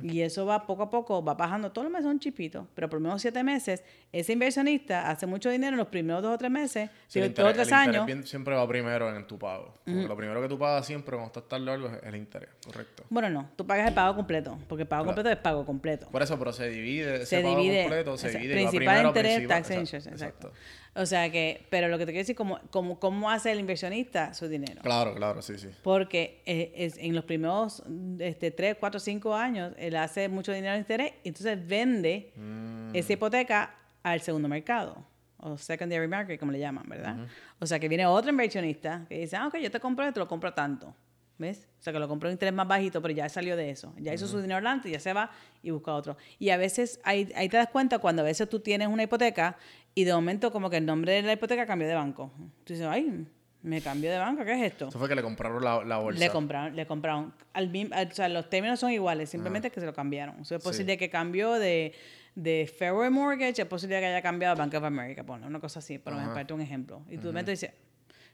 Y 0.03 0.21
eso 0.21 0.45
va 0.45 0.65
poco 0.65 0.83
a 0.83 0.89
poco, 0.89 1.23
va 1.23 1.33
bajando. 1.33 1.71
Todos 1.71 1.85
los 1.85 1.91
meses 1.93 2.05
son 2.05 2.19
chipitos, 2.19 2.67
pero 2.75 2.89
por 2.89 2.99
lo 2.99 3.03
menos 3.03 3.21
siete 3.21 3.41
meses, 3.43 3.83
ese 4.11 4.33
inversionista 4.33 5.09
hace 5.09 5.25
mucho 5.25 5.49
dinero 5.49 5.71
en 5.73 5.77
los 5.77 5.87
primeros 5.87 6.21
dos 6.21 6.35
o 6.35 6.37
tres 6.37 6.51
meses, 6.51 6.89
Sí, 7.07 7.19
el 7.19 7.29
digo, 7.29 7.35
dos 7.43 7.45
o 7.45 7.49
interés- 7.51 7.53
tres 7.53 7.67
el 7.67 7.73
interés 7.73 7.95
años. 7.95 8.05
bien- 8.05 8.27
siempre 8.27 8.53
va 8.55 8.67
primero 8.67 9.15
en 9.15 9.25
tu 9.27 9.39
pago. 9.39 9.73
Porque 9.85 10.07
Lo 10.07 10.17
primero 10.17 10.41
que 10.41 10.49
tú 10.49 10.59
pagas 10.59 10.85
siempre 10.85 11.11
cuando 11.15 11.27
estás 11.27 11.47
tan 11.47 11.63
largo 11.65 11.87
es 11.87 12.03
el 12.03 12.15
interés, 12.15 12.49
correcto. 12.65 13.03
Bueno, 13.09 13.29
no, 13.29 13.49
tú 13.55 13.65
pagas 13.65 13.87
el 13.87 13.93
pago 13.93 14.15
completo, 14.15 14.57
porque 14.67 14.81
el 14.83 14.87
pago 14.89 15.03
Claro. 15.03 15.15
completo 15.15 15.29
es 15.37 15.41
pago 15.41 15.65
completo. 15.65 16.07
Por 16.09 16.21
eso, 16.21 16.37
pero 16.37 16.51
se 16.51 16.69
divide, 16.69 17.15
ese 17.15 17.25
se 17.27 17.41
pago 17.41 17.55
divide, 17.57 17.81
completo 17.83 18.17
se 18.17 18.29
divide. 18.31 18.61
y 18.61 18.65
va 18.65 18.69
principal 18.71 18.79
primero, 18.95 19.07
interés, 19.09 19.35
principal, 19.35 19.57
tax 19.57 19.71
exacto, 19.71 19.97
interest, 19.97 20.07
exacto. 20.21 20.51
O 20.93 21.05
sea 21.05 21.31
que, 21.31 21.65
pero 21.69 21.87
lo 21.87 21.97
que 21.97 22.05
te 22.05 22.11
quiero 22.11 22.23
decir, 22.23 22.35
como, 22.35 22.59
como, 22.69 22.99
¿cómo 22.99 23.29
hace 23.29 23.51
el 23.51 23.59
inversionista 23.61 24.33
su 24.33 24.49
dinero? 24.49 24.81
Claro, 24.81 25.15
claro, 25.15 25.41
sí, 25.41 25.57
sí. 25.57 25.69
Porque 25.83 26.41
eh, 26.45 26.73
es, 26.75 26.97
en 26.97 27.15
los 27.15 27.23
primeros 27.23 27.81
este, 28.19 28.51
3, 28.51 28.75
4, 28.77 28.99
5 28.99 29.33
años, 29.33 29.73
él 29.77 29.95
hace 29.95 30.27
mucho 30.27 30.51
dinero 30.51 30.73
en 30.73 30.79
interés 30.81 31.13
y 31.23 31.29
entonces 31.29 31.65
vende 31.65 32.33
Mm. 32.35 32.93
esa 32.93 33.13
hipoteca 33.13 33.73
al 34.03 34.19
segundo 34.21 34.49
mercado, 34.49 35.05
o 35.37 35.57
secondary 35.57 36.07
market, 36.07 36.39
como 36.39 36.51
le 36.51 36.59
llaman, 36.59 36.83
¿verdad? 36.87 37.15
O 37.59 37.65
sea 37.65 37.79
que 37.79 37.87
viene 37.87 38.05
otro 38.05 38.29
inversionista 38.29 39.05
que 39.07 39.19
dice, 39.19 39.35
ah, 39.37 39.47
ok, 39.47 39.57
yo 39.57 39.71
te 39.71 39.79
compro 39.79 40.05
esto, 40.05 40.19
lo 40.19 40.27
compro 40.27 40.53
tanto. 40.53 40.93
¿Ves? 41.41 41.67
O 41.79 41.81
sea 41.83 41.91
que 41.91 41.97
lo 41.99 42.07
compró 42.07 42.29
un 42.29 42.33
interés 42.33 42.53
más 42.53 42.67
bajito, 42.67 43.01
pero 43.01 43.13
ya 43.15 43.27
salió 43.27 43.55
de 43.57 43.71
eso. 43.71 43.93
Ya 43.97 44.13
hizo 44.13 44.27
su 44.27 44.37
dinero 44.37 44.57
adelante, 44.57 44.91
ya 44.91 44.99
se 44.99 45.11
va 45.11 45.31
y 45.63 45.71
busca 45.71 45.91
otro. 45.93 46.15
Y 46.37 46.49
a 46.51 46.57
veces, 46.57 46.99
ahí, 47.03 47.31
ahí 47.35 47.49
te 47.49 47.57
das 47.57 47.67
cuenta 47.69 47.97
cuando 47.97 48.21
a 48.21 48.25
veces 48.25 48.47
tú 48.47 48.59
tienes 48.59 48.87
una 48.87 49.01
hipoteca 49.03 49.57
y 49.95 50.03
de 50.03 50.13
momento 50.13 50.51
como 50.51 50.69
que 50.69 50.77
el 50.77 50.85
nombre 50.85 51.13
de 51.13 51.23
la 51.23 51.33
hipoteca 51.33 51.65
cambió 51.65 51.87
de 51.87 51.95
banco. 51.95 52.31
Tú 52.63 52.73
dices, 52.73 52.85
ay, 52.87 53.25
me 53.63 53.81
cambió 53.81 54.11
de 54.11 54.19
banco, 54.19 54.45
¿qué 54.45 54.53
es 54.53 54.71
esto? 54.71 54.87
Eso 54.89 54.99
fue 54.99 55.09
que 55.09 55.15
le 55.15 55.23
compraron 55.23 55.63
la, 55.63 55.83
la 55.83 55.97
bolsa. 55.97 56.19
Le 56.19 56.29
compraron, 56.29 56.75
le 56.75 56.85
compraron. 56.85 57.33
Al, 57.53 57.71
al- 57.91 58.07
o 58.07 58.13
sea, 58.13 58.29
los 58.29 58.47
términos 58.49 58.79
son 58.79 58.91
iguales, 58.91 59.29
simplemente 59.31 59.71
que 59.71 59.79
se 59.79 59.85
lo 59.87 59.93
cambiaron. 59.93 60.39
O 60.41 60.45
sea, 60.45 60.57
es 60.57 60.63
Sí. 60.63 60.69
posible 60.69 60.95
que 60.97 61.09
cambió 61.09 61.53
de, 61.53 61.93
de 62.35 62.71
Fairway 62.77 63.09
Mortgage, 63.09 63.63
es 63.63 63.67
posible 63.67 63.99
que 63.99 64.05
haya 64.05 64.21
cambiado 64.21 64.53
a 64.53 64.55
Bank 64.57 64.73
of 64.75 64.83
America, 64.83 65.23
ponle 65.23 65.47
una 65.47 65.59
cosa 65.59 65.79
así, 65.79 65.97
pero 65.97 66.15
me 66.17 66.21
Ajá. 66.23 66.33
parte 66.35 66.53
un 66.53 66.61
ejemplo. 66.61 67.01
Y 67.09 67.15
tú 67.17 67.23
de 67.23 67.27
momento 67.29 67.49
dices, 67.49 67.71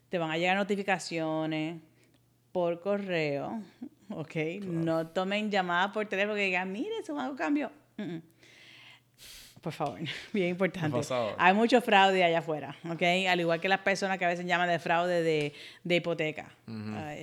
te 0.09 0.17
van 0.17 0.31
a 0.31 0.37
llegar 0.37 0.55
notificaciones 0.57 1.81
por 2.57 2.79
correo, 2.79 3.61
¿ok? 4.09 4.35
No 4.63 5.05
tomen 5.05 5.51
llamadas 5.51 5.91
por 5.91 6.07
teléfono 6.07 6.33
que 6.33 6.45
digan, 6.45 6.71
mire, 6.71 7.05
su 7.05 7.13
banco 7.13 7.35
cambió. 7.35 7.71
Mm, 7.97 8.01
mm. 8.01 8.21
Por 9.61 9.73
favor, 9.73 9.99
bien 10.33 10.49
importante. 10.49 10.99
Hay 11.37 11.53
mucho 11.53 11.79
fraude 11.81 12.23
allá 12.23 12.39
afuera, 12.39 12.75
¿ok? 12.89 13.03
Al 13.29 13.39
igual 13.39 13.61
que 13.61 13.69
las 13.69 13.81
personas 13.81 14.17
que 14.17 14.25
a 14.25 14.29
veces 14.29 14.43
llaman 14.43 14.69
de 14.69 14.79
fraude 14.79 15.21
de, 15.21 15.53
de 15.83 15.95
hipoteca. 15.97 16.49
Ah, 16.67 17.13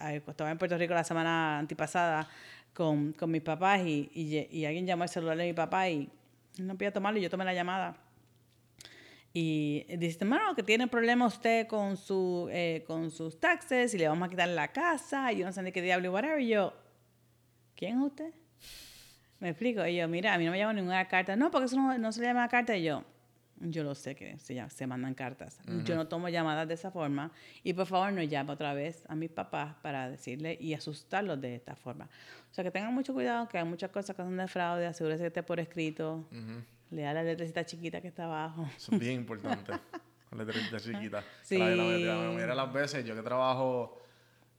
ah, 0.00 0.12
estaba 0.12 0.50
en 0.50 0.58
Puerto 0.58 0.76
Rico 0.76 0.92
la 0.92 1.04
semana 1.04 1.60
antipasada 1.60 2.28
con, 2.74 3.14
con 3.14 3.30
mis 3.30 3.40
papás 3.40 3.80
y, 3.86 4.10
y, 4.12 4.66
alguien 4.66 4.86
llamó 4.86 5.04
al 5.04 5.08
celular 5.08 5.38
de 5.38 5.46
mi 5.46 5.54
papá 5.54 5.88
y 5.88 6.10
no 6.58 6.74
podía 6.74 6.92
tomarlo 6.92 7.18
y 7.18 7.22
yo 7.22 7.30
tomé 7.30 7.46
la 7.46 7.54
llamada. 7.54 7.96
Y 9.36 9.84
dice, 9.96 10.18
hermano, 10.20 10.54
que 10.54 10.62
tiene 10.62 10.86
problema 10.86 11.26
usted 11.26 11.66
con, 11.66 11.96
su, 11.96 12.48
eh, 12.52 12.84
con 12.86 13.10
sus 13.10 13.40
taxes 13.40 13.92
y 13.92 13.98
le 13.98 14.06
vamos 14.06 14.28
a 14.28 14.30
quitar 14.30 14.48
la 14.48 14.68
casa 14.68 15.32
y 15.32 15.38
yo 15.38 15.44
no 15.46 15.52
sé 15.52 15.60
ni 15.60 15.72
qué 15.72 15.82
diablo 15.82 16.06
y 16.06 16.08
whatever. 16.10 16.40
Y 16.40 16.48
yo, 16.48 16.72
¿quién 17.74 17.98
es 17.98 18.04
usted? 18.06 18.32
Me 19.40 19.48
explico. 19.50 19.84
Y 19.86 19.96
yo, 19.96 20.06
mira, 20.06 20.34
a 20.34 20.38
mí 20.38 20.44
no 20.44 20.52
me 20.52 20.58
llaman 20.58 20.76
ninguna 20.76 21.06
carta. 21.08 21.34
No, 21.34 21.50
porque 21.50 21.66
eso 21.66 21.74
no, 21.76 21.98
no 21.98 22.12
se 22.12 22.20
le 22.20 22.28
llama 22.28 22.46
carta. 22.48 22.76
Y 22.76 22.84
yo, 22.84 23.02
yo 23.58 23.82
lo 23.82 23.96
sé 23.96 24.14
que 24.14 24.38
se, 24.38 24.54
llama- 24.54 24.70
se 24.70 24.86
mandan 24.86 25.14
cartas. 25.14 25.58
Yo 25.84 25.96
no 25.96 26.06
tomo 26.06 26.28
llamadas 26.28 26.68
de 26.68 26.74
esa 26.74 26.92
forma. 26.92 27.32
Y 27.64 27.72
por 27.72 27.86
favor, 27.86 28.12
no 28.12 28.22
llame 28.22 28.52
otra 28.52 28.72
vez 28.72 29.04
a 29.08 29.16
mis 29.16 29.30
papás 29.30 29.74
para 29.82 30.08
decirle 30.08 30.56
y 30.60 30.74
asustarlos 30.74 31.40
de 31.40 31.56
esta 31.56 31.74
forma. 31.74 32.04
O 32.52 32.54
sea, 32.54 32.62
que 32.62 32.70
tengan 32.70 32.94
mucho 32.94 33.12
cuidado, 33.12 33.48
que 33.48 33.58
hay 33.58 33.64
muchas 33.64 33.90
cosas 33.90 34.14
que 34.14 34.22
son 34.22 34.36
de 34.36 34.46
fraude. 34.46 34.86
Asegúrese 34.86 35.22
que 35.22 35.26
esté 35.26 35.42
por 35.42 35.58
escrito. 35.58 36.24
Lea 36.94 37.12
la 37.12 37.22
letrecita 37.22 37.64
chiquita 37.66 38.00
que 38.00 38.08
está 38.08 38.24
abajo. 38.24 38.66
Eso 38.76 38.92
es 38.94 38.98
bien 39.00 39.14
importante. 39.14 39.72
La 40.30 40.42
letrita 40.44 40.80
chiquita. 40.80 41.22
Sí. 41.42 41.58
La, 41.58 41.68
la, 41.70 41.84
la, 41.84 41.98
la 41.98 42.14
mayoría 42.26 42.46
de 42.46 42.54
las 42.56 42.72
veces, 42.72 43.04
yo 43.04 43.14
que 43.14 43.22
trabajo, 43.22 44.02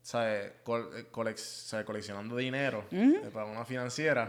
¿sabes? 0.00 0.52
Eh, 0.66 1.06
colec- 1.12 1.36
¿sabes? 1.36 1.84
coleccionando 1.84 2.34
dinero 2.36 2.86
eh, 2.90 3.28
para 3.30 3.44
una 3.44 3.62
financiera, 3.66 4.26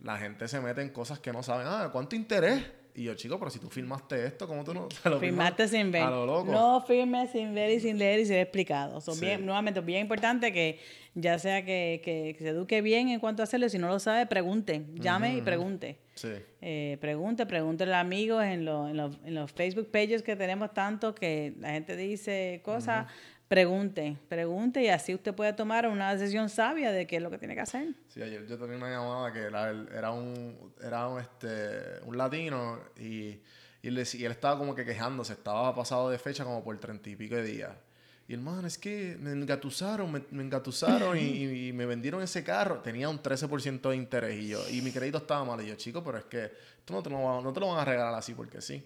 la 0.00 0.18
gente 0.18 0.46
se 0.46 0.60
mete 0.60 0.82
en 0.82 0.90
cosas 0.90 1.18
que 1.18 1.32
no 1.32 1.42
saben. 1.42 1.66
Ah, 1.68 1.88
¿cuánto 1.92 2.14
interés? 2.14 2.62
Y 2.98 3.04
yo, 3.04 3.14
chico, 3.14 3.38
pero 3.38 3.50
si 3.50 3.58
tú 3.60 3.68
firmaste 3.70 4.26
esto, 4.26 4.48
¿cómo 4.48 4.64
tú 4.64 4.74
no 4.74 4.88
te 5.02 5.08
lo 5.08 5.20
Firmaste 5.20 5.68
sin 5.68 5.92
ver. 5.92 6.02
A 6.02 6.10
lo 6.10 6.26
loco. 6.26 6.50
No 6.50 6.84
firmes 6.86 7.30
sin 7.30 7.54
ver 7.54 7.70
y 7.70 7.80
sin 7.80 7.96
leer 7.98 8.20
y 8.20 8.26
sin 8.26 8.36
explicado. 8.36 9.00
Son 9.00 9.14
Sí. 9.14 9.24
bien, 9.24 9.46
nuevamente, 9.46 9.80
bien 9.80 10.00
importante 10.00 10.52
que 10.52 10.80
ya 11.14 11.38
sea 11.38 11.64
que, 11.64 12.00
que- 12.04 12.34
que 12.36 12.44
se 12.44 12.48
eduque 12.50 12.80
bien 12.82 13.08
en 13.08 13.20
cuanto 13.20 13.42
a 13.42 13.44
hacerlo. 13.44 13.68
Si 13.68 13.78
no 13.78 13.88
lo 13.88 13.98
sabe, 14.00 14.26
pregunte. 14.26 14.84
Llame 14.94 15.36
y 15.36 15.42
pregunte. 15.42 15.98
Sí. 16.14 16.28
Eh, 16.60 16.98
pregunte, 17.00 17.46
pregúntele 17.46 17.94
a 17.94 18.00
amigos 18.00 18.42
en, 18.44 18.64
los- 18.64 18.90
en 18.90 18.96
los, 18.96 19.18
en 19.24 19.34
los 19.34 19.52
Facebook 19.52 19.90
pages 19.92 20.22
que 20.22 20.34
tenemos 20.34 20.74
tanto 20.74 21.14
que 21.14 21.54
la 21.60 21.70
gente 21.70 21.96
dice 21.96 22.60
cosas. 22.64 23.06
Pregunte, 23.48 24.16
pregunte 24.28 24.82
y 24.82 24.88
así 24.88 25.14
usted 25.14 25.34
puede 25.34 25.54
tomar 25.54 25.88
una 25.88 26.14
decisión 26.14 26.50
sabia 26.50 26.92
de 26.92 27.06
qué 27.06 27.16
es 27.16 27.22
lo 27.22 27.30
que 27.30 27.38
tiene 27.38 27.54
que 27.54 27.62
hacer. 27.62 27.94
Sí, 28.08 28.20
ayer 28.22 28.46
yo 28.46 28.58
tenía 28.58 28.76
una 28.76 28.90
llamada 28.90 29.32
que 29.32 29.40
era, 29.40 29.70
era 29.70 30.10
un, 30.10 30.54
era 30.82 31.08
un, 31.08 31.18
este, 31.18 31.98
un 32.04 32.18
latino 32.18 32.78
y, 32.98 33.40
y, 33.82 33.88
él, 33.88 33.94
decía- 33.94 34.20
y 34.20 34.24
él 34.26 34.32
estaba 34.32 34.58
como 34.58 34.74
que 34.74 34.84
quejándose, 34.84 35.32
estaba 35.32 35.74
pasado 35.74 36.10
de 36.10 36.18
fecha 36.18 36.44
como 36.44 36.62
por 36.62 36.78
treinta 36.78 37.08
y 37.08 37.16
pico 37.16 37.36
de 37.36 37.42
días. 37.42 37.70
Y 38.28 38.34
hermano, 38.34 38.66
es 38.68 38.76
que 38.76 39.16
me 39.18 39.30
engatusaron, 39.32 40.12
me, 40.12 40.22
me 40.30 40.42
engatusaron 40.42 41.16
y, 41.16 41.22
y- 41.22 41.68
y 41.68 41.72
me 41.72 41.86
vendieron 41.86 42.20
ese 42.22 42.44
carro. 42.44 42.80
Tenía 42.82 43.08
un 43.08 43.22
13% 43.22 43.88
de 43.88 43.96
interés 43.96 44.38
y 44.38 44.48
yo, 44.48 44.60
y 44.68 44.82
mi 44.82 44.92
crédito 44.92 45.16
estaba 45.16 45.42
mal. 45.46 45.64
Y 45.64 45.68
yo, 45.68 45.74
chico, 45.76 46.04
pero 46.04 46.18
es 46.18 46.24
que 46.26 46.44
esto 46.44 46.92
no 46.92 47.02
te 47.02 47.08
lo, 47.08 47.40
no 47.40 47.50
te 47.54 47.60
lo 47.60 47.68
van 47.68 47.78
a 47.78 47.84
regalar 47.86 48.14
así 48.14 48.34
porque 48.34 48.60
sí. 48.60 48.84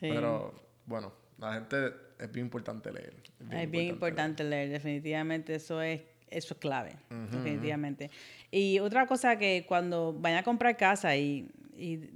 Sí. 0.00 0.08
Pero 0.08 0.52
bueno, 0.86 1.12
la 1.38 1.54
gente 1.54 1.92
es 2.18 2.32
bien 2.32 2.46
importante 2.46 2.92
leer. 2.92 3.14
Es 3.50 3.70
bien 3.70 3.88
importante 3.88 4.44
leer, 4.44 4.70
definitivamente 4.70 5.54
eso 5.54 5.80
es 5.82 6.02
eso 6.30 6.54
es 6.54 6.60
clave, 6.60 6.96
definitivamente. 7.30 8.10
Y 8.50 8.80
otra 8.80 9.06
cosa 9.06 9.38
que 9.38 9.64
cuando 9.68 10.12
vayan 10.12 10.40
a 10.40 10.42
comprar 10.42 10.76
casa 10.76 11.14
y, 11.16 11.48
y 11.76 12.10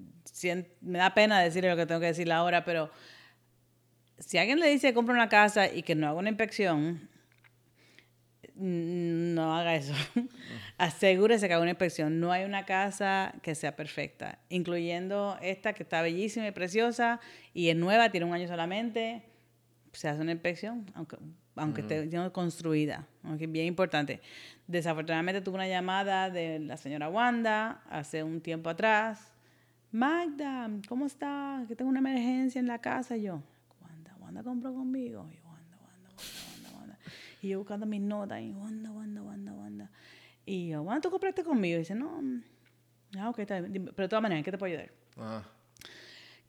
me 0.80 0.98
da 0.98 1.14
pena 1.14 1.40
decirle 1.40 1.70
lo 1.70 1.76
que 1.76 1.86
tengo 1.86 2.00
que 2.00 2.06
decirle 2.06 2.34
ahora, 2.34 2.64
pero 2.64 2.90
si 4.18 4.38
alguien 4.38 4.58
le 4.58 4.68
dice 4.68 4.92
compra 4.92 5.14
una 5.14 5.28
casa 5.28 5.72
y 5.72 5.82
que 5.82 5.94
no 5.94 6.08
haga 6.08 6.18
una 6.18 6.28
inspección, 6.28 7.08
no 8.58 9.56
haga 9.56 9.76
eso. 9.76 9.94
Asegúrese 10.78 11.46
que 11.46 11.54
haga 11.54 11.62
una 11.62 11.70
inspección. 11.70 12.18
No 12.18 12.32
hay 12.32 12.44
una 12.44 12.64
casa 12.64 13.34
que 13.42 13.54
sea 13.54 13.76
perfecta, 13.76 14.38
incluyendo 14.48 15.38
esta 15.40 15.72
que 15.72 15.84
está 15.84 16.02
bellísima 16.02 16.46
y 16.48 16.50
preciosa 16.50 17.20
y 17.54 17.68
es 17.68 17.76
nueva, 17.76 18.10
tiene 18.10 18.26
un 18.26 18.34
año 18.34 18.48
solamente. 18.48 19.22
Se 19.92 20.08
hace 20.08 20.20
una 20.20 20.32
inspección, 20.32 20.86
aunque, 20.94 21.16
aunque 21.56 21.80
esté 21.82 22.08
ya 22.08 22.28
construida. 22.30 23.06
aunque 23.22 23.44
es 23.44 23.52
bien 23.52 23.66
importante. 23.66 24.20
Desafortunadamente 24.66 25.40
tuve 25.40 25.54
una 25.54 25.68
llamada 25.68 26.28
de 26.28 26.58
la 26.58 26.76
señora 26.76 27.08
Wanda 27.08 27.82
hace 27.88 28.22
un 28.22 28.40
tiempo 28.40 28.70
atrás. 28.70 29.32
Magda, 29.90 30.68
¿cómo 30.88 31.06
está? 31.06 31.64
Que 31.66 31.74
tengo 31.74 31.88
una 31.88 32.00
emergencia 32.00 32.58
en 32.58 32.66
la 32.66 32.78
casa. 32.78 33.16
Y 33.16 33.22
yo, 33.22 33.42
Wanda, 33.80 34.14
Wanda 34.20 34.42
compró 34.42 34.74
conmigo. 34.74 35.26
Y 35.32 35.36
yo, 35.36 35.42
Wanda, 35.46 35.78
Wanda, 35.78 36.10
Wanda, 36.10 36.42
Wanda, 36.52 36.78
Wanda. 36.78 36.98
Y 37.42 37.48
yo 37.48 37.58
buscando 37.58 37.86
mis 37.86 38.00
notas. 38.00 38.40
Y 38.42 38.50
Wanda, 38.52 38.90
Wanda, 38.90 39.22
Wanda, 39.22 39.52
Wanda. 39.52 39.90
Y 40.46 40.68
yo, 40.68 40.82
Wanda, 40.82 41.00
¿tú 41.02 41.10
compraste 41.10 41.44
conmigo? 41.44 41.76
Y 41.76 41.80
dice, 41.80 41.94
no. 41.94 42.20
mm, 42.22 42.42
Ah, 43.18 43.30
ok, 43.30 43.38
está 43.40 43.60
bien. 43.60 43.84
Pero 43.86 44.04
de 44.04 44.08
todas 44.08 44.22
maneras, 44.22 44.40
¿en 44.40 44.44
qué 44.44 44.50
te 44.50 44.58
puedo 44.58 44.72
ayudar? 44.72 44.92
Ah, 45.16 45.42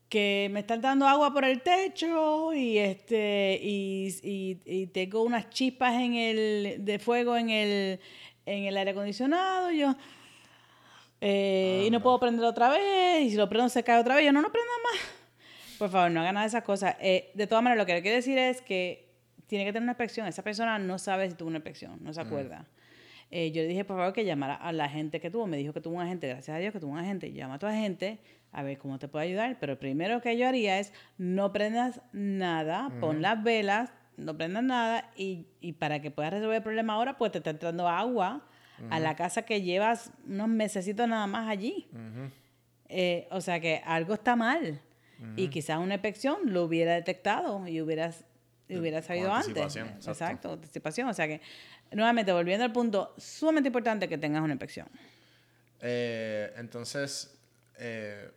que 0.09 0.49
me 0.51 0.61
están 0.61 0.81
dando 0.81 1.07
agua 1.07 1.31
por 1.31 1.45
el 1.45 1.61
techo 1.61 2.51
y 2.53 2.79
este 2.79 3.59
y, 3.61 4.07
y- 4.23 4.59
y 4.65 4.87
tengo 4.87 5.21
unas 5.21 5.49
chispas 5.51 5.93
en 6.01 6.15
el 6.15 6.83
de 6.83 6.97
fuego 6.97 7.37
en 7.37 7.51
el 7.51 7.99
en 8.47 8.63
el 8.65 8.75
aire 8.75 8.89
acondicionado 8.91 9.69
yo 9.69 9.95
eh, 11.21 11.83
y 11.85 11.91
no 11.91 12.01
puedo 12.01 12.19
prender 12.19 12.43
otra 12.45 12.69
vez 12.69 13.21
y 13.23 13.29
si 13.31 13.35
lo 13.35 13.47
prendo 13.49 13.69
se 13.69 13.83
cae 13.83 13.99
otra 13.99 14.15
vez 14.15 14.25
yo 14.25 14.31
no 14.31 14.41
no 14.41 14.51
prenda 14.51 14.71
más 14.91 15.01
por 15.77 15.89
favor 15.91 16.09
no 16.11 16.21
hagan 16.21 16.33
nada 16.33 16.45
de 16.45 16.49
esas 16.49 16.63
cosas 16.63 16.95
Eh, 16.99 17.29
de 17.35 17.45
todas 17.45 17.63
maneras 17.63 17.83
lo 17.83 17.85
que 17.85 17.93
le 17.93 18.01
quiero 18.01 18.15
decir 18.17 18.37
es 18.39 18.61
que 18.61 19.08
tiene 19.49 19.65
que 19.65 19.71
tener 19.73 19.83
una 19.83 19.91
inspección. 19.93 20.27
Esa 20.27 20.43
persona 20.43 20.79
no 20.79 20.97
sabe 20.97 21.29
si 21.29 21.35
tuvo 21.35 21.49
una 21.49 21.57
inspección, 21.57 21.97
no 22.01 22.13
se 22.13 22.21
acuerda. 22.21 22.65
Eh, 23.31 23.51
yo 23.51 23.61
le 23.61 23.67
dije, 23.67 23.83
por 23.83 23.97
favor, 23.97 24.13
que 24.13 24.23
llamara 24.23 24.55
a 24.55 24.71
la 24.71 24.87
gente 24.87 25.19
que 25.19 25.29
tuvo. 25.29 25.47
Me 25.47 25.57
dijo 25.57 25.73
que 25.73 25.81
tuvo 25.81 25.95
un 25.95 26.01
agente, 26.01 26.27
gracias 26.27 26.55
a 26.55 26.59
Dios 26.59 26.71
que 26.71 26.79
tuvo 26.79 26.91
un 26.91 26.99
agente. 26.99 27.31
Llama 27.33 27.55
a 27.55 27.59
tu 27.59 27.65
agente 27.65 28.19
a 28.51 28.63
ver 28.63 28.77
cómo 28.77 28.97
te 28.99 29.07
puede 29.07 29.25
ayudar. 29.25 29.57
Pero 29.59 29.73
lo 29.73 29.79
primero 29.79 30.21
que 30.21 30.37
yo 30.37 30.47
haría 30.47 30.79
es 30.79 30.93
no 31.17 31.51
prendas 31.51 32.01
nada, 32.13 32.91
pon 32.99 33.21
las 33.21 33.43
velas, 33.43 33.91
no 34.17 34.37
prendas 34.37 34.63
nada 34.63 35.11
y, 35.15 35.47
y 35.61 35.73
para 35.73 36.01
que 36.01 36.11
puedas 36.11 36.33
resolver 36.33 36.57
el 36.57 36.63
problema 36.63 36.93
ahora, 36.93 37.17
pues 37.17 37.31
te 37.31 37.39
está 37.39 37.49
entrando 37.49 37.87
agua 37.87 38.45
a 38.89 38.99
la 38.99 39.15
casa 39.15 39.41
que 39.43 39.61
llevas 39.61 40.11
unos 40.25 40.47
mesecitos 40.47 41.07
nada 41.07 41.27
más 41.27 41.49
allí. 41.49 41.87
Eh, 42.87 43.27
o 43.31 43.41
sea 43.41 43.59
que 43.59 43.81
algo 43.85 44.13
está 44.13 44.35
mal. 44.35 44.81
Y 45.35 45.49
quizás 45.49 45.79
una 45.79 45.95
inspección 45.95 46.37
lo 46.45 46.63
hubiera 46.63 46.93
detectado 46.93 47.67
y 47.67 47.81
hubieras, 47.81 48.23
hubiera 48.69 49.01
sabido 49.01 49.33
antes. 49.33 49.75
exacto. 49.75 50.11
exacto, 50.11 50.53
anticipación. 50.53 51.09
O 51.09 51.13
sea 51.13 51.27
que, 51.27 51.41
nuevamente, 51.91 52.31
volviendo 52.31 52.65
al 52.65 52.71
punto, 52.71 53.13
sumamente 53.17 53.67
importante 53.67 54.07
que 54.07 54.17
tengas 54.17 54.41
una 54.41 54.53
inspección. 54.53 54.87
Eh, 55.81 56.53
entonces, 56.57 57.37
eh, 57.77 58.29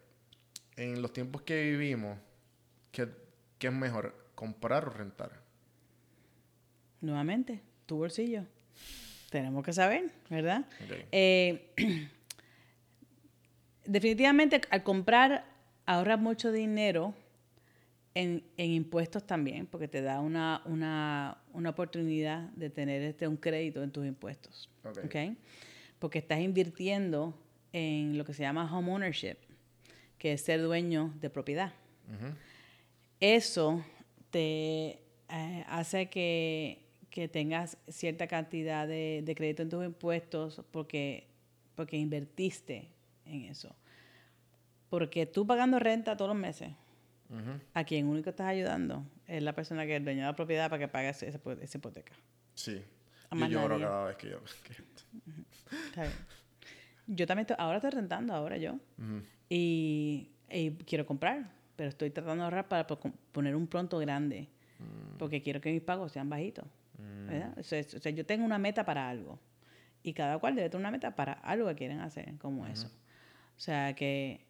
en 0.77 1.03
los 1.03 1.13
tiempos 1.13 1.43
que 1.43 1.63
vivimos, 1.63 2.19
¿qué, 2.91 3.09
qué 3.59 3.67
es 3.67 3.73
mejor? 3.73 4.15
¿Comprar 4.35 4.87
o 4.87 4.91
rentar? 4.91 5.41
Nuevamente, 7.01 7.61
tu 7.87 7.97
bolsillo. 7.97 8.45
Tenemos 9.31 9.65
que 9.65 9.73
saber, 9.73 10.11
¿verdad? 10.29 10.65
Eh, 11.11 11.73
definitivamente 13.85 14.61
al 14.71 14.83
comprar 14.83 15.45
ahorras 15.87 16.21
mucho 16.21 16.53
dinero 16.53 17.15
en, 18.15 18.45
en 18.57 18.71
impuestos 18.71 19.27
también, 19.27 19.67
porque 19.67 19.89
te 19.89 20.03
da 20.03 20.21
una, 20.21 20.63
una, 20.67 21.39
una 21.53 21.71
oportunidad 21.71 22.51
de 22.51 22.71
tener 22.71 23.03
este, 23.03 23.27
un 23.27 23.37
crédito 23.37 23.83
en 23.83 23.91
tus 23.91 24.07
impuestos. 24.07 24.69
Ok. 24.85 24.99
¿ok? 25.05 25.17
Porque 25.99 26.19
estás 26.19 26.41
invirtiendo 26.41 27.35
en 27.73 28.19
lo 28.19 28.25
que 28.25 28.35
se 28.35 28.43
llama 28.43 28.71
home 28.71 28.93
ownership, 28.93 29.37
que 30.19 30.35
es 30.35 30.43
ser 30.43 30.61
dueño 30.61 31.13
de 31.21 31.31
propiedad. 31.31 31.73
Eso 33.21 33.85
te 34.31 34.99
eh, 35.29 35.65
hace 35.69 36.11
que, 36.11 36.85
que 37.09 37.29
tengas 37.29 37.79
cierta 37.89 38.27
cantidad 38.27 38.87
de, 38.87 39.23
de 39.25 39.35
crédito 39.35 39.63
en 39.63 39.71
tus 39.71 39.85
impuestos 39.85 40.61
porque, 40.71 41.29
porque 41.75 41.97
invertiste 41.97 42.89
en 43.25 43.45
eso. 43.45 43.75
Porque 44.91 45.25
tú 45.25 45.47
pagando 45.47 45.79
renta 45.79 46.17
todos 46.17 46.31
los 46.31 46.39
meses, 46.39 46.73
A 47.75 47.85
quien 47.85 48.07
único 48.07 48.31
estás 48.31 48.47
ayudando 48.49 49.07
es 49.27 49.43
la 49.43 49.55
persona 49.55 49.87
que 49.87 49.97
es 49.97 50.05
dueña 50.05 50.23
de 50.23 50.27
la 50.33 50.37
propiedad 50.37 50.69
para 50.69 50.81
que 50.81 50.89
pague 50.89 51.09
esa, 51.09 51.27
hipo- 51.27 51.59
esa 51.61 51.79
hipoteca. 51.79 52.13
Sí. 52.55 52.83
A 53.31 53.37
Yo 53.37 53.47
lloro 53.47 53.69
nadie. 53.79 53.85
cada 53.87 54.05
vez 54.07 54.17
que 54.17 54.29
yo... 54.31 54.39
que- 54.65 55.77
Está 55.87 56.03
bien. 56.03 56.13
Yo 57.07 57.27
también 57.27 57.43
estoy, 57.45 57.57
ahora 57.59 57.79
estoy 57.79 57.91
rentando, 57.91 58.35
ahora 58.35 58.57
yo. 58.59 58.79
Y, 59.49 60.31
y 60.51 60.71
quiero 60.87 61.07
comprar, 61.07 61.51
pero 61.77 61.89
estoy 61.89 62.11
tratando 62.11 62.43
de 62.43 62.45
ahorrar 62.45 62.69
para 62.69 62.87
po- 62.87 62.99
poner 63.33 63.57
un 63.57 63.67
pronto 63.67 63.99
grande. 63.99 64.49
Porque 65.19 65.41
quiero 65.43 65.61
que 65.61 65.73
mis 65.73 65.83
pagos 65.83 66.13
sean 66.13 66.29
bajitos. 66.29 66.65
¿verdad? 66.99 67.55
O 67.59 67.63
sea, 67.63 67.79
es- 67.79 67.95
o 67.95 67.99
sea, 67.99 68.13
yo 68.13 68.27
tengo 68.27 68.45
una 68.45 68.59
meta 68.59 68.85
para 68.85 69.09
algo. 69.09 69.39
Y 70.03 70.13
cada 70.13 70.39
cual 70.39 70.55
debe 70.57 70.69
tener 70.69 70.81
una 70.83 70.91
meta 70.91 71.15
para 71.15 71.33
algo 71.35 71.69
que 71.69 71.75
quieren 71.77 72.01
hacer, 72.01 72.37
como 72.39 72.67
eso. 72.67 72.89
O 73.57 73.61
sea 73.61 73.95
que 73.95 74.45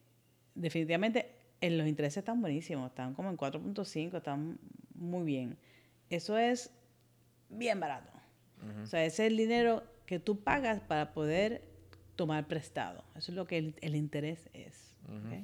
definitivamente 0.55 1.35
en 1.63 1.77
los 1.77 1.87
intereses 1.87 2.17
están 2.17 2.41
buenísimos, 2.41 2.89
están 2.89 3.13
como 3.13 3.29
en 3.29 3.37
4.5, 3.37 4.17
están 4.17 4.59
muy 4.95 5.23
bien. 5.23 5.57
Eso 6.09 6.37
es 6.37 6.71
bien 7.49 7.79
barato. 7.79 8.11
O 8.81 8.85
sea, 8.85 9.05
ese 9.05 9.25
es 9.25 9.31
el 9.31 9.37
dinero 9.37 9.81
que 10.05 10.19
tú 10.19 10.43
pagas 10.43 10.81
para 10.81 11.13
poder 11.13 11.63
tomar 12.17 12.47
prestado. 12.47 13.03
Eso 13.15 13.31
es 13.31 13.35
lo 13.35 13.47
que 13.47 13.57
el, 13.57 13.75
el 13.81 13.95
interés 13.95 14.49
es. 14.53 14.93
¿ok? 15.05 15.39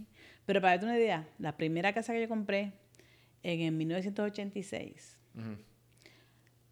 Pero 0.45 0.59
para 0.59 0.73
darte 0.73 0.85
una 0.87 0.97
idea, 0.97 1.25
la 1.37 1.55
primera 1.55 1.93
casa 1.93 2.11
que 2.11 2.19
yo 2.21 2.27
compré 2.27 2.73
en, 3.43 3.61
el 3.61 3.71
1986, 3.71 5.17
Ujú. 5.35 5.55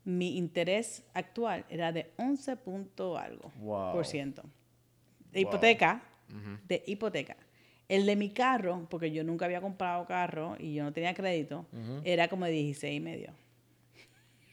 mi 0.04 0.38
interés 0.38 1.04
actual 1.14 1.66
era 1.70 1.94
de 1.94 2.12
11 2.18 2.58
punto 2.58 3.18
algo 3.18 3.52
Wow. 3.60 3.94
por 3.94 4.06
ciento. 4.06 4.44
De 5.32 5.42
Wow. 5.44 5.50
hipoteca, 5.52 6.04
de 6.68 6.84
hipoteca. 6.86 7.38
El 7.90 8.06
de 8.06 8.16
mi 8.16 8.30
carro, 8.30 8.86
porque 8.90 9.12
yo 9.12 9.24
nunca 9.24 9.46
había 9.46 9.62
comprado 9.62 10.06
carro 10.06 10.56
y 10.60 10.74
yo 10.74 10.84
no 10.84 10.92
tenía 10.92 11.14
crédito, 11.14 11.66
era 12.04 12.28
como 12.28 12.46
de 12.46 12.52
16 12.52 12.98
y 12.98 13.00
medio. 13.00 13.34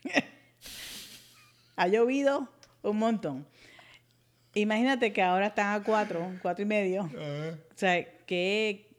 ha 1.76 1.88
llovido 1.88 2.48
un 2.82 2.98
montón. 2.98 3.46
Imagínate 4.54 5.12
que 5.12 5.22
ahora 5.22 5.48
están 5.48 5.80
a 5.80 5.82
4, 5.82 6.38
4 6.42 6.62
y 6.62 6.66
medio. 6.66 7.02
O 7.04 7.76
sea, 7.76 8.04
que 8.26 8.94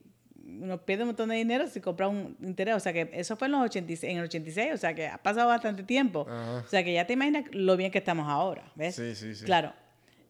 uno 0.46 0.78
pierde 0.84 1.04
un 1.04 1.10
montón 1.10 1.30
de 1.30 1.36
dinero 1.36 1.68
si 1.68 1.82
compra 1.82 2.08
un 2.08 2.38
interés. 2.42 2.76
O 2.76 2.80
sea, 2.80 2.94
que 2.94 3.10
eso 3.14 3.36
fue 3.36 3.48
en, 3.48 3.54
los 3.54 3.62
86, 3.62 4.12
en 4.12 4.18
el 4.18 4.26
86, 4.26 4.74
o 4.74 4.78
sea, 4.78 4.94
que 4.94 5.08
ha 5.08 5.18
pasado 5.18 5.48
bastante 5.48 5.84
tiempo. 5.84 6.28
O 6.30 6.68
sea, 6.68 6.84
que 6.84 6.94
ya 6.94 7.08
te 7.08 7.14
imaginas 7.14 7.46
lo 7.52 7.78
bien 7.78 7.92
que 7.92 8.00
estamos 8.00 8.28
ahora, 8.28 8.72
¿ves? 8.76 8.96
Sí, 8.96 9.16
sí, 9.16 9.34
sí. 9.34 9.46
Claro, 9.46 9.74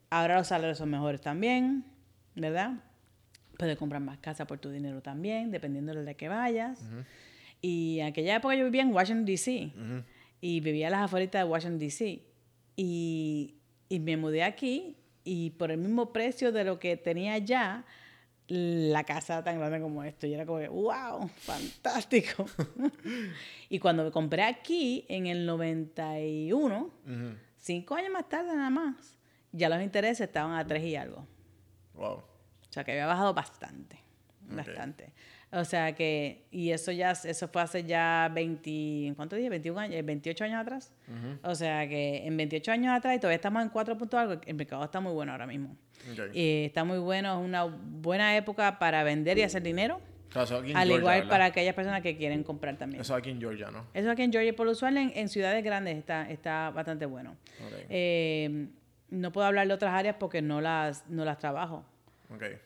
ahora 0.10 0.38
los 0.38 0.48
salarios 0.48 0.78
son 0.78 0.90
mejores 0.90 1.22
también, 1.22 1.86
¿verdad? 2.36 2.74
Puedes 3.58 3.78
comprar 3.78 4.02
más 4.02 4.18
casa 4.20 4.46
por 4.46 4.60
tu 4.60 4.70
dinero 4.70 5.02
también, 5.02 5.52
dependiendo 5.52 5.94
de 5.94 6.04
la 6.04 6.14
que 6.14 6.28
vayas. 6.28 6.80
Y 7.62 8.00
en 8.00 8.08
aquella 8.08 8.36
época 8.36 8.56
yo 8.56 8.66
vivía 8.66 8.82
en 8.82 8.94
Washington, 8.94 9.26
D.C. 9.26 9.72
Ujú. 9.76 10.04
Y 10.42 10.60
vivía 10.60 10.88
a 10.88 10.92
las 10.92 11.02
afueras 11.04 11.32
de 11.32 11.44
Washington, 11.44 11.80
D.C. 11.80 12.22
Y, 12.76 13.56
y 13.90 14.00
me 14.00 14.18
mudé 14.18 14.44
aquí 14.44 14.98
y 15.24 15.52
por 15.52 15.72
el 15.72 15.78
mismo 15.80 16.14
precio 16.14 16.52
de 16.52 16.64
lo 16.64 16.78
que 16.80 16.98
tenía 16.98 17.34
allá, 17.34 17.84
la 18.48 19.04
casa 19.04 19.34
era 19.36 19.44
tan 19.44 19.58
grande 19.58 19.82
como 19.82 20.04
esto. 20.04 20.28
Y 20.28 20.34
era 20.34 20.46
como, 20.46 20.60
que, 20.60 20.68
wow, 20.68 21.28
fantástico. 21.28 22.46
y 23.70 23.80
cuando 23.80 24.04
me 24.04 24.12
compré 24.12 24.44
aquí 24.44 25.06
en 25.10 25.26
el 25.26 25.46
91, 25.46 26.78
Ujú. 26.78 26.92
cinco 27.58 27.96
años 27.96 28.12
más 28.12 28.30
tarde 28.30 28.56
nada 28.56 28.70
más, 28.70 29.18
ya 29.52 29.70
los 29.70 29.82
intereses 29.82 30.22
estaban 30.28 30.54
a 30.58 30.68
tres 30.68 30.84
y 30.84 30.96
algo. 30.96 31.26
Wow. 31.96 32.24
O 32.76 32.78
sea, 32.78 32.84
que 32.84 32.92
había 32.92 33.06
bajado 33.06 33.34
bastante, 33.34 33.98
bastante. 34.50 35.14
O 35.54 35.64
sea 35.64 35.96
que, 35.96 36.44
y 36.52 36.72
eso 36.72 36.92
ya, 36.92 37.12
eso 37.12 37.48
fue 37.48 37.62
hace 37.62 37.86
ya 37.86 38.30
20, 38.34 39.14
¿cuántos 39.16 39.40
días? 39.40 39.50
21 39.50 39.80
años, 39.80 39.96
eh, 39.96 40.02
28 40.02 40.44
años 40.44 40.60
atrás. 40.60 40.92
O 41.44 41.56
sea 41.56 41.88
que 41.88 42.28
en 42.28 42.36
28 42.36 42.74
años 42.74 42.94
atrás 42.94 43.16
y 43.16 43.20
todavía 43.20 43.38
estamos 43.38 43.64
en 43.64 43.70
4 43.70 43.98
puntos 43.98 44.20
algo, 44.20 44.42
el 44.46 44.56
mercado 44.56 44.84
está 44.84 45.00
muy 45.00 45.14
bueno 45.14 45.32
ahora 45.32 45.48
mismo. 45.48 45.78
Y 46.34 46.66
está 46.66 46.84
muy 46.84 46.98
bueno, 46.98 47.40
es 47.40 47.46
una 47.48 47.64
buena 47.64 48.36
época 48.36 48.78
para 48.78 49.06
vender 49.06 49.38
y 49.38 49.44
hacer 49.44 49.64
dinero, 49.64 50.02
Claro, 50.28 50.44
eso 50.44 50.58
aquí 50.58 50.72
en 50.72 50.76
al 50.76 50.88
Georgia, 50.90 51.00
igual 51.00 51.18
¿verdad? 51.20 51.30
para 51.30 51.46
aquellas 51.46 51.76
personas 51.76 52.02
que 52.02 52.18
quieren 52.18 52.44
comprar 52.44 52.76
también. 52.76 53.00
Eso 53.00 53.16
aquí 53.16 53.30
en 53.30 53.40
Georgia, 53.40 53.72
¿no? 53.72 53.86
Eso 53.94 54.12
aquí 54.12 54.24
en 54.24 54.34
Georgia, 54.34 54.54
por 54.54 54.66
lo 54.66 54.74
usual 54.74 54.98
en, 54.98 55.14
en 55.16 55.30
ciudades 55.30 55.64
grandes 55.64 55.96
está, 55.96 56.30
está 56.30 56.72
bastante 56.72 57.06
bueno. 57.06 57.38
Ok. 57.66 57.86
Eh, 57.88 58.68
no 59.12 59.32
puedo 59.32 59.48
hablar 59.48 59.66
de 59.66 59.74
otras 59.74 59.94
áreas 59.94 60.18
porque 60.20 60.42
no 60.42 60.60
las, 60.60 61.08
no 61.08 61.24
las 61.24 61.38
trabajo 61.38 61.86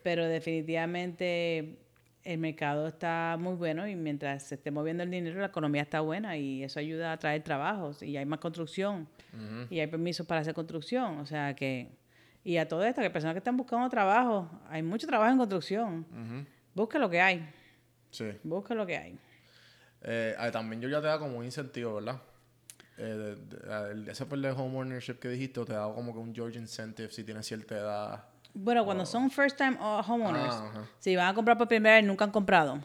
Pero 0.02 0.26
definitivamente 0.26 1.76
el 2.24 2.38
mercado 2.38 2.86
está 2.88 3.36
muy 3.38 3.54
bueno 3.54 3.86
y 3.88 3.96
mientras 3.96 4.42
se 4.48 4.56
esté 4.56 4.70
moviendo 4.70 5.02
el 5.02 5.10
dinero, 5.10 5.40
la 5.40 5.46
economía 5.46 5.82
está 5.82 6.00
buena 6.00 6.36
y 6.36 6.62
eso 6.62 6.78
ayuda 6.78 7.12
a 7.12 7.18
traer 7.18 7.42
trabajos 7.42 8.02
y 8.02 8.16
hay 8.16 8.26
más 8.26 8.40
construcción 8.40 9.08
y 9.70 9.80
hay 9.80 9.86
permisos 9.86 10.26
para 10.26 10.40
hacer 10.42 10.54
construcción. 10.54 11.18
O 11.18 11.26
sea 11.26 11.54
que, 11.54 11.88
y 12.44 12.56
a 12.58 12.68
todo 12.68 12.84
esto, 12.84 13.00
que 13.00 13.10
personas 13.10 13.34
que 13.34 13.38
están 13.38 13.56
buscando 13.56 13.88
trabajo, 13.88 14.50
hay 14.68 14.82
mucho 14.82 15.06
trabajo 15.06 15.30
en 15.32 15.38
construcción. 15.38 16.46
Busca 16.74 16.98
lo 16.98 17.08
que 17.10 17.20
hay, 17.20 17.48
Sí. 18.10 18.30
busca 18.42 18.74
lo 18.74 18.86
que 18.86 18.96
hay. 18.96 19.18
Eh, 20.02 20.34
también 20.52 20.80
Georgia 20.80 21.00
te 21.00 21.06
da 21.08 21.18
como 21.18 21.38
un 21.38 21.44
incentivo, 21.44 21.96
¿verdad? 21.96 22.20
Eh, 22.96 23.02
de- 23.02 23.36
de- 23.36 23.92
el- 23.92 24.08
ese 24.08 24.24
fue 24.26 24.36
el 24.36 24.42
de 24.42 24.50
home 24.50 24.76
ownership 24.78 25.14
que 25.18 25.28
dijiste, 25.28 25.64
te 25.64 25.72
da 25.72 25.92
como 25.92 26.12
que 26.12 26.18
un 26.18 26.34
Georgia 26.34 26.60
incentive 26.60 27.10
si 27.10 27.24
tienes 27.24 27.46
cierta 27.46 27.76
edad. 27.76 28.24
Bueno, 28.54 28.84
cuando 28.84 29.06
son 29.06 29.30
first 29.30 29.56
time 29.56 29.76
uh, 29.80 30.02
homeowners, 30.06 30.54
Ah, 30.54 30.68
ajá. 30.70 30.84
si 30.98 31.14
van 31.16 31.28
a 31.28 31.34
comprar 31.34 31.56
por 31.56 31.68
primera 31.68 31.96
vez, 31.96 32.04
nunca 32.04 32.24
han 32.24 32.30
comprado, 32.32 32.80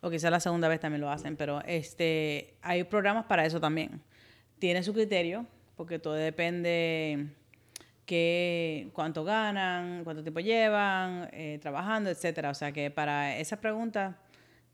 o 0.00 0.10
quizás 0.10 0.30
la 0.30 0.40
segunda 0.40 0.68
vez 0.68 0.80
también 0.80 1.00
lo 1.00 1.10
hacen, 1.10 1.36
pero 1.36 1.60
este 1.64 2.54
hay 2.62 2.84
programas 2.84 3.24
para 3.26 3.44
eso 3.44 3.60
también. 3.60 4.00
Tiene 4.58 4.82
su 4.82 4.92
criterio, 4.92 5.46
porque 5.76 5.98
todo 5.98 6.14
depende 6.14 7.28
qué, 8.06 8.90
cuánto 8.92 9.24
ganan, 9.24 10.02
cuánto 10.04 10.22
tiempo 10.22 10.40
llevan, 10.40 11.28
eh, 11.32 11.58
trabajando, 11.60 12.10
etcétera. 12.10 12.50
O 12.50 12.54
sea 12.54 12.72
que 12.72 12.90
para 12.90 13.36
esa 13.38 13.60
pregunta 13.60 14.16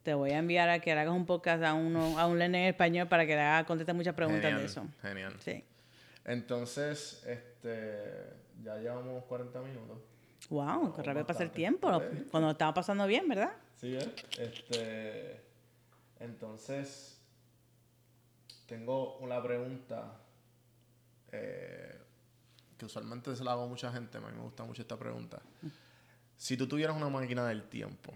te 0.02 0.14
voy 0.14 0.30
a 0.32 0.38
enviar 0.38 0.68
a 0.68 0.78
que 0.80 0.92
hagas 0.92 1.08
un 1.08 1.26
podcast 1.26 1.62
a 1.62 1.74
uno, 1.74 2.18
a 2.18 2.26
un 2.26 2.38
learner 2.38 2.62
en 2.62 2.68
español 2.68 3.08
para 3.08 3.26
que 3.26 3.34
le 3.34 3.40
haga 3.40 3.66
conteste 3.66 3.92
muchas 3.92 4.14
preguntas 4.14 4.42
Genial, 4.42 4.60
de 4.60 4.66
eso. 4.66 4.86
Genial. 5.02 5.34
Sí. 5.40 5.64
Entonces, 6.24 7.22
este, 7.26 8.02
ya 8.62 8.76
llevamos 8.78 9.24
40 9.24 9.60
minutos. 9.60 9.98
Wow, 10.50 10.94
qué 10.94 11.02
rápido 11.02 11.26
pasa 11.26 11.42
el 11.42 11.50
tiempo. 11.50 11.88
Cuando 12.30 12.48
lo 12.48 12.52
estaba 12.52 12.74
pasando 12.74 13.06
bien, 13.06 13.28
¿verdad? 13.28 13.52
Sí, 13.76 13.94
¿eh? 13.94 14.14
Este, 14.38 15.40
entonces, 16.20 17.20
tengo 18.66 19.18
una 19.18 19.42
pregunta 19.42 20.20
eh, 21.32 21.98
que 22.78 22.86
usualmente 22.86 23.34
se 23.36 23.44
la 23.44 23.52
hago 23.52 23.64
a 23.64 23.68
mucha 23.68 23.92
gente. 23.92 24.18
A 24.18 24.20
mí 24.20 24.32
me 24.32 24.42
gusta 24.42 24.64
mucho 24.64 24.82
esta 24.82 24.98
pregunta. 24.98 25.40
Si 26.36 26.56
tú 26.56 26.66
tuvieras 26.66 26.96
una 26.96 27.08
máquina 27.08 27.46
del 27.46 27.64
tiempo 27.64 28.12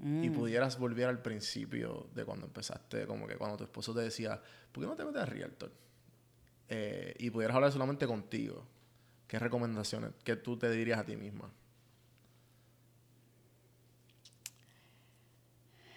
y 0.00 0.30
pudieras 0.30 0.78
volver 0.78 1.08
al 1.08 1.20
principio 1.20 2.08
de 2.14 2.24
cuando 2.24 2.46
empezaste, 2.46 3.06
como 3.06 3.26
que 3.26 3.36
cuando 3.36 3.56
tu 3.56 3.64
esposo 3.64 3.92
te 3.92 4.00
decía, 4.00 4.40
¿por 4.70 4.84
qué 4.84 4.88
no 4.88 4.94
te 4.94 5.04
metes 5.04 5.22
a 5.22 5.26
Realtor? 5.26 5.72
Eh, 6.68 7.14
y 7.18 7.30
pudieras 7.30 7.56
hablar 7.56 7.72
solamente 7.72 8.06
contigo, 8.06 8.64
¿qué 9.28 9.38
recomendaciones, 9.38 10.10
qué 10.24 10.34
tú 10.34 10.56
te 10.56 10.70
dirías 10.70 10.98
a 10.98 11.04
ti 11.04 11.14
misma? 11.14 11.50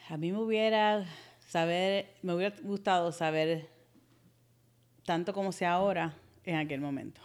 A 0.09 0.17
mí 0.17 0.31
me 0.31 0.39
hubiera 0.39 1.05
saber, 1.47 2.13
me 2.21 2.33
hubiera 2.33 2.55
gustado 2.61 3.13
saber 3.13 3.69
tanto 5.05 5.33
como 5.33 5.53
sea 5.53 5.71
ahora 5.73 6.13
en 6.43 6.57
aquel 6.57 6.81
momento. 6.81 7.21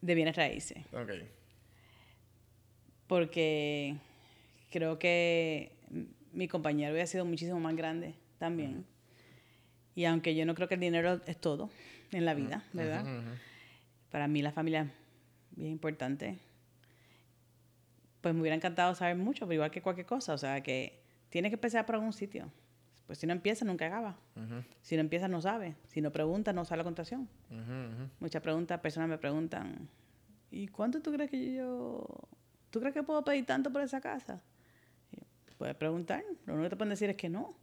De 0.00 0.14
bienes 0.14 0.36
raíces. 0.36 0.78
Ok. 0.92 1.10
Porque 3.08 3.96
creo 4.70 4.98
que 4.98 5.72
mi 6.32 6.46
compañero 6.46 6.92
hubiera 6.92 7.06
sido 7.06 7.24
muchísimo 7.24 7.58
más 7.58 7.74
grande 7.74 8.14
también. 8.38 8.86
Y 9.96 10.04
aunque 10.04 10.34
yo 10.34 10.46
no 10.46 10.54
creo 10.54 10.68
que 10.68 10.74
el 10.74 10.80
dinero 10.80 11.20
es 11.26 11.40
todo 11.40 11.70
en 12.12 12.24
la 12.24 12.34
vida, 12.34 12.64
¿verdad? 12.72 13.04
Para 14.14 14.28
mí 14.28 14.42
la 14.42 14.52
familia 14.52 14.82
es 14.82 15.56
bien 15.56 15.72
importante. 15.72 16.38
Pues 18.20 18.32
me 18.32 18.42
hubiera 18.42 18.54
encantado 18.54 18.94
saber 18.94 19.16
mucho, 19.16 19.44
pero 19.44 19.54
igual 19.54 19.72
que 19.72 19.82
cualquier 19.82 20.06
cosa. 20.06 20.34
O 20.34 20.38
sea, 20.38 20.62
que 20.62 21.02
tiene 21.30 21.50
que 21.50 21.56
empezar 21.56 21.84
por 21.84 21.96
algún 21.96 22.12
sitio. 22.12 22.48
Pues 23.08 23.18
si 23.18 23.26
no 23.26 23.32
empieza, 23.32 23.64
nunca 23.64 23.88
acaba. 23.88 24.16
Si 24.82 24.94
no 24.94 25.00
empieza, 25.00 25.26
no 25.26 25.42
sabe. 25.42 25.74
Si 25.88 26.00
no 26.00 26.12
pregunta, 26.12 26.52
no 26.52 26.64
sabe 26.64 26.76
la 26.76 26.84
contación. 26.84 27.28
Muchas 28.20 28.40
preguntas, 28.40 28.78
personas 28.78 29.08
me 29.08 29.18
preguntan, 29.18 29.88
¿y 30.52 30.68
cuánto 30.68 31.02
tú 31.02 31.10
crees 31.10 31.28
que 31.28 31.54
yo... 31.56 32.06
¿Tú 32.70 32.78
crees 32.78 32.94
que 32.94 33.02
puedo 33.02 33.24
pedir 33.24 33.44
tanto 33.46 33.72
por 33.72 33.82
esa 33.82 34.00
casa? 34.00 34.40
puedes 35.58 35.74
preguntar. 35.74 36.22
Lo 36.46 36.52
único 36.54 36.66
que 36.66 36.70
te 36.70 36.76
pueden 36.76 36.90
decir 36.90 37.10
es 37.10 37.16
que 37.16 37.28
no. 37.28 37.56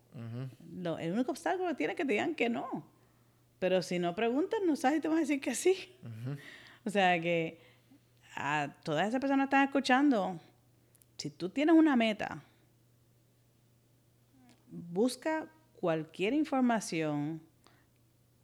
el 1.00 1.14
único 1.14 1.32
obstáculo 1.32 1.70
que 1.70 1.76
tiene 1.76 1.94
es 1.94 1.98
que 1.98 2.04
te 2.04 2.12
digan 2.12 2.36
que 2.36 2.50
no. 2.50 2.84
Pero 3.62 3.84
si 3.84 4.00
no 4.00 4.16
preguntas, 4.16 4.60
no 4.66 4.76
sabes 4.76 4.96
si 4.96 5.02
te 5.02 5.08
van 5.08 5.18
a 5.18 5.20
decir 5.20 5.40
que 5.40 5.54
sí. 5.54 5.96
O 6.84 6.90
sea 6.90 7.22
que 7.22 7.62
a 8.36 8.74
todas 8.84 9.08
esas 9.08 9.22
personas 9.22 9.44
que 9.46 9.56
están 9.56 9.68
escuchando, 9.68 10.40
si 11.16 11.30
tú 11.30 11.48
tienes 11.50 11.76
una 11.76 11.96
meta, 11.96 12.42
busca 14.68 15.48
cualquier 15.80 16.34
información, 16.34 17.40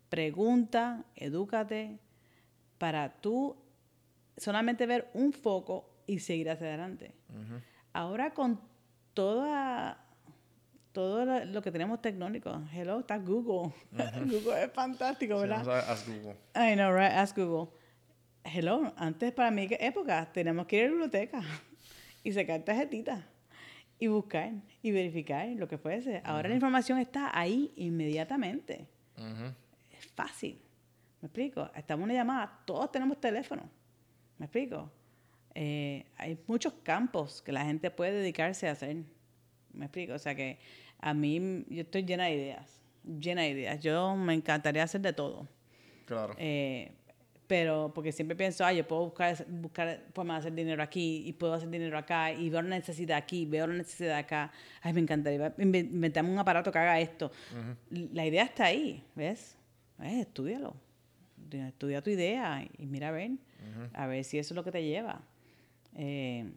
pregunta, 0.08 1.04
edúcate, 1.16 1.98
para 2.78 3.12
tú 3.20 3.56
solamente 4.38 4.86
ver 4.86 5.10
un 5.16 5.34
foco 5.34 5.90
y 6.06 6.20
seguir 6.20 6.52
hacia 6.52 6.68
adelante. 6.68 7.16
Ahora 7.92 8.36
con 8.36 8.62
toda 9.16 10.07
todo 10.98 11.46
lo 11.46 11.62
que 11.62 11.72
tenemos 11.72 12.02
tecnológico, 12.02 12.60
hello, 12.74 13.02
está 13.02 13.20
Google. 13.20 13.72
Google 14.26 14.64
es 14.64 14.72
fantástico, 14.72 15.38
¿verdad? 15.38 15.64
Sí, 15.64 15.70
ask 15.70 16.08
Google. 16.08 16.36
I 16.56 16.74
know, 16.74 16.92
right? 16.92 17.12
Ask 17.12 17.38
Google. 17.38 17.70
Hello, 18.44 18.92
antes 18.98 19.32
para 19.32 19.52
mi 19.52 19.68
época 19.70 20.28
tenemos 20.34 20.66
que 20.66 20.78
ir 20.78 20.82
a 20.82 20.86
la 20.86 20.90
biblioteca 20.94 21.42
y 22.24 22.32
sacar 22.32 22.64
tarjetitas 22.64 23.24
y 24.00 24.08
buscar 24.08 24.54
y 24.82 24.90
verificar 24.90 25.48
lo 25.50 25.68
que 25.68 25.78
fuese. 25.78 26.20
Ahora 26.26 26.50
la 26.50 26.56
información 26.56 26.98
está 26.98 27.30
ahí 27.32 27.72
inmediatamente. 27.76 28.88
Es 29.92 30.08
fácil. 30.16 30.60
¿Me 31.22 31.28
explico? 31.28 31.70
Estamos 31.76 32.06
en 32.06 32.10
una 32.10 32.14
llamada, 32.16 32.64
todos 32.66 32.92
tenemos 32.92 33.22
teléfono. 33.22 33.70
¿Me 34.40 34.48
explico? 34.48 34.92
Eh, 35.54 36.08
hay 36.18 36.40
muchos 36.48 36.74
campos 36.82 37.44
que 37.44 37.52
la 37.52 37.64
gente 37.66 37.92
puede 37.92 38.14
dedicarse 38.14 38.68
a 38.68 38.72
hacer. 38.72 39.04
¿Me 39.74 39.86
explico? 39.86 40.14
O 40.14 40.20
sea 40.20 40.34
que 40.34 40.58
a 41.00 41.14
mí, 41.14 41.66
yo 41.70 41.82
estoy 41.82 42.04
llena 42.04 42.26
de 42.26 42.34
ideas. 42.34 42.82
Llena 43.04 43.44
de 43.44 43.50
ideas. 43.50 43.80
Yo 43.80 44.16
me 44.16 44.34
encantaría 44.34 44.84
hacer 44.84 45.02
de 45.02 45.14
todo. 45.14 45.48
Claro. 46.06 46.34
Eh, 46.38 46.92
pero 47.48 47.92
porque 47.96 48.12
siempre 48.12 48.36
pienso, 48.36 48.66
ah, 48.66 48.74
yo 48.74 48.86
puedo 48.86 49.06
buscar, 49.06 49.46
buscar 49.48 50.04
formas 50.14 50.36
de 50.36 50.40
hacer 50.40 50.54
dinero 50.54 50.84
aquí 50.84 51.24
y 51.26 51.34
puedo 51.34 51.54
hacer 51.54 51.70
dinero 51.70 51.98
acá 51.98 52.32
y 52.34 52.50
veo 52.50 52.60
una 52.60 52.76
necesidad 52.76 53.18
aquí, 53.18 53.46
veo 53.46 53.66
una 53.66 53.76
necesidad 53.76 54.18
acá. 54.18 54.52
Ay, 54.82 54.92
me 54.94 55.00
encantaría 55.00 55.54
inventarme 55.58 56.30
un 56.30 56.40
aparato 56.40 56.72
que 56.72 56.78
haga 56.78 57.00
esto. 57.00 57.32
La 57.90 58.26
idea 58.26 58.44
está 58.44 58.66
ahí, 58.66 59.02
¿ves? 59.16 59.58
Eh, 60.02 60.22
estudialo. 60.22 60.76
Estudia 61.50 62.02
tu 62.02 62.10
idea 62.10 62.68
y 62.78 62.86
mira 62.86 63.08
a 63.08 63.12
ver, 63.12 63.32
a 63.94 64.08
ver 64.08 64.26
si 64.26 64.38
eso 64.38 64.54
es 64.54 64.56
lo 64.56 64.64
que 64.66 64.72
te 64.72 64.84
lleva. 64.84 65.22
Eh, 65.96 66.52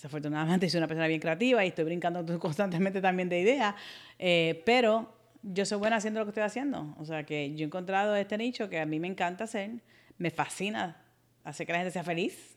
desafortunadamente 0.00 0.68
soy 0.70 0.78
una 0.78 0.88
persona 0.88 1.06
bien 1.06 1.20
creativa 1.20 1.64
y 1.64 1.68
estoy 1.68 1.84
brincando 1.84 2.38
constantemente 2.40 3.00
también 3.00 3.28
de 3.28 3.40
ideas, 3.40 3.74
eh, 4.18 4.62
pero 4.64 5.14
yo 5.42 5.64
soy 5.66 5.78
buena 5.78 5.96
haciendo 5.96 6.20
lo 6.20 6.26
que 6.26 6.30
estoy 6.30 6.42
haciendo. 6.42 6.94
O 6.98 7.04
sea 7.04 7.24
que 7.24 7.54
yo 7.54 7.64
he 7.64 7.66
encontrado 7.66 8.16
este 8.16 8.36
nicho 8.38 8.68
que 8.68 8.80
a 8.80 8.86
mí 8.86 8.98
me 8.98 9.08
encanta 9.08 9.44
hacer, 9.44 9.70
me 10.18 10.30
fascina 10.30 11.02
hacer 11.44 11.66
que 11.66 11.72
la 11.72 11.78
gente 11.78 11.92
sea 11.92 12.04
feliz. 12.04 12.56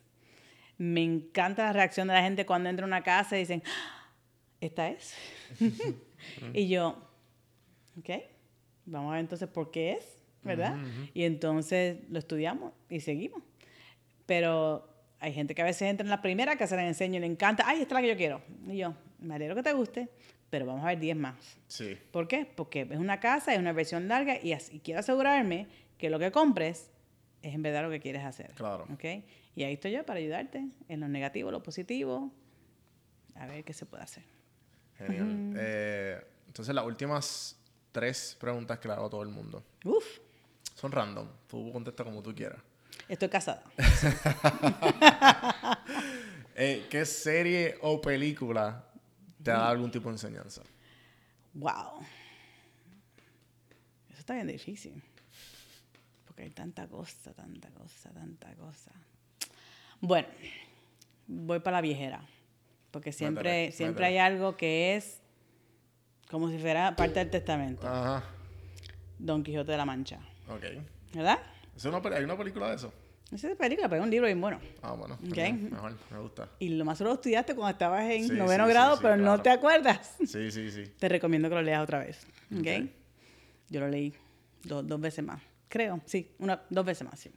Me 0.77 1.03
encanta 1.03 1.63
la 1.65 1.73
reacción 1.73 2.07
de 2.07 2.13
la 2.13 2.23
gente 2.23 2.45
cuando 2.45 2.69
entra 2.69 2.85
a 2.85 2.87
una 2.87 3.03
casa 3.03 3.35
y 3.37 3.41
dicen, 3.41 3.63
¡Ah! 3.65 4.11
esta 4.59 4.89
es. 4.89 5.13
y 6.53 6.67
yo, 6.67 7.09
ok, 7.99 8.09
vamos 8.85 9.11
a 9.11 9.13
ver 9.13 9.21
entonces 9.21 9.47
por 9.47 9.71
qué 9.71 9.93
es, 9.93 10.17
¿verdad? 10.41 10.75
Y 11.13 11.23
entonces 11.23 11.99
lo 12.09 12.19
estudiamos 12.19 12.73
y 12.89 12.99
seguimos. 12.99 13.43
Pero 14.25 14.92
hay 15.23 15.31
gente 15.31 15.55
que 15.55 15.61
a 15.61 15.65
veces 15.65 15.83
entra 15.83 16.03
en 16.03 16.09
la 16.09 16.21
primera 16.21 16.57
que 16.57 16.67
se 16.67 16.75
les 16.75 16.85
enseño 16.85 17.15
y 17.15 17.21
le 17.21 17.27
encanta, 17.27 17.63
ay, 17.65 17.81
esta 17.81 17.95
es 17.95 18.01
la 18.01 18.01
que 18.01 18.07
yo 18.09 18.17
quiero. 18.17 18.41
Y 18.67 18.75
yo, 18.75 18.93
me 19.19 19.35
alegro 19.35 19.55
que 19.55 19.63
te 19.63 19.71
guste, 19.71 20.09
pero 20.49 20.65
vamos 20.65 20.83
a 20.83 20.87
ver 20.87 20.99
10 20.99 21.15
más. 21.15 21.57
Sí. 21.65 21.97
¿Por 22.11 22.27
qué? 22.27 22.45
Porque 22.45 22.81
es 22.81 22.99
una 22.99 23.21
casa, 23.21 23.53
es 23.53 23.59
una 23.59 23.71
versión 23.71 24.09
larga 24.09 24.35
y, 24.35 24.53
quiero 24.81 24.99
asegurarme 24.99 25.67
que 25.97 26.09
lo 26.09 26.19
que 26.19 26.29
compres 26.29 26.91
es 27.41 27.55
en 27.55 27.61
verdad 27.61 27.83
lo 27.83 27.89
que 27.89 28.01
quieres 28.01 28.25
hacer. 28.25 28.51
Claro. 28.55 28.85
¿Ok? 28.93 29.23
Y 29.55 29.63
ahí 29.63 29.75
estoy 29.75 29.91
yo 29.91 30.05
para 30.05 30.19
ayudarte 30.19 30.65
en 30.89 30.99
lo 30.99 31.07
negativo, 31.07 31.51
lo 31.51 31.63
positivo, 31.63 32.29
a 33.35 33.45
ver 33.45 33.63
qué 33.63 33.71
se 33.71 33.85
puede 33.85 34.03
hacer. 34.03 34.25
Genial. 34.97 35.53
Eh, 35.55 36.21
entonces, 36.47 36.75
las 36.75 36.85
últimas 36.85 37.57
tres 37.93 38.35
preguntas 38.37 38.77
que 38.77 38.89
le 38.89 38.95
hago 38.95 39.05
a 39.05 39.09
todo 39.09 39.23
el 39.23 39.29
mundo. 39.29 39.63
Uf. 39.85 40.19
Son 40.75 40.91
random. 40.91 41.29
Tú 41.47 41.71
contestas 41.71 42.05
como 42.05 42.21
tú 42.21 42.35
quieras. 42.35 42.59
Estoy 43.07 43.29
casada. 43.29 43.63
Eh, 46.55 46.85
¿Qué 46.87 47.03
serie 47.03 47.79
o 47.81 47.99
película 47.99 48.85
te 49.41 49.49
da 49.49 49.69
algún 49.69 49.89
tipo 49.89 50.07
de 50.09 50.13
enseñanza? 50.13 50.61
Wow. 51.55 51.99
Eso 54.11 54.19
está 54.19 54.35
bien 54.35 54.45
difícil. 54.45 55.01
Porque 56.27 56.43
hay 56.43 56.51
tanta 56.51 56.87
cosa, 56.87 57.33
tanta 57.33 57.71
cosa, 57.71 58.11
tanta 58.11 58.53
cosa. 58.53 58.91
Bueno, 59.99 60.27
voy 61.25 61.59
para 61.59 61.77
la 61.77 61.81
viejera. 61.81 62.21
Porque 62.91 63.11
siempre, 63.11 63.71
siempre 63.71 64.05
hay 64.05 64.19
algo 64.19 64.55
que 64.55 64.95
es 64.95 65.21
como 66.29 66.51
si 66.51 66.59
fuera 66.59 66.95
parte 66.95 67.19
del 67.19 67.31
testamento. 67.31 67.87
Ajá. 67.87 68.23
Don 69.17 69.43
Quijote 69.43 69.71
de 69.71 69.77
la 69.77 69.85
Mancha. 69.85 70.19
Ok. 70.47 70.65
¿Verdad? 71.13 71.39
¿Hay 71.81 72.23
una 72.23 72.37
película 72.37 72.69
de 72.69 72.75
eso? 72.75 72.93
Esa 73.31 73.49
es 73.49 73.57
película, 73.57 73.89
pero 73.89 74.01
es 74.01 74.05
un 74.05 74.11
libro 74.11 74.27
bien 74.27 74.39
bueno. 74.39 74.59
Ah, 74.83 74.93
bueno. 74.93 75.17
Mejor, 75.21 75.95
me 76.11 76.19
gusta. 76.19 76.49
Y 76.59 76.69
lo 76.69 76.85
más 76.85 76.99
solo 76.99 77.13
estudiaste 77.13 77.55
cuando 77.55 77.71
estabas 77.71 78.09
en 78.11 78.37
noveno 78.37 78.67
grado, 78.67 78.99
pero 79.01 79.17
no 79.17 79.41
te 79.41 79.49
acuerdas. 79.49 80.17
Sí, 80.25 80.51
sí, 80.51 80.69
sí. 80.69 80.83
Te 80.99 81.09
recomiendo 81.09 81.49
que 81.49 81.55
lo 81.55 81.61
leas 81.61 81.81
otra 81.81 81.99
vez. 81.99 82.27
¿Ok? 82.55 82.89
Yo 83.69 83.79
lo 83.79 83.87
leí 83.87 84.13
dos 84.63 84.99
veces 84.99 85.25
más. 85.25 85.41
Creo, 85.67 85.99
sí. 86.05 86.35
Una, 86.37 86.61
dos 86.69 86.85
veces 86.85 87.07
más, 87.07 87.19
sí. 87.19 87.31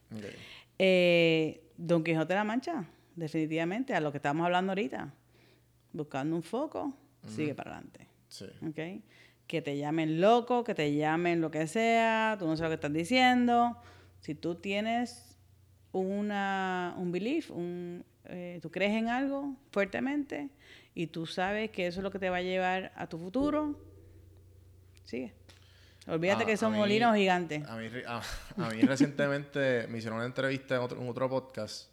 Eh, 0.79 1.73
Don 1.79 2.05
Quijote 2.05 2.29
de 2.29 2.35
la 2.35 2.45
Mancha, 2.45 2.85
definitivamente, 3.15 3.95
a 3.95 4.01
lo 4.01 4.11
que 4.11 4.19
estábamos 4.19 4.45
hablando 4.45 4.73
ahorita. 4.73 5.15
Buscando 5.93 6.37
un 6.37 6.43
foco, 6.43 6.95
sigue 7.27 7.55
para 7.55 7.71
adelante. 7.73 8.07
Sí. 8.29 8.47
¿Ok? 8.69 9.03
Que 9.47 9.63
te 9.63 9.79
llamen 9.79 10.21
loco, 10.21 10.63
que 10.63 10.75
te 10.75 10.95
llamen 10.95 11.41
lo 11.41 11.51
que 11.51 11.67
sea, 11.67 12.37
tú 12.39 12.47
no 12.47 12.57
sabes 12.57 12.63
lo 12.65 12.69
que 12.69 12.75
estás 12.75 12.93
diciendo. 12.93 13.79
Si 14.27 14.35
tú 14.35 14.57
tienes 14.57 15.39
una, 15.93 16.97
un 16.99 17.13
belief, 17.13 17.53
un, 17.53 18.05
eh, 18.25 18.59
tú 18.61 18.73
crees 18.73 18.91
en 18.91 19.09
algo 19.09 19.55
fuertemente 19.71 20.51
y 20.97 21.07
tú 21.07 21.27
sabes 21.27 21.71
que 21.71 21.87
eso 21.87 22.01
es 22.01 22.03
lo 22.03 22.11
que 22.11 22.19
te 22.19 22.29
va 22.29 22.39
a 22.39 22.43
llevar 22.43 22.91
a 22.97 23.07
tu 23.09 23.19
futuro, 23.19 23.79
sigue. 25.05 25.33
Olvídate 26.09 26.45
que 26.45 26.57
son 26.57 26.73
molinos 26.73 27.15
gigantes. 27.15 27.65
A 27.69 27.77
mí, 27.77 27.89
a, 28.05 28.69
mí 28.71 28.83
recientemente 28.83 29.87
me 29.91 29.99
hicieron 29.99 30.17
una 30.17 30.27
entrevista 30.27 30.75
en 30.75 30.81
otro, 30.81 31.01
en 31.01 31.09
otro, 31.09 31.31
podcast 31.31 31.93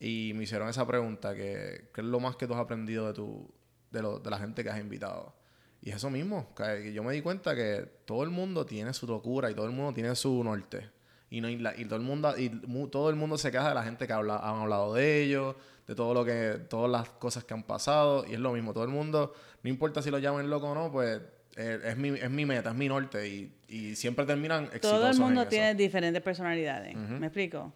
y 0.00 0.32
me 0.34 0.42
hicieron 0.42 0.68
esa 0.68 0.84
pregunta, 0.84 1.36
que, 1.36 1.88
¿qué 1.94 2.00
es 2.00 2.06
lo 2.08 2.18
más 2.18 2.34
que 2.34 2.48
tú 2.48 2.54
has 2.54 2.60
aprendido 2.60 3.06
de, 3.06 3.14
tu, 3.14 3.48
de, 3.92 4.02
lo, 4.02 4.18
de 4.18 4.28
la 4.28 4.38
gente 4.38 4.64
que 4.64 4.70
has 4.70 4.80
invitado? 4.80 5.36
Y 5.80 5.90
es 5.90 5.96
eso 5.98 6.10
mismo, 6.10 6.52
que 6.56 6.92
yo 6.92 7.04
me 7.04 7.12
di 7.12 7.22
cuenta 7.22 7.54
que 7.54 7.88
todo 8.06 8.24
el 8.24 8.30
mundo 8.30 8.66
tiene 8.66 8.92
su 8.92 9.06
locura 9.06 9.52
y 9.52 9.54
todo 9.54 9.66
el 9.66 9.72
mundo 9.72 9.94
tiene 9.94 10.16
su 10.16 10.42
norte. 10.42 10.93
Y, 11.36 11.40
no, 11.40 11.48
y, 11.48 11.56
la- 11.58 11.74
y 11.78 11.84
todo 11.84 11.96
el 11.96 12.02
mundo 12.04 12.34
y 12.38 12.50
mu- 12.66 12.88
todo 12.88 13.10
el 13.10 13.16
mundo 13.16 13.36
se 13.38 13.50
queja 13.50 13.68
de 13.68 13.74
la 13.74 13.82
gente 13.82 14.06
que 14.06 14.12
habla, 14.12 14.36
han 14.38 14.56
hablado 14.62 14.94
de 14.94 15.22
ellos, 15.22 15.56
de 15.86 15.94
todo 15.94 16.14
lo 16.14 16.24
que 16.24 16.58
todas 16.68 16.90
las 16.90 17.08
cosas 17.08 17.44
que 17.44 17.54
han 17.54 17.62
pasado 17.64 18.24
y 18.28 18.34
es 18.34 18.38
lo 18.40 18.52
mismo, 18.52 18.72
todo 18.72 18.84
el 18.84 18.90
mundo, 18.90 19.34
no 19.62 19.68
importa 19.70 20.00
si 20.02 20.10
lo 20.10 20.18
llaman 20.18 20.48
loco 20.48 20.68
o 20.70 20.74
no, 20.74 20.92
pues 20.92 21.20
eh, 21.56 21.80
es, 21.84 21.96
mi, 21.96 22.08
es 22.10 22.30
mi 22.30 22.44
meta, 22.46 22.70
es 22.70 22.76
mi 22.76 22.88
norte 22.88 23.28
y, 23.28 23.52
y 23.68 23.94
siempre 23.96 24.24
terminan 24.26 24.64
exitosos 24.64 24.90
Todo 25.00 25.08
el 25.10 25.16
en 25.16 25.22
mundo 25.22 25.40
eso. 25.42 25.50
tiene 25.50 25.74
diferentes 25.74 26.22
personalidades. 26.22 26.94
¿Me 26.96 27.26
explico? 27.26 27.72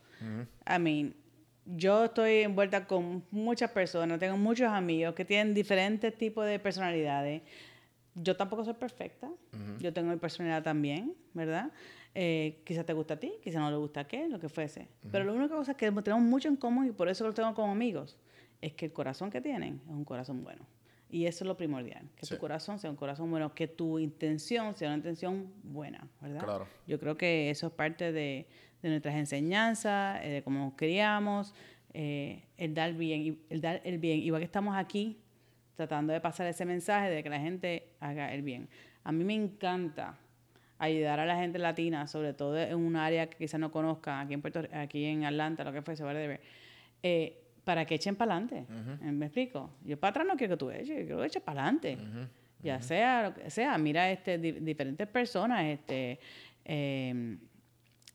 I 0.69 0.79
mean, 0.79 1.15
yo 1.65 2.05
estoy 2.05 2.43
envuelta 2.43 2.87
con 2.87 3.25
muchas 3.31 3.71
personas, 3.71 4.19
tengo 4.19 4.37
muchos 4.37 4.69
amigos 4.69 5.15
que 5.15 5.25
tienen 5.25 5.53
diferentes 5.55 6.17
tipos 6.17 6.47
de 6.47 6.59
personalidades. 6.59 7.43
Yo 8.15 8.37
tampoco 8.37 8.65
soy 8.65 8.75
perfecta. 8.75 9.29
Yo 9.79 9.93
tengo 9.93 10.11
mi 10.11 10.17
personalidad 10.17 10.63
también, 10.63 11.15
¿verdad? 11.35 11.71
Eh, 12.15 12.61
quizás 12.65 12.85
te 12.87 12.93
gusta 12.93 13.15
a 13.15 13.17
ti, 13.21 13.33
quizás 13.43 13.61
no 13.61 13.71
le 13.71 13.77
gusta 13.77 14.01
a 14.01 14.05
qué, 14.09 14.29
lo 14.29 14.41
que 14.41 14.49
fuese. 14.49 14.89
Pero 15.13 15.25
la 15.25 15.33
única 15.33 15.55
cosa 15.55 15.75
que 15.75 15.91
tenemos 15.93 16.25
mucho 16.25 16.49
en 16.49 16.57
común 16.57 16.87
y 16.87 16.93
por 16.93 17.09
eso 17.09 17.25
lo 17.25 17.33
tengo 17.33 17.55
como 17.55 17.73
amigos, 17.73 18.19
es 18.61 18.73
que 18.73 18.87
el 18.87 18.93
corazón 18.93 19.31
que 19.31 19.41
tienen 19.41 19.81
es 19.87 19.91
un 19.93 20.05
corazón 20.05 20.43
bueno. 20.43 20.67
Y 21.11 21.27
eso 21.27 21.45
es 21.45 21.49
lo 21.49 21.57
primordial, 21.57 22.03
que 22.17 22.27
Sí. 22.27 22.35
tu 22.35 22.41
corazón 22.41 22.79
sea 22.79 22.91
un 22.91 22.97
corazón 22.97 23.31
bueno, 23.31 23.55
que 23.55 23.67
tu 23.69 23.99
intención 23.99 24.75
sea 24.75 24.89
una 24.89 24.97
intención 24.99 25.51
buena, 25.63 26.07
¿verdad? 26.21 26.45
Claro. 26.45 26.67
Yo 26.87 26.99
creo 26.99 27.17
que 27.17 27.49
eso 27.51 27.69
es 27.69 27.73
parte 27.73 28.13
de, 28.13 28.47
de 28.83 28.89
nuestras 28.91 29.15
enseñanzas, 29.15 30.21
eh, 30.23 30.29
de 30.29 30.43
cómo 30.43 30.59
nos 30.59 30.75
criamos, 30.75 31.55
eh, 31.95 32.43
el 32.59 32.75
dar 32.75 32.93
bien, 32.95 33.39
el 33.49 33.61
dar 33.63 33.81
el 33.85 33.99
bien. 33.99 34.19
Igual 34.19 34.41
que 34.41 34.45
estamos 34.47 34.77
aquí 34.77 35.19
tratando 35.77 36.13
de 36.13 36.21
pasar 36.21 36.47
ese 36.47 36.67
mensaje 36.67 37.09
de 37.11 37.23
que 37.23 37.31
la 37.31 37.41
gente 37.41 37.89
haga 38.01 38.35
el 38.35 38.43
bien. 38.43 38.69
A 39.05 39.13
mí 39.13 39.25
me 39.25 39.35
encanta 39.35 40.19
ayudar 40.79 41.21
a 41.21 41.27
la 41.27 41.37
gente 41.37 41.59
latina, 41.59 42.07
sobre 42.07 42.33
todo 42.35 42.57
en 42.59 42.77
un 42.77 42.97
área 42.97 43.29
que 43.29 43.37
quizás 43.37 43.59
no 43.61 43.71
conozcan, 43.71 44.25
aquí 44.25 44.35
en 44.35 44.41
Puerto 44.43 44.63
aquí 44.73 45.05
en 45.05 45.25
Atlanta, 45.25 45.65
lo 45.65 45.73
que 45.73 45.83
fuese, 45.83 46.05
whatever, 46.05 46.41
eh, 47.03 47.41
para 47.65 47.85
que 47.85 47.97
echen 47.97 48.17
para 48.17 48.35
adelante. 48.37 48.65
¿Me 49.03 49.27
explico? 49.27 49.71
Yo 49.85 49.99
para 49.99 50.11
atrás 50.11 50.27
no 50.27 50.37
quiero 50.37 50.55
que 50.55 50.59
tú 50.59 50.71
eches, 50.71 50.89
yo 50.89 50.95
quiero 51.05 51.19
que 51.21 51.27
eches 51.27 51.43
para 51.43 51.63
adelante. 51.63 51.99
Ya 52.63 52.81
sea 52.83 53.23
lo 53.25 53.35
que 53.35 53.51
sea, 53.51 53.77
mira 53.79 54.11
este, 54.11 54.39
di- 54.39 54.53
diferentes 54.53 55.07
personas, 55.07 55.65
este, 55.67 56.19
eh, 56.65 57.37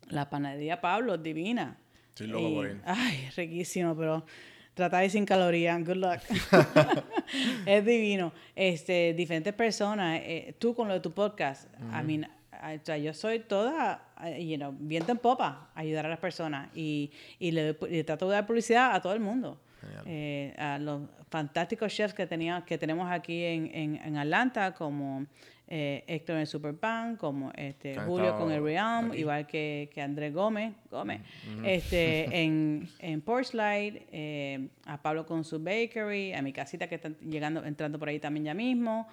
la 0.09 0.29
panadería 0.29 0.81
Pablo, 0.81 1.17
divina. 1.17 1.77
Estoy 2.09 2.27
loco 2.27 2.49
Y- 2.49 2.53
por 2.53 2.67
ir. 2.67 2.81
Ay, 2.85 3.29
riquísimo, 3.37 3.95
pero 3.95 4.25
tratar 4.73 5.09
sin 5.09 5.25
calorías, 5.25 5.79
good 5.85 5.95
luck. 5.95 6.19
es 7.65 7.85
divino. 7.85 8.33
Este, 8.55 9.13
diferentes 9.13 9.53
personas, 9.53 10.19
eh, 10.23 10.55
tú 10.59 10.73
con 10.75 10.87
lo 10.87 10.93
de 10.95 10.99
tu 10.99 11.11
podcast, 11.11 11.69
I 11.79 12.03
mean, 12.03 12.27
I- 12.71 12.77
o 12.77 12.85
sea, 12.85 12.97
yo 12.97 13.13
soy 13.13 13.39
toda, 13.39 14.03
eh, 14.23 14.45
you 14.45 14.57
know, 14.57 14.73
viento 14.79 15.11
en 15.11 15.17
popa, 15.17 15.69
ayudar 15.75 16.05
a 16.05 16.09
las 16.09 16.19
personas 16.19 16.69
y, 16.75 17.11
y 17.39 17.51
le, 17.51 17.75
le 17.89 18.03
trato 18.03 18.27
de 18.29 18.35
dar 18.35 18.45
publicidad 18.47 18.93
a 18.95 19.01
todo 19.01 19.13
el 19.13 19.19
mundo. 19.19 19.59
Eh, 20.05 20.53
a 20.57 20.77
los 20.79 21.01
fantásticos 21.29 21.93
chefs 21.93 22.13
que, 22.13 22.25
tenía, 22.25 22.63
que 22.65 22.77
tenemos 22.77 23.11
aquí 23.11 23.43
en, 23.43 23.69
en, 23.73 23.95
en 23.97 24.15
Atlanta, 24.17 24.73
como 24.73 25.25
eh, 25.67 26.05
Héctor 26.07 26.35
en 26.35 26.41
el 26.41 26.47
Superpan, 26.47 27.17
como 27.17 27.51
este, 27.55 27.97
Julio 27.99 28.37
con 28.37 28.51
el 28.51 28.63
Realm, 28.63 29.09
aquí. 29.11 29.19
igual 29.19 29.45
que, 29.47 29.89
que 29.93 30.01
Andrés 30.01 30.33
Gómez, 30.33 30.73
Gómez 30.89 31.19
este, 31.65 32.27
en, 32.43 32.87
en 32.99 33.19
Porchlight, 33.21 34.03
eh, 34.13 34.67
a 34.85 35.01
Pablo 35.01 35.25
con 35.25 35.43
su 35.45 35.59
bakery, 35.63 36.33
a 36.33 36.41
mi 36.41 36.51
casita 36.51 36.87
que 36.87 36.95
están 36.95 37.15
llegando, 37.19 37.63
entrando 37.63 37.97
por 37.97 38.09
ahí 38.09 38.19
también 38.19 38.43
ya 38.45 38.53
mismo. 38.53 39.07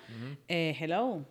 Eh, 0.49 0.77
hello, 0.81 1.25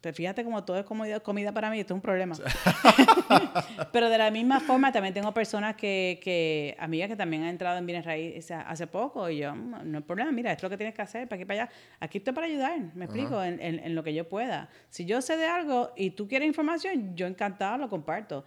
te 0.00 0.12
fíjate 0.12 0.42
como 0.42 0.64
todo 0.64 0.78
es 0.78 0.84
comida, 0.84 1.20
comida 1.20 1.52
para 1.52 1.70
mí, 1.70 1.78
esto 1.78 1.94
es 1.94 1.96
un 1.96 2.00
problema. 2.02 2.34
Pero 3.92 4.08
de 4.10 4.18
la 4.18 4.30
misma 4.30 4.60
forma 4.60 4.92
también 4.92 5.14
tengo 5.14 5.32
personas 5.32 5.76
que, 5.76 6.20
que 6.22 6.76
amigas 6.78 7.08
que 7.08 7.16
también 7.16 7.42
han 7.42 7.50
entrado 7.50 7.78
en 7.78 7.86
bienes 7.86 8.04
raíces 8.04 8.50
hace 8.50 8.86
poco 8.86 9.28
y 9.30 9.38
yo, 9.38 9.54
"Mm, 9.54 9.90
no 9.90 9.98
hay 9.98 10.04
problema, 10.04 10.32
mira, 10.32 10.52
esto 10.52 10.66
es 10.66 10.70
lo 10.70 10.70
que 10.70 10.76
tienes 10.78 10.94
que 10.94 11.02
hacer, 11.02 11.28
para 11.28 11.36
aquí 11.36 11.44
para 11.44 11.62
allá. 11.64 11.72
Aquí 12.00 12.18
estoy 12.18 12.34
para 12.34 12.46
ayudar, 12.46 12.78
me 12.94 13.04
explico, 13.04 13.42
en, 13.42 13.60
en- 13.60 13.78
en 13.80 13.94
lo 13.94 14.02
que 14.02 14.12
yo 14.14 14.28
pueda. 14.28 14.68
Si 14.90 15.04
yo 15.04 15.20
sé 15.22 15.36
de 15.36 15.46
algo 15.46 15.92
y 15.96 16.10
tú 16.10 16.26
quieres 16.28 16.46
información, 16.48 17.14
yo 17.16 17.26
encantado 17.26 17.78
lo 17.78 17.88
comparto. 17.88 18.44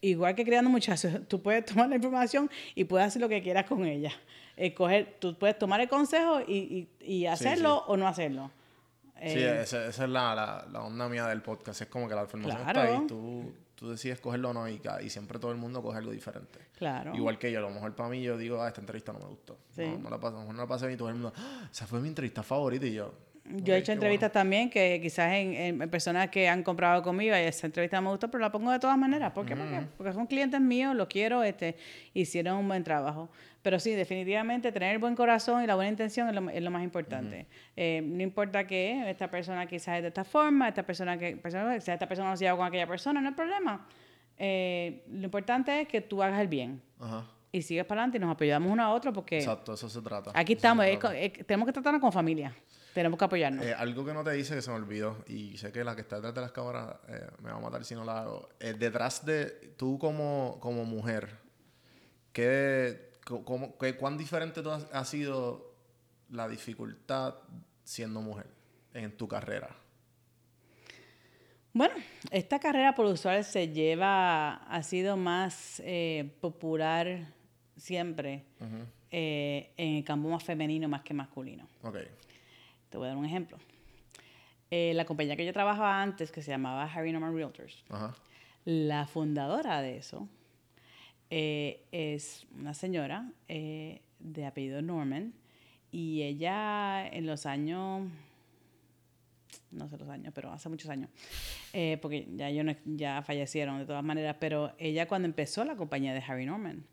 Igual 0.00 0.34
que 0.34 0.44
criando 0.44 0.70
muchachos, 0.70 1.12
tú 1.28 1.42
puedes 1.42 1.64
tomar 1.64 1.88
la 1.88 1.96
información 1.96 2.50
y 2.74 2.84
puedes 2.84 3.06
hacer 3.08 3.20
lo 3.22 3.28
que 3.28 3.42
quieras 3.42 3.66
con 3.66 3.84
ella. 3.84 4.12
Escoger, 4.56 5.16
tú 5.20 5.34
puedes 5.38 5.58
tomar 5.58 5.80
el 5.80 5.88
consejo 5.88 6.40
y, 6.40 6.88
y- 7.00 7.14
y 7.20 7.26
hacerlo 7.26 7.84
o 7.86 7.96
no 7.96 8.08
hacerlo. 8.08 8.50
Sí, 9.16 9.38
Eh, 9.38 9.62
esa, 9.62 9.86
esa 9.86 10.04
es 10.04 10.10
la, 10.10 10.34
la, 10.34 10.66
la 10.70 10.80
onda 10.82 11.08
mía 11.08 11.26
del 11.26 11.42
podcast. 11.42 11.80
Es 11.82 11.88
como 11.88 12.08
que 12.08 12.14
la 12.14 12.22
información 12.22 12.60
está 12.68 12.82
ahí, 12.82 13.06
tú, 13.06 13.52
tú 13.74 13.90
decides 13.90 14.20
cogerlo 14.20 14.50
o 14.50 14.52
no, 14.54 14.68
y, 14.68 14.80
y 15.04 15.10
siempre 15.10 15.38
todo 15.38 15.50
el 15.52 15.58
mundo 15.58 15.82
coge 15.82 15.98
algo 15.98 16.10
diferente. 16.12 16.58
Claro. 16.76 17.14
Igual 17.14 17.38
que 17.38 17.50
yo, 17.50 17.58
a 17.58 17.62
lo 17.62 17.70
mejor 17.70 17.94
para 17.96 18.08
mí 18.08 18.22
yo 18.22 18.36
digo, 18.36 18.62
ah, 18.62 18.68
esta 18.68 18.80
entrevista 18.80 19.12
no 19.12 19.18
me 19.20 19.26
gustó. 19.26 19.56
Sí. 19.74 19.82
No, 19.86 19.98
no 19.98 20.10
la 20.10 20.18
pasé, 20.20 20.28
a 20.34 20.38
lo 20.38 20.40
mejor 20.40 20.54
no 20.56 20.62
la 20.62 20.68
pasé 20.68 20.92
y 20.92 20.96
todo 20.96 21.08
el 21.08 21.14
mundo, 21.16 21.32
"Ah, 21.36 21.68
esa 21.70 21.86
fue 21.86 22.00
mi 22.00 22.08
entrevista 22.08 22.42
favorita 22.44 22.86
y 22.86 22.94
yo. 22.94 23.12
Yo 23.50 23.74
he 23.74 23.78
"Ok, 23.78 23.80
hecho 23.80 23.86
qué 23.86 23.92
entrevistas 23.92 24.32
también 24.32 24.68
que 24.70 25.00
quizás 25.00 25.32
en, 25.32 25.78
personas 25.90 26.28
que 26.28 26.48
han 26.48 26.62
comprado 26.62 27.02
conmigo 27.02 27.34
y 27.34 27.40
esa 27.40 27.66
entrevista 27.66 28.00
me 28.00 28.10
gustó, 28.10 28.30
pero 28.30 28.42
la 28.42 28.52
pongo 28.52 28.70
de 28.70 28.78
todas 28.78 28.98
maneras. 28.98 29.32
¿Por 29.32 29.46
qué? 29.46 29.56
Porque, 29.56 29.80
porque 29.96 30.12
son 30.12 30.26
clientes 30.26 30.60
míos, 30.60 30.94
los 30.94 31.08
quiero, 31.08 31.42
este, 31.42 31.76
hicieron 32.14 32.58
un 32.58 32.68
buen 32.68 32.84
trabajo. 32.84 33.28
Pero 33.62 33.78
sí, 33.80 33.90
definitivamente 33.92 34.70
tener 34.72 34.92
el 34.92 34.98
buen 34.98 35.14
corazón 35.16 35.62
y 35.64 35.66
la 35.66 35.74
buena 35.74 35.90
intención 35.90 36.28
es 36.28 36.34
lo, 36.34 36.48
es 36.50 36.62
lo 36.62 36.70
más 36.70 36.82
importante. 36.82 37.46
Eh, 37.76 38.02
no 38.04 38.22
importa 38.22 38.66
que 38.66 39.08
esta 39.10 39.30
persona 39.30 39.66
quizás 39.66 39.96
es 39.96 40.02
de 40.02 40.08
esta 40.08 40.24
forma, 40.24 40.68
esta 40.68 40.82
persona 40.84 41.18
que, 41.18 41.36
persona, 41.36 41.74
quizás 41.74 41.88
esta 41.90 42.06
persona 42.08 42.30
no 42.30 42.36
se 42.36 42.44
lleva 42.44 42.56
con 42.56 42.66
aquella 42.66 42.86
persona, 42.86 43.20
no 43.20 43.28
hay 43.28 43.34
problema. 43.34 43.86
Eh, 44.38 45.02
lo 45.10 45.24
importante 45.24 45.80
es 45.80 45.88
que 45.88 46.00
tú 46.00 46.22
hagas 46.22 46.40
el 46.40 46.48
bien 46.48 46.80
bueno". 46.98 47.16
Ajá. 47.18 47.26
y 47.50 47.62
sigues 47.62 47.84
para 47.86 48.02
adelante 48.02 48.18
y 48.18 48.20
nos 48.20 48.30
apoyamos 48.30 48.70
uno 48.70 48.82
a 48.84 48.90
otro 48.92 49.12
porque 49.12 49.38
Exacto, 49.38 49.72
eso 49.74 49.88
se 49.88 50.00
trata. 50.02 50.30
aquí 50.34 50.52
Eso 50.52 50.58
estamos, 50.58 50.86
trata. 50.86 51.18
es- 51.18 51.44
tenemos 51.46 51.66
que 51.66 51.72
tratarnos 51.72 52.00
con 52.00 52.12
familia, 52.12 52.54
tenemos 52.98 53.18
que 53.18 53.24
apoyarnos. 53.24 53.64
Eh, 53.64 53.72
algo 53.74 54.04
que 54.04 54.12
no 54.12 54.22
te 54.24 54.32
dice 54.32 54.54
que 54.54 54.62
se 54.62 54.70
me 54.70 54.76
olvidó, 54.76 55.24
y 55.26 55.56
sé 55.56 55.72
que 55.72 55.82
la 55.84 55.94
que 55.94 56.02
está 56.02 56.16
detrás 56.16 56.34
de 56.34 56.40
las 56.42 56.52
cámaras 56.52 56.96
eh, 57.08 57.26
me 57.42 57.50
va 57.50 57.56
a 57.56 57.60
matar 57.60 57.84
si 57.84 57.94
no 57.94 58.04
la 58.04 58.20
hago. 58.22 58.48
Eh, 58.60 58.74
detrás 58.78 59.24
de 59.24 59.46
tú 59.76 59.98
como, 59.98 60.58
como 60.60 60.84
mujer, 60.84 61.30
¿qué, 62.32 63.10
cómo- 63.24 63.76
qué- 63.78 63.96
¿cuán 63.96 64.18
diferente 64.18 64.62
tú 64.62 64.70
has- 64.70 64.86
ha 64.92 65.04
sido 65.04 65.74
la 66.30 66.48
dificultad 66.48 67.34
siendo 67.84 68.20
mujer 68.20 68.46
en 68.94 69.16
tu 69.16 69.26
carrera? 69.28 69.70
Bueno, 71.72 71.94
esta 72.30 72.58
carrera 72.58 72.94
por 72.94 73.06
usual 73.06 73.44
se 73.44 73.68
lleva, 73.68 74.54
ha 74.54 74.82
sido 74.82 75.16
más 75.16 75.80
popular 76.40 77.32
siempre 77.76 78.44
en 79.10 79.96
el 79.96 80.04
campo 80.04 80.28
más 80.28 80.42
femenino 80.42 80.88
más 80.88 81.02
que 81.02 81.14
masculino. 81.14 81.68
Ok. 81.82 81.96
Te 82.90 82.96
voy 82.98 83.06
a 83.06 83.08
dar 83.08 83.16
un 83.18 83.24
ejemplo. 83.26 83.58
Eh, 84.70 84.92
la 84.94 85.04
compañía 85.04 85.36
que 85.36 85.46
yo 85.46 85.52
trabajaba 85.52 86.02
antes, 86.02 86.30
que 86.30 86.42
se 86.42 86.50
llamaba 86.50 86.84
Harry 86.84 87.12
Norman 87.12 87.34
Realtors, 87.34 87.84
Ajá. 87.88 88.14
la 88.66 89.06
fundadora 89.06 89.80
de 89.80 89.96
eso 89.96 90.28
eh, 91.30 91.84
es 91.90 92.46
una 92.58 92.74
señora 92.74 93.30
eh, 93.48 94.02
de 94.18 94.44
apellido 94.46 94.82
Norman 94.82 95.32
y 95.90 96.22
ella 96.22 97.06
en 97.08 97.26
los 97.26 97.46
años, 97.46 98.08
no 99.70 99.88
sé 99.88 99.96
los 99.96 100.08
años, 100.10 100.32
pero 100.34 100.52
hace 100.52 100.68
muchos 100.68 100.90
años, 100.90 101.08
porque 102.02 102.26
ya, 102.36 102.50
yo 102.50 102.62
no- 102.62 102.74
ya 102.84 103.22
fallecieron 103.22 103.78
de 103.78 103.86
todas 103.86 104.04
maneras, 104.04 104.36
pero 104.38 104.72
ella 104.78 105.08
cuando 105.08 105.26
empezó 105.26 105.64
la 105.64 105.76
compañía 105.76 106.12
de 106.12 106.22
Harry 106.26 106.44
Norman, 106.44 106.84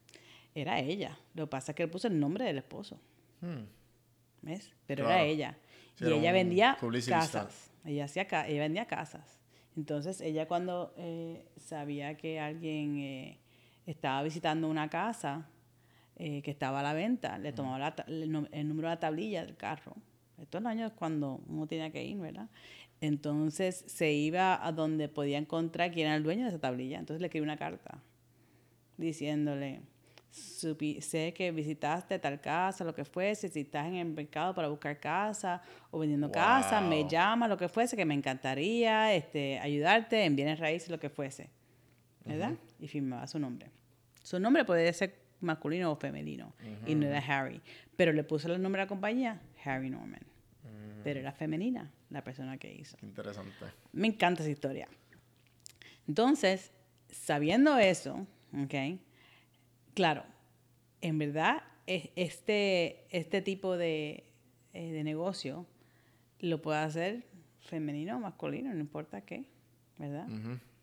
era 0.53 0.79
ella. 0.79 1.17
Lo 1.33 1.45
que 1.45 1.49
pasa 1.51 1.73
es 1.73 1.75
que 1.75 1.83
le 1.83 1.89
puso 1.89 2.07
el 2.07 2.17
nombre 2.17 2.45
del 2.45 2.57
esposo. 2.57 2.97
Hmm. 3.41 3.63
¿Ves? 4.41 4.71
Pero 4.87 5.03
Claro. 5.03 5.19
era 5.19 5.29
ella. 5.29 5.57
Sí, 5.95 6.05
y 6.05 6.13
ella 6.13 6.31
vendía 6.31 6.77
casas. 7.09 7.71
Ella, 7.85 8.05
hacía 8.05 8.27
ca- 8.27 8.47
ella 8.47 8.61
vendía 8.61 8.85
casas. 8.85 9.39
Entonces, 9.77 10.21
ella 10.21 10.47
cuando 10.47 10.93
eh, 10.97 11.45
sabía 11.57 12.15
que 12.17 12.39
alguien 12.39 12.97
eh, 12.97 13.39
estaba 13.85 14.23
visitando 14.23 14.69
una 14.69 14.89
casa 14.89 15.49
eh, 16.15 16.41
que 16.41 16.51
estaba 16.51 16.79
a 16.79 16.83
la 16.83 16.93
venta, 16.93 17.37
le 17.37 17.51
tomaba 17.51 17.77
la 17.77 17.95
el, 18.07 18.31
número 18.31 18.87
de 18.87 18.95
la 18.95 18.99
tablilla 18.99 19.45
del 19.45 19.57
carro. 19.57 19.93
Estos 20.37 20.65
años 20.65 20.93
cuando 20.93 21.41
uno 21.47 21.67
tenía 21.67 21.91
que 21.91 22.03
ir, 22.03 22.17
¿verdad? 22.17 22.49
Entonces, 23.01 23.83
se 23.87 24.13
iba 24.13 24.65
a 24.65 24.71
donde 24.71 25.09
podía 25.09 25.37
encontrar 25.37 25.91
quién 25.91 26.07
era 26.07 26.15
el 26.15 26.23
dueño 26.23 26.43
de 26.43 26.49
esa 26.49 26.59
tablilla. 26.59 26.99
Entonces, 26.99 27.21
le 27.21 27.27
escribía 27.27 27.43
una 27.43 27.57
carta 27.57 28.01
diciéndole, 28.97 29.81
"Supi- 30.35 30.99
sé 31.01 31.33
que 31.33 31.51
visitaste 31.51 32.19
tal 32.19 32.39
casa, 32.41 32.83
lo 32.83 32.93
que 32.93 33.05
fuese, 33.05 33.47
si 33.49 33.61
estás 33.61 33.87
en 33.87 33.95
el 33.95 34.05
mercado 34.07 34.53
para 34.53 34.67
buscar 34.67 34.99
casa 34.99 35.61
o 35.91 35.99
vendiendo 35.99 36.31
casa, 36.31 36.81
me 36.81 37.07
llama, 37.07 37.47
lo 37.47 37.57
que 37.57 37.69
fuese, 37.69 37.95
que 37.95 38.05
me 38.05 38.13
encantaría 38.13 39.13
este, 39.13 39.59
ayudarte 39.59 40.23
en 40.25 40.35
bienes 40.35 40.59
raíces, 40.59 40.89
lo 40.89 40.99
que 40.99 41.09
fuese. 41.09 41.49
¿Verdad? 42.25 42.53
Y 42.79 42.87
firmaba 42.87 43.27
su 43.27 43.37
nombre. 43.39 43.69
Su 44.23 44.39
nombre 44.39 44.65
podía 44.65 44.91
ser 44.93 45.15
masculino 45.41 45.91
o 45.91 45.95
femenino 45.95 46.53
y 46.87 46.95
no 46.95 47.05
era 47.07 47.19
Harry. 47.19 47.61
Pero 47.95 48.11
le 48.13 48.23
puso 48.23 48.51
el 48.51 48.61
nombre 48.61 48.81
a 48.81 48.85
la 48.85 48.89
compañía, 48.89 49.39
Harry 49.63 49.89
Norman. 49.89 50.21
pero 51.03 51.19
era 51.19 51.31
femenina 51.31 51.91
la 52.09 52.23
persona 52.23 52.57
que 52.57 52.73
hizo. 52.73 52.97
Interesante. 53.03 53.65
Me 53.93 54.07
encanta 54.07 54.41
esa 54.41 54.51
historia. 54.51 54.87
Entonces, 56.07 56.71
sabiendo 57.11 57.77
eso, 57.77 58.25
¿ok? 58.63 58.99
Claro, 59.95 60.23
en 61.01 61.17
verdad, 61.17 61.63
es- 61.87 62.09
este, 62.15 63.05
este 63.09 63.41
tipo 63.41 63.77
de, 63.77 64.25
eh, 64.73 64.91
de 64.91 65.03
negocio 65.03 65.65
lo 66.39 66.61
puede 66.61 66.79
hacer 66.79 67.25
femenino 67.61 68.17
o 68.17 68.19
masculino, 68.19 68.71
no 68.73 68.79
importa 68.79 69.21
qué, 69.21 69.45
¿verdad? 69.97 70.27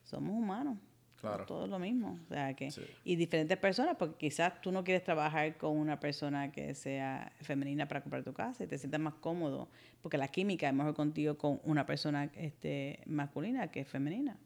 Somos 0.02 0.34
humanos. 0.36 0.78
Claro. 1.20 1.46
Todo 1.46 1.68
lo 1.68 1.78
mismo. 1.78 2.18
O 2.24 2.34
sea 2.34 2.52
que, 2.54 2.72
Sí. 2.72 2.82
Y 3.04 3.14
diferentes 3.14 3.56
personas, 3.56 3.94
porque 3.96 4.16
quizás 4.18 4.60
tú 4.60 4.72
no 4.72 4.82
quieres 4.82 5.04
trabajar 5.04 5.56
con 5.56 5.76
una 5.76 6.00
persona 6.00 6.50
que 6.50 6.74
sea 6.74 7.30
femenina 7.42 7.86
para 7.86 8.00
comprar 8.00 8.24
tu 8.24 8.32
casa 8.32 8.64
y 8.64 8.66
te 8.66 8.76
sientas 8.76 9.00
más 9.00 9.14
cómodo, 9.14 9.68
porque 10.00 10.18
la 10.18 10.26
química 10.26 10.66
es 10.68 10.74
mejor 10.74 10.94
contigo 10.94 11.38
con 11.38 11.60
una 11.62 11.86
persona 11.86 12.24
este, 12.34 13.04
masculina 13.06 13.68
que 13.70 13.84
femenina. 13.84 14.36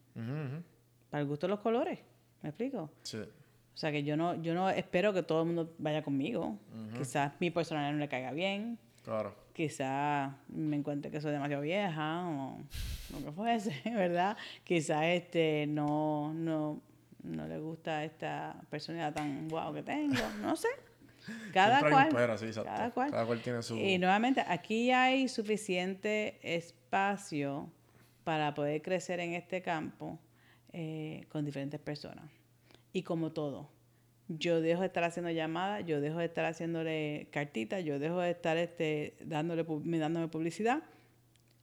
Para 1.09 1.21
el 1.21 1.27
gusto 1.27 1.47
de 1.47 1.51
los 1.51 1.61
colores. 1.61 1.97
¿Me 2.43 2.49
explico? 2.49 2.91
Sí. 3.01 3.17
O 3.77 3.79
sea 3.79 3.91
que 3.91 4.01
yo 4.01 4.17
no, 4.17 4.33
yo 4.41 4.55
no 4.55 4.71
espero 4.71 5.13
que 5.13 5.21
todo 5.21 5.41
el 5.41 5.45
mundo 5.49 5.75
vaya 5.77 6.01
conmigo. 6.01 6.57
Quizás 6.97 7.33
mi 7.39 7.51
personalidad 7.51 7.93
no 7.93 7.99
le 7.99 8.07
caiga 8.09 8.31
bien. 8.31 8.79
Claro. 9.03 9.35
Quizás 9.53 10.33
me 10.47 10.77
encuentre 10.77 11.11
que 11.11 11.21
soy 11.21 11.31
demasiado 11.31 11.61
vieja 11.61 12.27
o 12.27 12.57
lo 13.13 13.23
que 13.23 13.31
fuese, 13.31 13.79
¿verdad? 13.85 14.35
Quizás 14.63 15.03
este 15.03 15.67
no, 15.67 16.33
no, 16.33 16.81
no 17.21 17.47
le 17.47 17.59
gusta 17.59 18.03
esta 18.03 18.55
personalidad 18.71 19.13
tan 19.13 19.47
guau 19.47 19.71
que 19.75 19.83
tengo. 19.83 20.15
No 20.41 20.55
sé. 20.55 20.69
Cada 21.53 21.79
cual. 21.87 22.09
sí, 22.39 22.47
cada 22.55 22.89
cual. 22.89 23.11
Cada 23.11 23.25
cual 23.27 23.41
tiene 23.43 23.61
su- 23.61 23.77
Y 23.77 23.99
nuevamente, 23.99 24.43
aquí 24.47 24.89
hay 24.89 25.27
suficiente 25.27 26.39
espacio 26.41 27.69
para 28.23 28.55
poder 28.55 28.81
crecer 28.81 29.19
en 29.19 29.33
este 29.33 29.61
campo 29.61 30.17
eh, 30.73 31.27
con 31.29 31.45
diferentes 31.45 31.79
personas. 31.79 32.25
Y 32.93 33.03
como 33.03 33.31
todo, 33.31 33.69
yo 34.27 34.59
dejo 34.61 34.81
de 34.81 34.87
estar 34.87 35.03
haciendo 35.03 35.31
llamadas, 35.31 35.85
yo 35.85 36.01
dejo 36.01 36.19
de 36.19 36.25
estar 36.25 36.45
haciéndole 36.45 37.27
cartitas, 37.31 37.83
yo 37.83 37.99
dejo 37.99 38.19
de 38.19 38.31
estar 38.31 38.57
este, 38.57 39.15
dándole, 39.23 39.65
dándome 39.99 40.27
publicidad, 40.27 40.83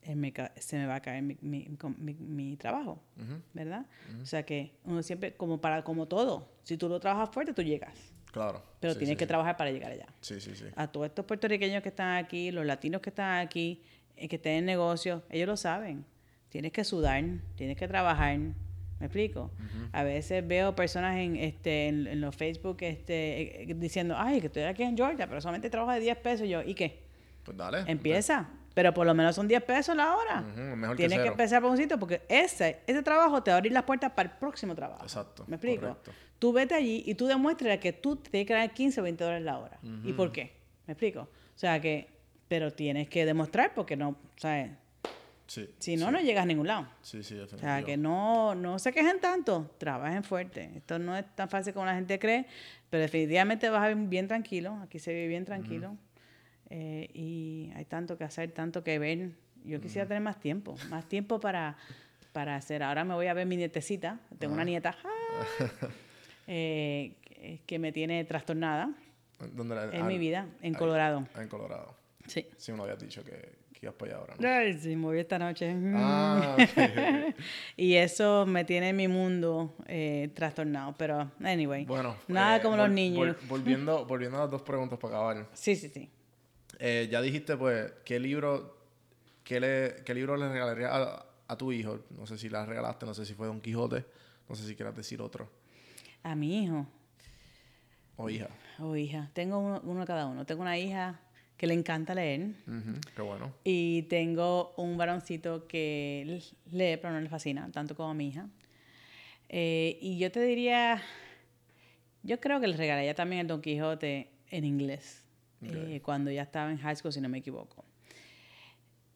eh, 0.02 0.14
me 0.16 0.32
se 0.56 0.76
me 0.76 0.86
va 0.86 0.96
a 0.96 1.00
caer 1.02 1.22
mi, 1.22 1.36
mi- 1.40 1.68
mi- 1.98 2.14
mi 2.14 2.56
trabajo, 2.56 3.02
¿verdad? 3.54 3.86
O 4.22 4.26
sea 4.26 4.44
que 4.44 4.72
uno 4.84 5.02
siempre, 5.02 5.34
como 5.34 5.60
para 5.60 5.82
como 5.82 6.06
todo, 6.06 6.48
si 6.62 6.76
tú 6.76 6.88
lo 6.88 7.00
trabajas 7.00 7.30
fuerte, 7.30 7.52
tú 7.54 7.62
llegas, 7.62 7.94
Claro. 8.32 8.62
pero 8.80 8.92
Sí, 8.92 8.98
tienes 9.00 9.14
sí, 9.14 9.18
que 9.18 9.24
sí. 9.24 9.28
trabajar 9.28 9.56
para 9.56 9.70
llegar 9.70 9.92
allá 9.92 10.06
Sí, 10.20 10.40
sí, 10.40 10.54
sí. 10.54 10.66
a 10.76 10.86
todos 10.88 11.06
estos 11.06 11.24
puertorriqueños 11.24 11.82
que 11.82 11.88
están 11.88 12.16
aquí, 12.16 12.50
los 12.50 12.66
latinos 12.66 13.00
que 13.00 13.10
están 13.10 13.38
aquí, 13.46 13.82
eh, 14.16 14.28
que 14.28 14.36
estén 14.36 14.58
en 14.58 14.64
negocios, 14.66 15.22
ellos 15.30 15.48
lo 15.48 15.56
saben. 15.56 16.04
Tienes 16.50 16.70
que 16.72 16.84
sudar, 16.84 17.24
tienes 17.56 17.76
que 17.76 17.88
trabajar. 17.88 18.38
¿Me 19.04 19.08
explico? 19.08 19.50
A 19.92 20.02
veces 20.02 20.48
veo 20.48 20.74
personas 20.74 21.18
en, 21.18 21.36
este, 21.36 21.88
en, 21.88 22.06
en 22.06 22.22
los 22.22 22.34
Facebook 22.34 22.78
este, 22.80 23.64
eh, 23.70 23.74
diciendo, 23.74 24.14
ay, 24.16 24.40
que 24.40 24.46
estoy 24.46 24.62
aquí 24.62 24.82
en 24.82 24.96
Georgia, 24.96 25.26
pero 25.26 25.42
solamente 25.42 25.68
trabajo 25.68 25.92
de 25.92 26.00
10 26.00 26.16
pesos. 26.16 26.46
Y 26.46 26.48
yo, 26.48 26.62
¿y 26.62 26.74
qué? 26.74 27.02
Pues 27.44 27.54
dale. 27.54 27.84
Empieza. 27.86 28.48
Pero 28.72 28.94
por 28.94 29.04
lo 29.06 29.12
menos 29.12 29.36
son 29.36 29.46
10 29.46 29.62
pesos 29.64 29.94
la 29.94 30.16
hora. 30.16 30.40
Mejor 30.40 30.96
que 30.96 31.06
Tienes 31.06 31.22
que 31.22 31.28
empezar 31.28 31.60
por 31.60 31.70
un 31.70 31.76
sitio 31.76 31.98
porque 31.98 32.22
ese, 32.30 32.78
ese 32.86 33.02
trabajo 33.02 33.42
te 33.42 33.50
va 33.50 33.56
a 33.56 33.58
abrir 33.58 33.72
las 33.72 33.82
puertas 33.82 34.10
para 34.12 34.30
el 34.30 34.38
próximo 34.38 34.74
trabajo. 34.74 35.02
Exacto, 35.02 35.44
¿Me 35.48 35.56
explico? 35.56 35.82
correcto. 35.82 36.12
Tú 36.38 36.54
vete 36.54 36.74
allí 36.74 37.02
y 37.06 37.14
tú 37.14 37.26
demuestres 37.26 37.78
que 37.78 37.92
tú 37.92 38.16
te 38.16 38.30
tienes 38.30 38.46
que 38.46 38.54
ganar 38.54 38.72
15 38.72 39.00
o 39.00 39.02
20 39.02 39.22
dólares 39.22 39.44
la 39.44 39.58
hora. 39.58 39.78
¿Y 40.02 40.14
por 40.14 40.32
qué? 40.32 40.56
¿Me 40.86 40.92
explico? 40.94 41.20
O 41.20 41.58
sea 41.58 41.78
que, 41.78 42.08
pero 42.48 42.70
tienes 42.72 43.10
que 43.10 43.26
demostrar 43.26 43.74
porque 43.74 43.96
no, 43.96 44.16
¿sabes? 44.36 44.70
Sí. 45.46 45.68
Si 45.78 45.96
no, 45.96 46.06
sí. 46.06 46.12
no 46.12 46.20
llegas 46.20 46.42
a 46.44 46.46
ningún 46.46 46.66
lado. 46.66 46.88
Sí, 47.02 47.22
sí, 47.22 47.38
O 47.38 47.46
sea, 47.58 47.82
que 47.82 47.96
no, 47.96 48.54
no 48.54 48.78
se 48.78 48.92
quejen 48.92 49.20
tanto, 49.20 49.70
trabajen 49.78 50.24
fuerte. 50.24 50.70
Esto 50.76 50.98
no 50.98 51.16
es 51.16 51.26
tan 51.34 51.48
fácil 51.48 51.74
como 51.74 51.86
la 51.86 51.94
gente 51.94 52.18
cree, 52.18 52.46
pero 52.90 53.02
definitivamente 53.02 53.68
vas 53.68 53.82
a 53.84 53.88
vivir 53.88 54.08
bien 54.08 54.28
tranquilo. 54.28 54.78
Aquí 54.82 54.98
se 54.98 55.12
vive 55.12 55.28
bien 55.28 55.44
tranquilo. 55.44 55.96
Eh, 56.70 57.10
y 57.12 57.70
hay 57.76 57.84
tanto 57.84 58.16
que 58.16 58.24
hacer, 58.24 58.52
tanto 58.52 58.82
que 58.82 58.98
ver. 58.98 59.32
Yo 59.64 59.80
quisiera 59.80 60.06
tener 60.06 60.22
más 60.22 60.40
tiempo, 60.40 60.76
más 60.90 61.08
tiempo 61.08 61.40
para, 61.40 61.76
para 62.32 62.56
hacer. 62.56 62.82
Ahora 62.82 63.04
me 63.04 63.14
voy 63.14 63.26
a 63.26 63.34
ver 63.34 63.46
mi 63.46 63.56
nietecita. 63.56 64.20
Tengo 64.38 64.54
una 64.54 64.64
nieta 64.64 64.96
¡ay! 65.04 65.68
eh, 66.46 67.58
que- 67.66 67.78
me 67.78 67.92
tiene 67.92 68.24
trastornada 68.24 68.90
¿Dónde 69.52 69.74
la- 69.74 69.84
en 69.84 70.02
ah, 70.02 70.06
mi 70.06 70.18
vida, 70.18 70.46
en. 70.62 70.74
Colorado. 70.74 71.26
Ah, 71.34 71.42
en 71.42 71.48
Colorado. 71.48 71.94
Sí. 72.26 72.46
Sí, 72.56 72.72
me 72.72 72.78
lo 72.78 72.84
habías 72.84 72.98
dicho 73.00 73.22
que, 73.24 73.52
que 73.84 73.86
ibas 73.86 73.94
para 73.96 74.12
allá 74.12 74.20
ahora, 74.20 74.34
¿no? 74.38 74.48
Ay, 74.48 74.78
sí, 74.78 74.96
moví 74.96 75.18
esta 75.18 75.38
noche. 75.38 75.74
Ah. 75.94 76.56
Y 77.76 77.94
eso 77.94 78.46
me 78.46 78.64
tiene 78.64 78.90
en 78.90 78.96
mi 78.96 79.08
mundo 79.08 79.74
eh, 79.86 80.30
trastornado. 80.34 80.94
Pero, 80.96 81.30
anyway. 81.42 81.84
Bueno. 81.84 82.16
Nada 82.28 82.56
eh, 82.56 82.60
como 82.62 82.76
los 82.76 82.90
niños. 82.90 83.36
vol- 83.36 83.48
volviendo, 83.48 84.04
volviendo 84.06 84.38
a 84.38 84.40
las 84.42 84.50
dos 84.50 84.62
preguntas 84.62 84.98
para 84.98 85.14
acabar. 85.16 85.46
Sí, 85.52 85.74
sí, 85.76 85.88
sí. 85.88 86.08
Eh, 86.78 87.08
ya 87.10 87.20
dijiste, 87.20 87.56
pues, 87.56 87.92
¿qué 88.04 88.18
libro, 88.18 88.78
qué, 89.44 89.60
le, 89.60 89.96
qué 90.04 90.14
libro 90.14 90.36
le 90.36 90.48
regalarías 90.48 90.90
a, 90.92 91.26
a 91.48 91.56
tu 91.56 91.72
hijo? 91.72 92.00
No 92.10 92.26
sé 92.26 92.38
si 92.38 92.48
la 92.48 92.64
regalaste, 92.66 93.06
no 93.06 93.14
sé 93.14 93.24
si 93.26 93.34
fue 93.34 93.46
Don 93.46 93.60
Quijote, 93.60 94.04
no 94.48 94.54
sé 94.54 94.66
si 94.66 94.74
quieras 94.74 94.94
decir 94.94 95.20
otro. 95.20 95.48
A 96.22 96.34
mi 96.34 96.64
hijo 96.64 96.86
O 98.16 98.30
hija. 98.30 98.48
o 98.78 98.96
hija. 98.96 99.30
Tengo 99.34 99.58
uno, 99.58 99.80
uno 99.84 100.04
cada 100.06 100.26
uno. 100.26 100.44
Tengo 100.46 100.62
una 100.62 100.78
hija 100.78 101.20
que 101.64 101.68
le 101.68 101.74
encanta 101.74 102.14
leer. 102.14 102.40
Ujú, 102.66 103.00
Qué 103.16 103.22
bueno. 103.22 103.50
Y 103.64 104.02
tengo 104.02 104.74
un 104.76 104.98
varoncito 104.98 105.66
que 105.66 106.42
lee, 106.70 106.98
pero 107.00 107.12
no 107.14 107.20
le 107.22 107.28
fascina, 107.30 107.70
tanto 107.72 107.96
como 107.96 108.10
a 108.10 108.14
mi 108.14 108.28
hija. 108.28 108.46
Eh, 109.48 109.96
y 110.02 110.18
yo 110.18 110.30
te 110.30 110.40
diría, 110.42 111.00
yo 112.22 112.38
creo 112.38 112.60
que 112.60 112.66
le 112.66 112.76
regalaría 112.76 113.14
también 113.14 113.40
el 113.40 113.46
Don 113.46 113.62
Quijote 113.62 114.28
en 114.50 114.64
inglés, 114.66 115.24
eh, 115.62 116.00
cuando 116.04 116.30
ya 116.30 116.42
estaba 116.42 116.70
en 116.70 116.76
high 116.76 116.96
school, 116.96 117.12
si 117.14 117.22
no 117.22 117.30
me 117.30 117.38
equivoco. 117.38 117.82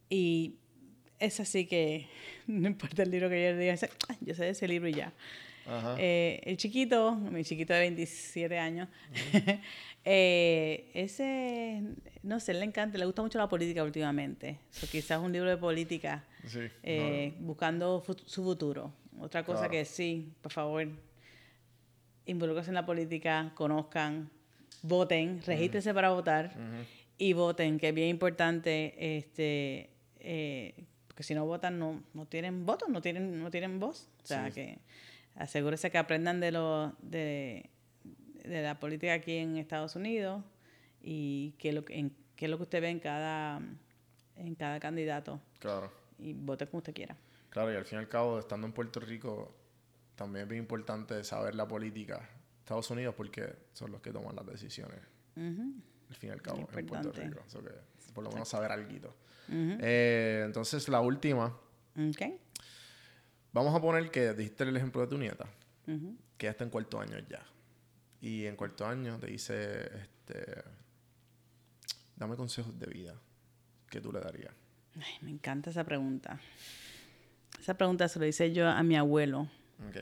Y 0.09 0.57
es 1.19 1.41
así 1.41 1.67
que, 1.67 2.07
no 2.47 2.67
importa 2.67 3.03
el 3.03 3.11
libro 3.11 3.29
que 3.29 3.45
yo 3.45 3.51
le 3.51 3.59
diga, 3.59 3.75
ese- 3.75 3.91
"Ah, 4.09 4.17
yo 4.23 4.35
sé 4.35 4.45
de 4.45 4.51
ese 4.51 4.67
libro 4.67 4.89
y 4.89 4.95
ya. 4.95 5.13
Eh, 5.99 6.41
el 6.45 6.57
chiquito, 6.57 7.15
mi 7.15 7.45
chiquito 7.45 7.73
de 7.75 7.81
27 7.81 8.59
años, 8.59 8.89
eh, 10.05 10.91
ese, 10.95 11.83
no 12.23 12.41
sé, 12.41 12.55
le 12.55 12.65
encanta, 12.65 12.97
le 12.99 13.05
gusta 13.05 13.23
mucho 13.23 13.39
la 13.39 13.49
política 13.49 13.83
últimamente. 13.85 14.59
So, 14.71 14.87
quizás 14.87 15.21
un 15.21 15.33
libro 15.33 15.51
de 15.51 15.57
política, 15.57 16.25
sí. 16.47 16.61
eh, 16.83 17.35
buscando 17.41 18.05
su 18.27 18.43
futuro. 18.43 18.93
Otra 19.21 19.45
cosa 19.45 19.61
Claro. 19.69 19.73
que 19.73 19.85
sí, 19.85 20.33
por 20.41 20.53
favor, 20.53 20.87
involúquense 22.27 22.71
en 22.71 22.75
la 22.75 22.87
política, 22.87 23.53
conozcan, 23.55 24.31
voten, 24.83 25.43
regístrense 25.45 25.93
para 25.93 26.11
votar 26.11 26.55
y 27.19 27.33
voten, 27.33 27.79
que 27.79 27.89
es 27.89 27.95
bien 27.95 28.09
importante, 28.09 28.95
este, 29.17 29.91
eh, 30.21 30.75
porque 31.09 31.23
si 31.25 31.35
no 31.35 31.47
votan 31.47 31.79
no, 31.79 32.03
no 32.15 32.27
tienen 32.27 32.65
voto, 32.65 32.87
no 32.89 33.01
tienen, 33.03 33.43
no 33.43 33.51
tienen 33.51 33.81
voz. 33.81 34.09
O 34.23 34.27
sea 34.27 34.47
Sí. 34.47 34.53
que 34.55 34.79
asegúrese 35.39 35.91
que 35.91 35.99
aprendan 35.99 36.41
de 36.41 36.53
lo 36.53 36.93
de, 37.01 37.71
de 38.45 38.63
la 38.63 38.79
política 38.79 39.15
aquí 39.15 39.37
en 39.37 39.57
Estados 39.57 39.97
Unidos 39.97 40.43
y 41.01 41.55
qué 41.59 41.73
lo 41.73 41.85
que, 41.85 41.99
en, 41.99 42.13
qué 42.37 42.45
es 42.47 42.51
lo 42.51 42.57
que 42.59 42.65
usted 42.65 42.81
ve 42.83 42.91
en 42.91 43.01
cada, 43.01 43.61
en 44.37 44.55
cada 44.55 44.79
candidato 44.81 45.41
Claro. 45.61 45.91
y 46.19 46.33
vote 46.35 46.67
como 46.67 46.79
usted 46.79 46.93
quiera. 46.95 47.17
Claro, 47.51 47.73
y 47.73 47.77
al 47.77 47.85
fin 47.85 47.99
y 47.99 48.01
al 48.01 48.09
cabo, 48.09 48.39
estando 48.39 48.67
en 48.67 48.73
Puerto 48.73 49.01
Rico, 49.01 49.55
también 50.17 50.43
es 50.45 50.49
bien 50.49 50.63
importante 50.63 51.23
saber 51.25 51.55
la 51.55 51.67
política 51.67 52.19
de 52.19 52.59
Estados 52.61 52.91
Unidos 52.91 53.15
porque 53.17 53.55
son 53.73 53.91
los 53.93 54.01
que 54.03 54.13
toman 54.13 54.37
las 54.37 54.47
decisiones, 54.47 55.01
Ujú, 55.37 55.73
al 56.11 56.15
fin 56.17 56.31
y 56.31 56.33
al 56.33 56.43
cabo, 56.43 56.59
en 56.59 56.67
Puerto. 56.87 57.13
Rico. 57.13 57.41
So 57.47 57.63
que, 57.65 57.71
por 58.13 58.25
lo 58.25 58.31
menos 58.31 58.49
saber 58.49 58.71
algo. 58.73 59.15
ujú. 59.49 59.79
entonces, 59.81 60.89
la 60.89 61.01
última, 61.01 61.57
Ok. 61.97 62.23
Vamos 63.53 63.75
a 63.75 63.81
poner 63.81 64.11
que 64.11 64.33
dijiste 64.35 64.65
el 64.65 64.77
ejemplo 64.77 65.01
de 65.03 65.07
tu 65.09 65.19
nieta, 65.19 65.47
que 66.37 66.47
ya 66.47 66.51
está 66.51 66.65
en 66.65 66.71
cuarto 66.71 67.01
año 67.01 67.19
ya. 67.29 67.45
Y 68.21 68.47
en 68.47 68.57
cuarto 68.57 68.87
año 68.87 69.19
te 69.19 69.29
dice, 69.29 69.85
este, 70.01 70.63
dame 72.17 72.37
consejos 72.37 72.79
de 72.79 72.87
vida 72.87 73.15
que 73.91 74.01
tú 74.01 74.13
le 74.13 74.21
darías. 74.21 74.53
Ay, 74.97 75.13
me 75.23 75.31
encanta 75.31 75.71
esa 75.71 75.85
pregunta. 75.85 76.41
Esa 77.61 77.75
pregunta 77.75 78.09
se 78.09 78.19
lo 78.19 78.27
hice 78.27 78.53
yo 78.53 78.67
a 78.69 78.83
mi 78.83 78.97
abuelo, 78.97 79.49
Ok. 79.89 79.97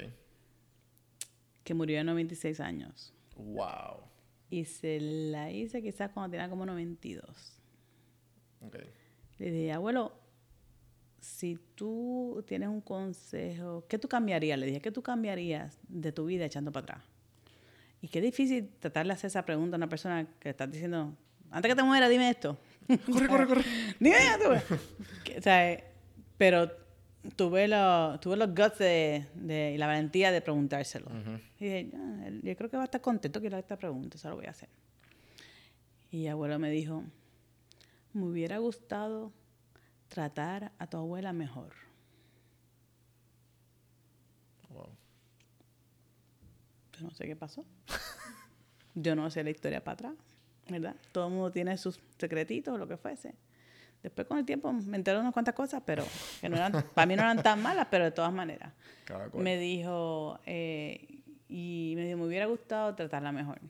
que 1.65 1.75
murió 1.75 1.99
de 1.99 2.05
96 2.05 2.61
años. 2.61 3.13
Wow. 3.37 4.05
Y 4.49 4.65
se 4.65 4.99
la 5.01 5.51
hice 5.51 5.83
quizás 5.83 6.11
cuando 6.13 6.31
tenía 6.31 6.49
como 6.49 6.65
92. 6.65 7.59
Ok. 8.61 8.77
Le 9.39 9.51
dije, 9.51 9.73
abuelo, 9.73 10.19
si 11.27 11.59
tú 11.75 12.45
tienes 12.47 12.69
un 12.69 12.81
consejo, 12.81 13.85
¿qué 13.89 13.99
tú 13.99 14.07
cambiarías? 14.09 14.59
Le 14.59 14.67
dije, 14.67 14.81
¿qué 14.81 14.93
tú 14.93 15.03
cambiarías 15.03 15.79
de 15.89 16.13
tu 16.13 16.27
vida 16.27 16.45
echando 16.45 16.71
para 16.73 16.85
atrás? 16.85 17.05
Y 18.01 18.09
qué 18.09 18.21
difícil 18.21 18.69
tratar 18.79 19.07
de 19.07 19.13
hacer 19.13 19.29
esa 19.29 19.45
pregunta 19.45 19.77
a 19.77 19.79
una 19.79 19.89
persona 19.89 20.27
que 20.39 20.51
está 20.51 20.67
diciendo, 20.67 21.15
antes 21.51 21.69
que 21.71 21.77
te 21.77 21.83
muera, 21.83 22.09
dime 22.09 22.31
esto. 22.31 22.57
Corre, 23.13 23.27
corre, 23.29 23.47
corre. 23.49 23.63
Dime, 24.01 24.17
tú. 24.43 24.77
Que, 25.25 25.39
o 25.39 25.43
sea, 25.43 25.83
pero 26.39 26.71
tuve, 27.35 27.67
lo, 27.67 28.21
tuve 28.21 28.37
los 28.37 28.49
guts 28.55 28.79
de, 28.79 29.27
de- 29.35 29.73
y 29.75 29.79
la 29.79 29.89
valentía 29.89 30.31
de 30.31 30.41
preguntárselo. 30.41 31.11
Y 31.59 31.65
dije, 31.65 31.91
"Ah, 31.97 32.29
yo 32.43 32.57
creo 32.57 32.71
que 32.71 32.77
va 32.77 32.85
a 32.85 32.87
estar 32.87 33.01
contento 33.01 33.41
que 33.41 33.51
le 33.51 33.57
haga 33.57 33.61
esta 33.61 33.77
pregunta, 33.77 34.17
eso 34.17 34.31
lo 34.31 34.37
voy 34.37 34.47
a 34.47 34.51
hacer. 34.51 34.69
Y 36.13 36.29
abuelo 36.29 36.59
me 36.61 36.71
dijo, 36.71 37.03
me 38.13 38.25
hubiera 38.27 38.59
gustado 38.59 39.33
tratar 40.09 40.73
a 40.79 40.87
tu 40.87 40.97
abuela 40.97 41.33
mejor. 41.33 41.73
Wow. 44.71 44.89
Yo 46.93 47.05
no 47.05 47.11
sé 47.11 47.27
qué 47.27 47.37
pasó. 47.37 47.65
Yo 48.95 49.15
no 49.15 49.31
sé 49.31 49.45
la 49.45 49.51
historia 49.51 49.85
para 49.85 49.95
atrás, 49.95 50.15
¿verdad? 50.69 50.97
Todo 51.13 51.27
el 51.27 51.35
mundo 51.35 51.51
tiene 51.51 51.77
sus 51.77 52.01
secretitos 52.19 52.75
o 52.75 52.79
lo 52.79 52.89
que 52.89 52.97
fuese. 52.97 53.35
Después 54.03 54.27
con 54.27 54.39
el 54.39 54.47
tiempo 54.47 54.73
me 54.73 54.97
enteré 54.97 55.17
de 55.17 55.21
unas 55.21 55.33
cuantas 55.33 55.55
cosas, 55.55 55.83
pero 55.85 56.05
que 56.41 56.49
no 56.49 56.57
eran, 56.57 56.73
para 56.95 57.07
mí 57.07 57.17
no 57.17 57.23
eran 57.23 57.43
tan 57.43 57.61
malas, 57.61 57.89
pero 57.91 58.05
de 58.05 58.13
todas 58.13 58.33
maneras. 58.33 58.73
Cada 59.05 59.29
cual. 59.29 59.43
Me 59.43 59.59
dijo, 59.59 60.39
eh, 60.47 61.23
y 61.49 61.93
me 61.97 62.05
dijo, 62.05 62.19
me 62.19 62.27
hubiera 62.27 62.47
gustado 62.47 62.95
tratarla 62.95 63.33
mejor. 63.33 63.61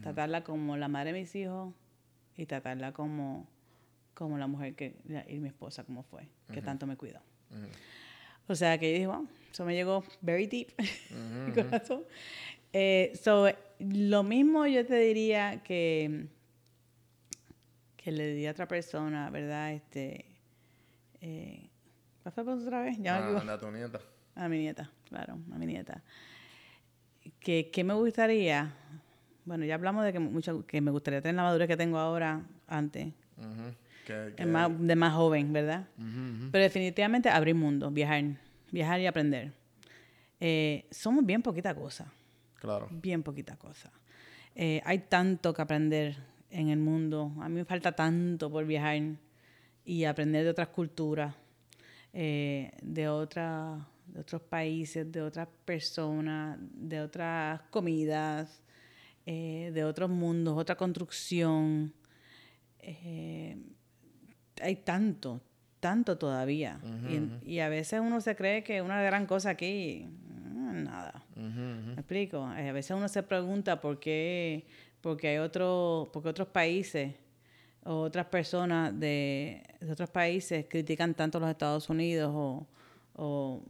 Tratarla 0.00 0.44
como 0.44 0.76
la 0.76 0.88
madre 0.88 1.12
de 1.12 1.20
mis 1.20 1.34
hijos 1.34 1.74
y 2.36 2.46
tratarla 2.46 2.92
como, 2.92 3.48
como 4.16 4.38
la 4.38 4.46
mujer 4.46 4.74
que, 4.74 4.96
y 5.28 5.38
mi 5.38 5.48
esposa, 5.48 5.84
como 5.84 6.02
fue, 6.02 6.26
que 6.50 6.62
tanto 6.62 6.86
me 6.86 6.96
cuidó. 6.96 7.20
O 8.48 8.54
sea 8.54 8.78
que 8.78 8.88
yo 8.88 8.94
dije, 8.94 9.06
wow, 9.06 9.28
eso 9.52 9.64
me 9.64 9.74
llegó 9.74 10.02
very 10.22 10.46
deep 10.46 10.68
mi 11.46 11.52
corazón. 11.52 12.02
Eh, 12.72 13.12
so, 13.22 13.46
lo 13.78 14.22
mismo 14.22 14.66
yo 14.66 14.84
te 14.86 14.96
diría 14.98 15.62
que, 15.62 16.26
que 17.96 18.10
le 18.10 18.28
diría 18.28 18.50
a 18.50 18.52
otra 18.52 18.66
persona, 18.66 19.28
¿verdad? 19.30 19.72
Este, 19.74 20.24
eh, 21.20 21.68
¿Cuál 22.22 22.32
fue 22.32 22.42
la 22.42 22.46
pregunta 22.46 22.66
otra 22.68 22.82
vez? 22.82 22.98
Ya 22.98 23.16
Ah, 23.18 23.40
anda 23.40 23.58
tu 23.60 23.70
nieta. 23.70 24.00
A 24.34 24.48
mi 24.48 24.58
nieta, 24.58 24.90
claro, 25.08 25.38
a 25.52 25.58
mi 25.58 25.66
nieta. 25.66 26.02
¿Qué, 27.40 27.70
qué 27.72 27.84
me 27.84 27.94
gustaría? 27.94 28.72
Bueno, 29.44 29.64
ya 29.64 29.74
hablamos 29.74 30.04
de 30.04 30.12
que, 30.12 30.18
mucho, 30.18 30.66
que 30.66 30.80
me 30.80 30.90
gustaría 30.90 31.20
tener 31.20 31.36
la 31.36 31.42
madurez 31.44 31.68
que 31.68 31.76
tengo 31.76 31.98
ahora 31.98 32.44
antes, 32.66 33.12
Ujú. 33.38 33.74
Que- 34.06 34.34
que- 34.36 34.42
es 34.42 34.48
más, 34.48 34.70
de 34.78 34.94
más 34.96 35.12
joven, 35.14 35.52
¿verdad? 35.52 35.88
Pero 36.52 36.62
definitivamente 36.62 37.28
abrir 37.28 37.54
mundo, 37.56 37.90
viajar, 37.90 38.22
viajar 38.70 39.00
y 39.00 39.06
aprender. 39.06 39.52
Eh, 40.38 40.86
somos 40.92 41.26
bien 41.26 41.42
poquita 41.42 41.74
cosa, 41.74 42.12
Claro. 42.60 42.88
bien 42.90 43.22
poquita 43.24 43.56
cosa. 43.56 43.90
Eh, 44.54 44.80
hay 44.84 45.00
tanto 45.00 45.52
que 45.52 45.60
aprender 45.62 46.16
en 46.50 46.68
el 46.68 46.78
mundo. 46.78 47.32
A 47.40 47.48
mí 47.48 47.56
me 47.56 47.64
falta 47.64 47.90
tanto 47.92 48.48
por 48.50 48.64
viajar 48.64 49.02
y 49.84 50.04
aprender 50.04 50.44
de 50.44 50.50
otras 50.50 50.68
culturas, 50.68 51.34
eh, 52.12 52.70
de, 52.82 53.08
otra- 53.08 53.88
de 54.06 54.20
otros 54.20 54.40
países, 54.42 55.10
de 55.10 55.20
otras 55.20 55.48
personas, 55.64 56.58
de 56.60 57.00
otras 57.00 57.60
comidas, 57.70 58.62
eh, 59.26 59.72
de 59.74 59.84
otros 59.84 60.08
mundos, 60.10 60.56
otra 60.56 60.76
construcción. 60.76 61.92
Eh, 62.78 63.56
hay 64.62 64.76
tanto, 64.76 65.40
tanto 65.80 66.16
todavía. 66.18 66.80
y, 67.44 67.54
y 67.54 67.60
a 67.60 67.68
veces 67.68 68.00
uno 68.00 68.20
se 68.20 68.34
cree 68.36 68.62
que 68.62 68.82
una 68.82 69.02
gran 69.02 69.26
cosa 69.26 69.50
aquí, 69.50 70.06
mm, 70.08 70.82
nada. 70.84 71.22
¿Me 71.34 71.92
explico? 71.94 72.52
Eh, 72.56 72.68
A 72.68 72.72
veces 72.72 72.96
uno 72.96 73.08
se 73.08 73.22
pregunta 73.22 73.80
por 73.80 73.98
qué, 74.00 74.66
porque 75.00 75.28
hay 75.28 75.38
otro, 75.38 76.10
porque 76.12 76.28
otros 76.28 76.48
países 76.48 77.14
o 77.84 78.00
otras 78.00 78.26
personas 78.26 78.98
de, 78.98 79.62
de 79.80 79.92
otros 79.92 80.10
países 80.10 80.66
critican 80.68 81.14
tanto 81.14 81.38
a 81.38 81.40
los 81.42 81.50
Estados 81.50 81.88
Unidos 81.88 82.32
o, 82.34 82.66
o, 83.14 83.62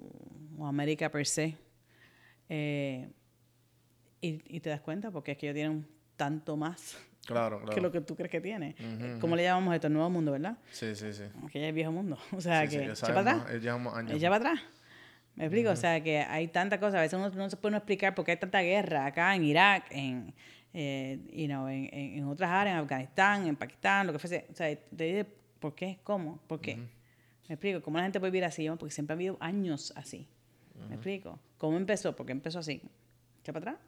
o 0.58 0.66
América 0.66 1.10
per 1.10 1.26
se. 1.26 1.56
Eh, 2.48 3.08
y, 4.20 4.56
y 4.56 4.60
te 4.60 4.70
das 4.70 4.80
cuenta 4.80 5.10
porque 5.10 5.32
es 5.32 5.38
que 5.38 5.46
ellos 5.46 5.54
tienen 5.56 5.86
tanto 6.16 6.56
más 6.56 6.96
Claro, 7.26 7.58
claro. 7.58 7.74
que 7.74 7.80
lo 7.80 7.90
que 7.92 8.00
tú 8.00 8.14
crees 8.16 8.30
que 8.30 8.40
tiene. 8.40 8.74
Eh, 8.78 9.18
¿Cómo 9.20 9.34
le 9.36 9.42
llamamos 9.42 9.74
esto? 9.74 9.88
El 9.88 9.92
nuevo 9.94 10.08
mundo, 10.10 10.32
¿verdad? 10.32 10.56
Sí, 10.70 10.94
sí, 10.94 11.12
sí. 11.12 11.24
Que 11.52 11.60
ya 11.60 11.68
es 11.68 11.74
viejo 11.74 11.90
mundo. 11.92 12.16
O 12.32 12.40
sea, 12.40 12.62
Sí, 12.62 12.68
sí, 12.70 12.76
que 12.78 12.86
ya 12.86 12.92
echa 12.92 12.96
sabemos, 13.06 13.24
para 13.24 13.36
atrás. 13.42 13.54
eh, 13.56 13.60
llevamos 13.60 13.94
años. 13.96 14.20
Para 14.22 14.36
atrás. 14.36 14.60
¿Me 15.34 15.44
explico? 15.44 15.70
O 15.70 15.76
sea, 15.76 16.02
que 16.02 16.18
hay 16.20 16.48
tantas 16.48 16.78
cosas. 16.78 16.94
A 16.94 17.00
veces 17.02 17.18
uno 17.18 17.28
no 17.30 17.50
se 17.50 17.56
puede 17.56 17.76
explicar 17.76 18.14
por 18.14 18.24
qué 18.24 18.30
hay 18.32 18.36
tanta 18.38 18.60
guerra 18.62 19.04
acá 19.06 19.34
en 19.34 19.44
Irak, 19.44 19.84
en, 19.90 20.32
eh, 20.72 21.18
you 21.32 21.46
know, 21.46 21.68
en, 21.68 21.88
en- 21.92 22.24
otras 22.24 22.48
áreas, 22.50 22.74
en 22.76 22.80
Afganistán, 22.82 23.46
en 23.46 23.56
Pakistán, 23.56 24.06
lo 24.06 24.12
que 24.14 24.18
fuese. 24.18 24.46
O 24.50 24.54
sea, 24.54 24.74
te 24.74 25.04
dice 25.04 25.26
por 25.60 25.74
qué, 25.74 25.98
cómo, 26.04 26.38
por 26.46 26.60
qué. 26.60 26.76
¿Me 26.76 27.54
explico? 27.54 27.82
¿Cómo 27.82 27.98
la 27.98 28.04
gente 28.04 28.18
puede 28.18 28.30
vivir 28.30 28.44
así? 28.44 28.66
Porque 28.78 28.92
siempre 28.94 29.12
ha 29.12 29.16
habido 29.16 29.36
años 29.40 29.92
así. 29.96 30.26
¿Me 30.88 30.94
explico? 30.94 31.38
¿Cómo 31.58 31.76
empezó? 31.76 32.14
¿Por 32.16 32.24
qué 32.26 32.32
empezó 32.32 32.58
así? 32.60 32.80
Echa 33.42 33.52
para 33.52 33.72
atrás. 33.72 33.86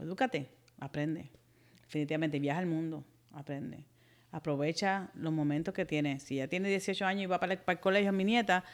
Edúcate, 0.00 0.48
aprende. 0.78 1.30
Definitivamente, 1.94 2.40
viaja 2.40 2.58
al 2.58 2.66
mundo, 2.66 3.04
aprende. 3.32 3.84
Aprovecha 4.32 5.10
los 5.14 5.32
momentos 5.32 5.72
que 5.72 5.84
tienes. 5.84 6.24
Si 6.24 6.36
ya 6.36 6.48
tiene 6.48 6.68
18 6.68 7.06
años 7.06 7.22
y 7.22 7.26
va 7.26 7.38
para 7.38 7.52
el, 7.52 7.60
para 7.60 7.76
el 7.76 7.80
colegio, 7.80 8.12
mi 8.12 8.24
nieta, 8.24 8.64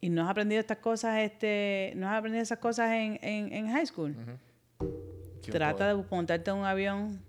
y 0.00 0.08
no 0.08 0.24
has 0.24 0.30
aprendido 0.30 0.58
estas 0.58 0.78
cosas, 0.78 1.20
este, 1.20 1.92
no 1.94 2.08
has 2.08 2.18
aprendido 2.18 2.42
esas 2.42 2.58
cosas 2.58 2.90
en, 2.90 3.20
en, 3.22 3.52
en 3.52 3.70
high 3.70 3.86
school, 3.86 4.16
trata 5.42 5.94
de 5.94 6.04
montarte 6.10 6.50
en 6.50 6.56
un 6.56 6.64
avión 6.64 7.22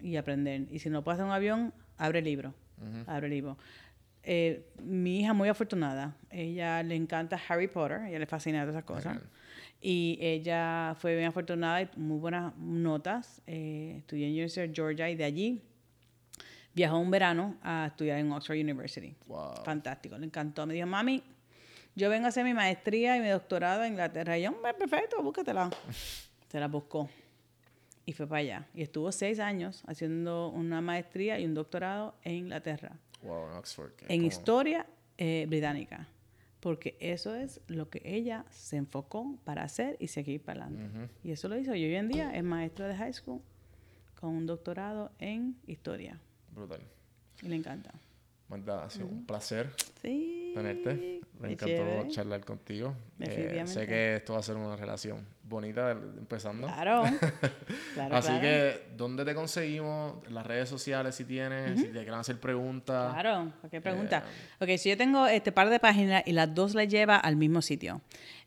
y 0.00 0.16
aprender. 0.16 0.62
Y 0.70 0.78
si 0.78 0.88
no 0.88 1.04
puedes 1.04 1.16
hacer 1.16 1.26
un 1.26 1.32
avión, 1.32 1.74
abre 1.98 2.22
libro. 2.22 2.54
Abre 3.06 3.28
libro. 3.28 3.58
Eh, 4.22 4.72
mi 4.82 5.20
hija 5.20 5.34
muy 5.34 5.50
afortunada. 5.50 6.16
Ella 6.30 6.82
le 6.82 6.94
encanta 6.94 7.38
Harry 7.46 7.68
Potter. 7.68 8.04
Ella 8.06 8.18
le 8.18 8.26
fascina 8.26 8.60
todas 8.60 8.76
esas 8.76 8.84
cosas. 8.84 9.18
Y 9.80 10.18
ella 10.20 10.94
fue 10.98 11.14
bien 11.16 11.28
afortunada 11.28 11.80
y 11.82 11.88
muy 11.96 12.18
buenas 12.18 12.54
notas. 12.56 13.40
Eh, 13.46 13.96
estudió 13.98 14.26
en 14.26 14.32
University 14.32 14.68
of 14.68 14.74
Georgia 14.74 15.08
y 15.08 15.14
de 15.16 15.24
allí 15.24 15.62
viajó 16.74 16.98
un 16.98 17.10
verano 17.10 17.56
a 17.62 17.86
estudiar 17.88 18.18
en 18.18 18.30
Oxford 18.32 18.56
University. 18.58 19.14
Wow. 19.26 19.64
Fantástico, 19.64 20.18
le 20.18 20.26
encantó. 20.26 20.66
Me 20.66 20.74
dijo, 20.74 20.86
mami, 20.86 21.22
yo 21.96 22.10
vengo 22.10 22.26
a 22.26 22.28
hacer 22.28 22.44
mi 22.44 22.52
maestría 22.54 23.16
y 23.16 23.20
mi 23.20 23.28
doctorado 23.28 23.82
en 23.82 23.92
Inglaterra. 23.92 24.36
Y 24.38 24.42
yo, 24.42 24.50
"Hombre, 24.50 24.74
perfecto, 24.74 25.22
búscatela. 25.22 25.70
Se 26.50 26.60
la 26.60 26.68
buscó 26.68 27.08
y 28.04 28.12
fue 28.12 28.26
para 28.26 28.40
allá. 28.40 28.66
Y 28.74 28.82
estuvo 28.82 29.10
seis 29.12 29.38
años 29.40 29.82
haciendo 29.86 30.48
una 30.50 30.80
maestría 30.80 31.38
y 31.40 31.44
un 31.46 31.54
doctorado 31.54 32.14
en 32.24 32.34
Inglaterra, 32.34 32.92
Wow, 33.22 33.48
en 33.50 33.56
Oxford. 33.56 33.92
en 34.08 34.18
como- 34.18 34.28
historia 34.28 34.86
eh, 35.16 35.46
británica. 35.48 36.06
Porque 36.60 36.96
eso 37.00 37.34
es 37.34 37.60
lo 37.68 37.88
que 37.88 38.02
ella 38.04 38.44
se 38.50 38.76
enfocó 38.76 39.38
para 39.44 39.62
hacer 39.62 39.96
y 39.98 40.08
seguir 40.08 40.42
para 40.42 40.66
adelante. 40.66 41.08
Y 41.24 41.32
eso 41.32 41.48
lo 41.48 41.58
hizo. 41.58 41.74
Y 41.74 41.84
hoy 41.84 41.94
en 41.94 42.08
día 42.08 42.34
es 42.34 42.44
maestra 42.44 42.86
de 42.86 42.96
high 42.96 43.14
school 43.14 43.40
con 44.20 44.30
un 44.30 44.46
doctorado 44.46 45.10
en 45.18 45.56
historia. 45.66 46.20
Brutal. 46.54 46.82
Y 47.42 47.48
le 47.48 47.56
encanta. 47.56 47.94
Magda, 48.50 48.84
ha 48.84 48.90
sido 48.90 49.06
un 49.06 49.24
placer 49.24 49.70
Sí. 50.02 50.50
tenerte. 50.54 51.20
Me 51.38 51.52
encantó 51.52 51.74
chévere. 51.76 52.08
charlar 52.10 52.44
contigo. 52.44 52.94
Eh, 53.20 53.62
sé 53.64 53.86
que 53.86 54.16
esto 54.16 54.32
va 54.34 54.40
a 54.40 54.42
ser 54.42 54.56
una 54.56 54.74
relación 54.76 55.24
bonita 55.44 55.92
empezando. 55.92 56.66
Claro. 56.66 57.04
claro 57.94 58.14
Así 58.16 58.28
claro. 58.28 58.42
que, 58.42 58.82
¿dónde 58.96 59.24
te 59.24 59.34
conseguimos? 59.34 60.16
Las 60.30 60.44
redes 60.46 60.68
sociales 60.68 61.14
si 61.14 61.24
tienes, 61.24 61.78
si 61.80 61.86
te 61.86 61.92
quieren 61.92 62.12
hacer 62.14 62.38
preguntas. 62.40 63.12
Claro, 63.14 63.52
cualquier 63.60 63.82
pregunta. 63.82 64.22
Ok, 64.60 64.68
si 64.78 64.90
yo 64.90 64.96
tengo 64.98 65.26
este 65.26 65.50
par 65.52 65.70
de 65.70 65.78
páginas 65.80 66.22
y 66.26 66.32
las 66.32 66.52
dos 66.54 66.74
las 66.74 66.88
lleva 66.88 67.16
al 67.16 67.36
mismo 67.36 67.62
sitio. 67.62 68.00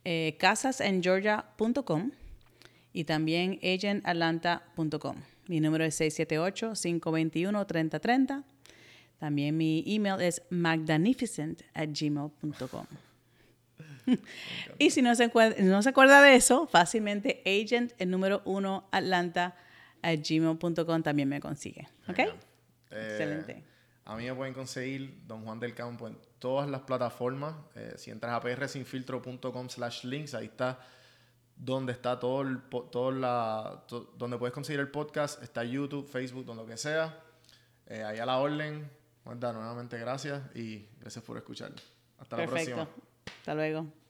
Eh, 0.05 0.35
casasengeorgia.com 0.39 2.11
y 2.91 3.05
también 3.05 3.57
agentatlanta.com. 3.63 5.15
Mi 5.47 5.59
número 5.61 5.83
es 5.85 5.99
678-521-3030. 5.99 8.43
También 9.23 9.55
mi 9.55 9.85
email 9.87 10.19
es 10.21 10.41
magnificent 10.49 11.61
at 11.73 11.87
gmail.com. 11.97 12.85
y 14.77 14.89
si 14.89 15.01
no 15.01 15.15
se, 15.15 15.31
no 15.61 15.81
se 15.81 15.87
acuerda 15.89 16.21
de 16.21 16.35
eso, 16.35 16.67
fácilmente 16.67 17.41
agent, 17.45 17.93
el 17.99 18.09
número 18.11 18.41
uno, 18.43 18.89
Atlanta, 18.91 19.55
at 20.01 20.19
gmail.com 20.29 21.03
también 21.03 21.29
me 21.29 21.39
consigue. 21.39 21.87
¿Ok? 22.09 22.19
Eh, 22.19 22.31
Excelente. 22.91 23.63
A 24.03 24.17
mí 24.17 24.25
me 24.25 24.35
pueden 24.35 24.53
conseguir 24.53 25.25
Don 25.25 25.45
Juan 25.45 25.57
del 25.61 25.73
Campo 25.73 26.09
en 26.09 26.17
todas 26.39 26.69
las 26.69 26.81
plataformas. 26.81 27.55
Eh, 27.75 27.93
si 27.95 28.11
entras 28.11 28.33
a 28.33 28.41
prsinfiltro.com 28.41 29.69
slash 29.69 30.03
links, 30.03 30.33
ahí 30.33 30.47
está 30.47 30.81
donde 31.55 31.93
está 31.93 32.19
todo 32.19 32.41
el 32.41 32.59
todo 32.91 33.09
la, 33.13 33.85
to- 33.87 34.13
donde 34.17 34.37
puedes 34.37 34.53
conseguir 34.53 34.81
el 34.81 34.89
podcast. 34.89 35.41
Está 35.41 35.63
YouTube, 35.63 36.09
Facebook, 36.09 36.43
donde 36.43 36.63
lo 36.63 36.67
que 36.67 36.75
sea. 36.75 37.17
Eh, 37.87 38.03
ahí 38.03 38.19
a 38.19 38.25
la 38.25 38.39
orden. 38.39 38.91
Magda, 39.25 39.53
nuevamente 39.53 39.97
gracias 39.97 40.41
y 40.55 40.87
gracias 40.99 41.23
por 41.23 41.37
escuchar. 41.37 41.71
Hasta 42.19 42.37
la 42.37 42.45
próxima. 42.45 42.87
Hasta 43.39 43.55
luego. 43.55 44.02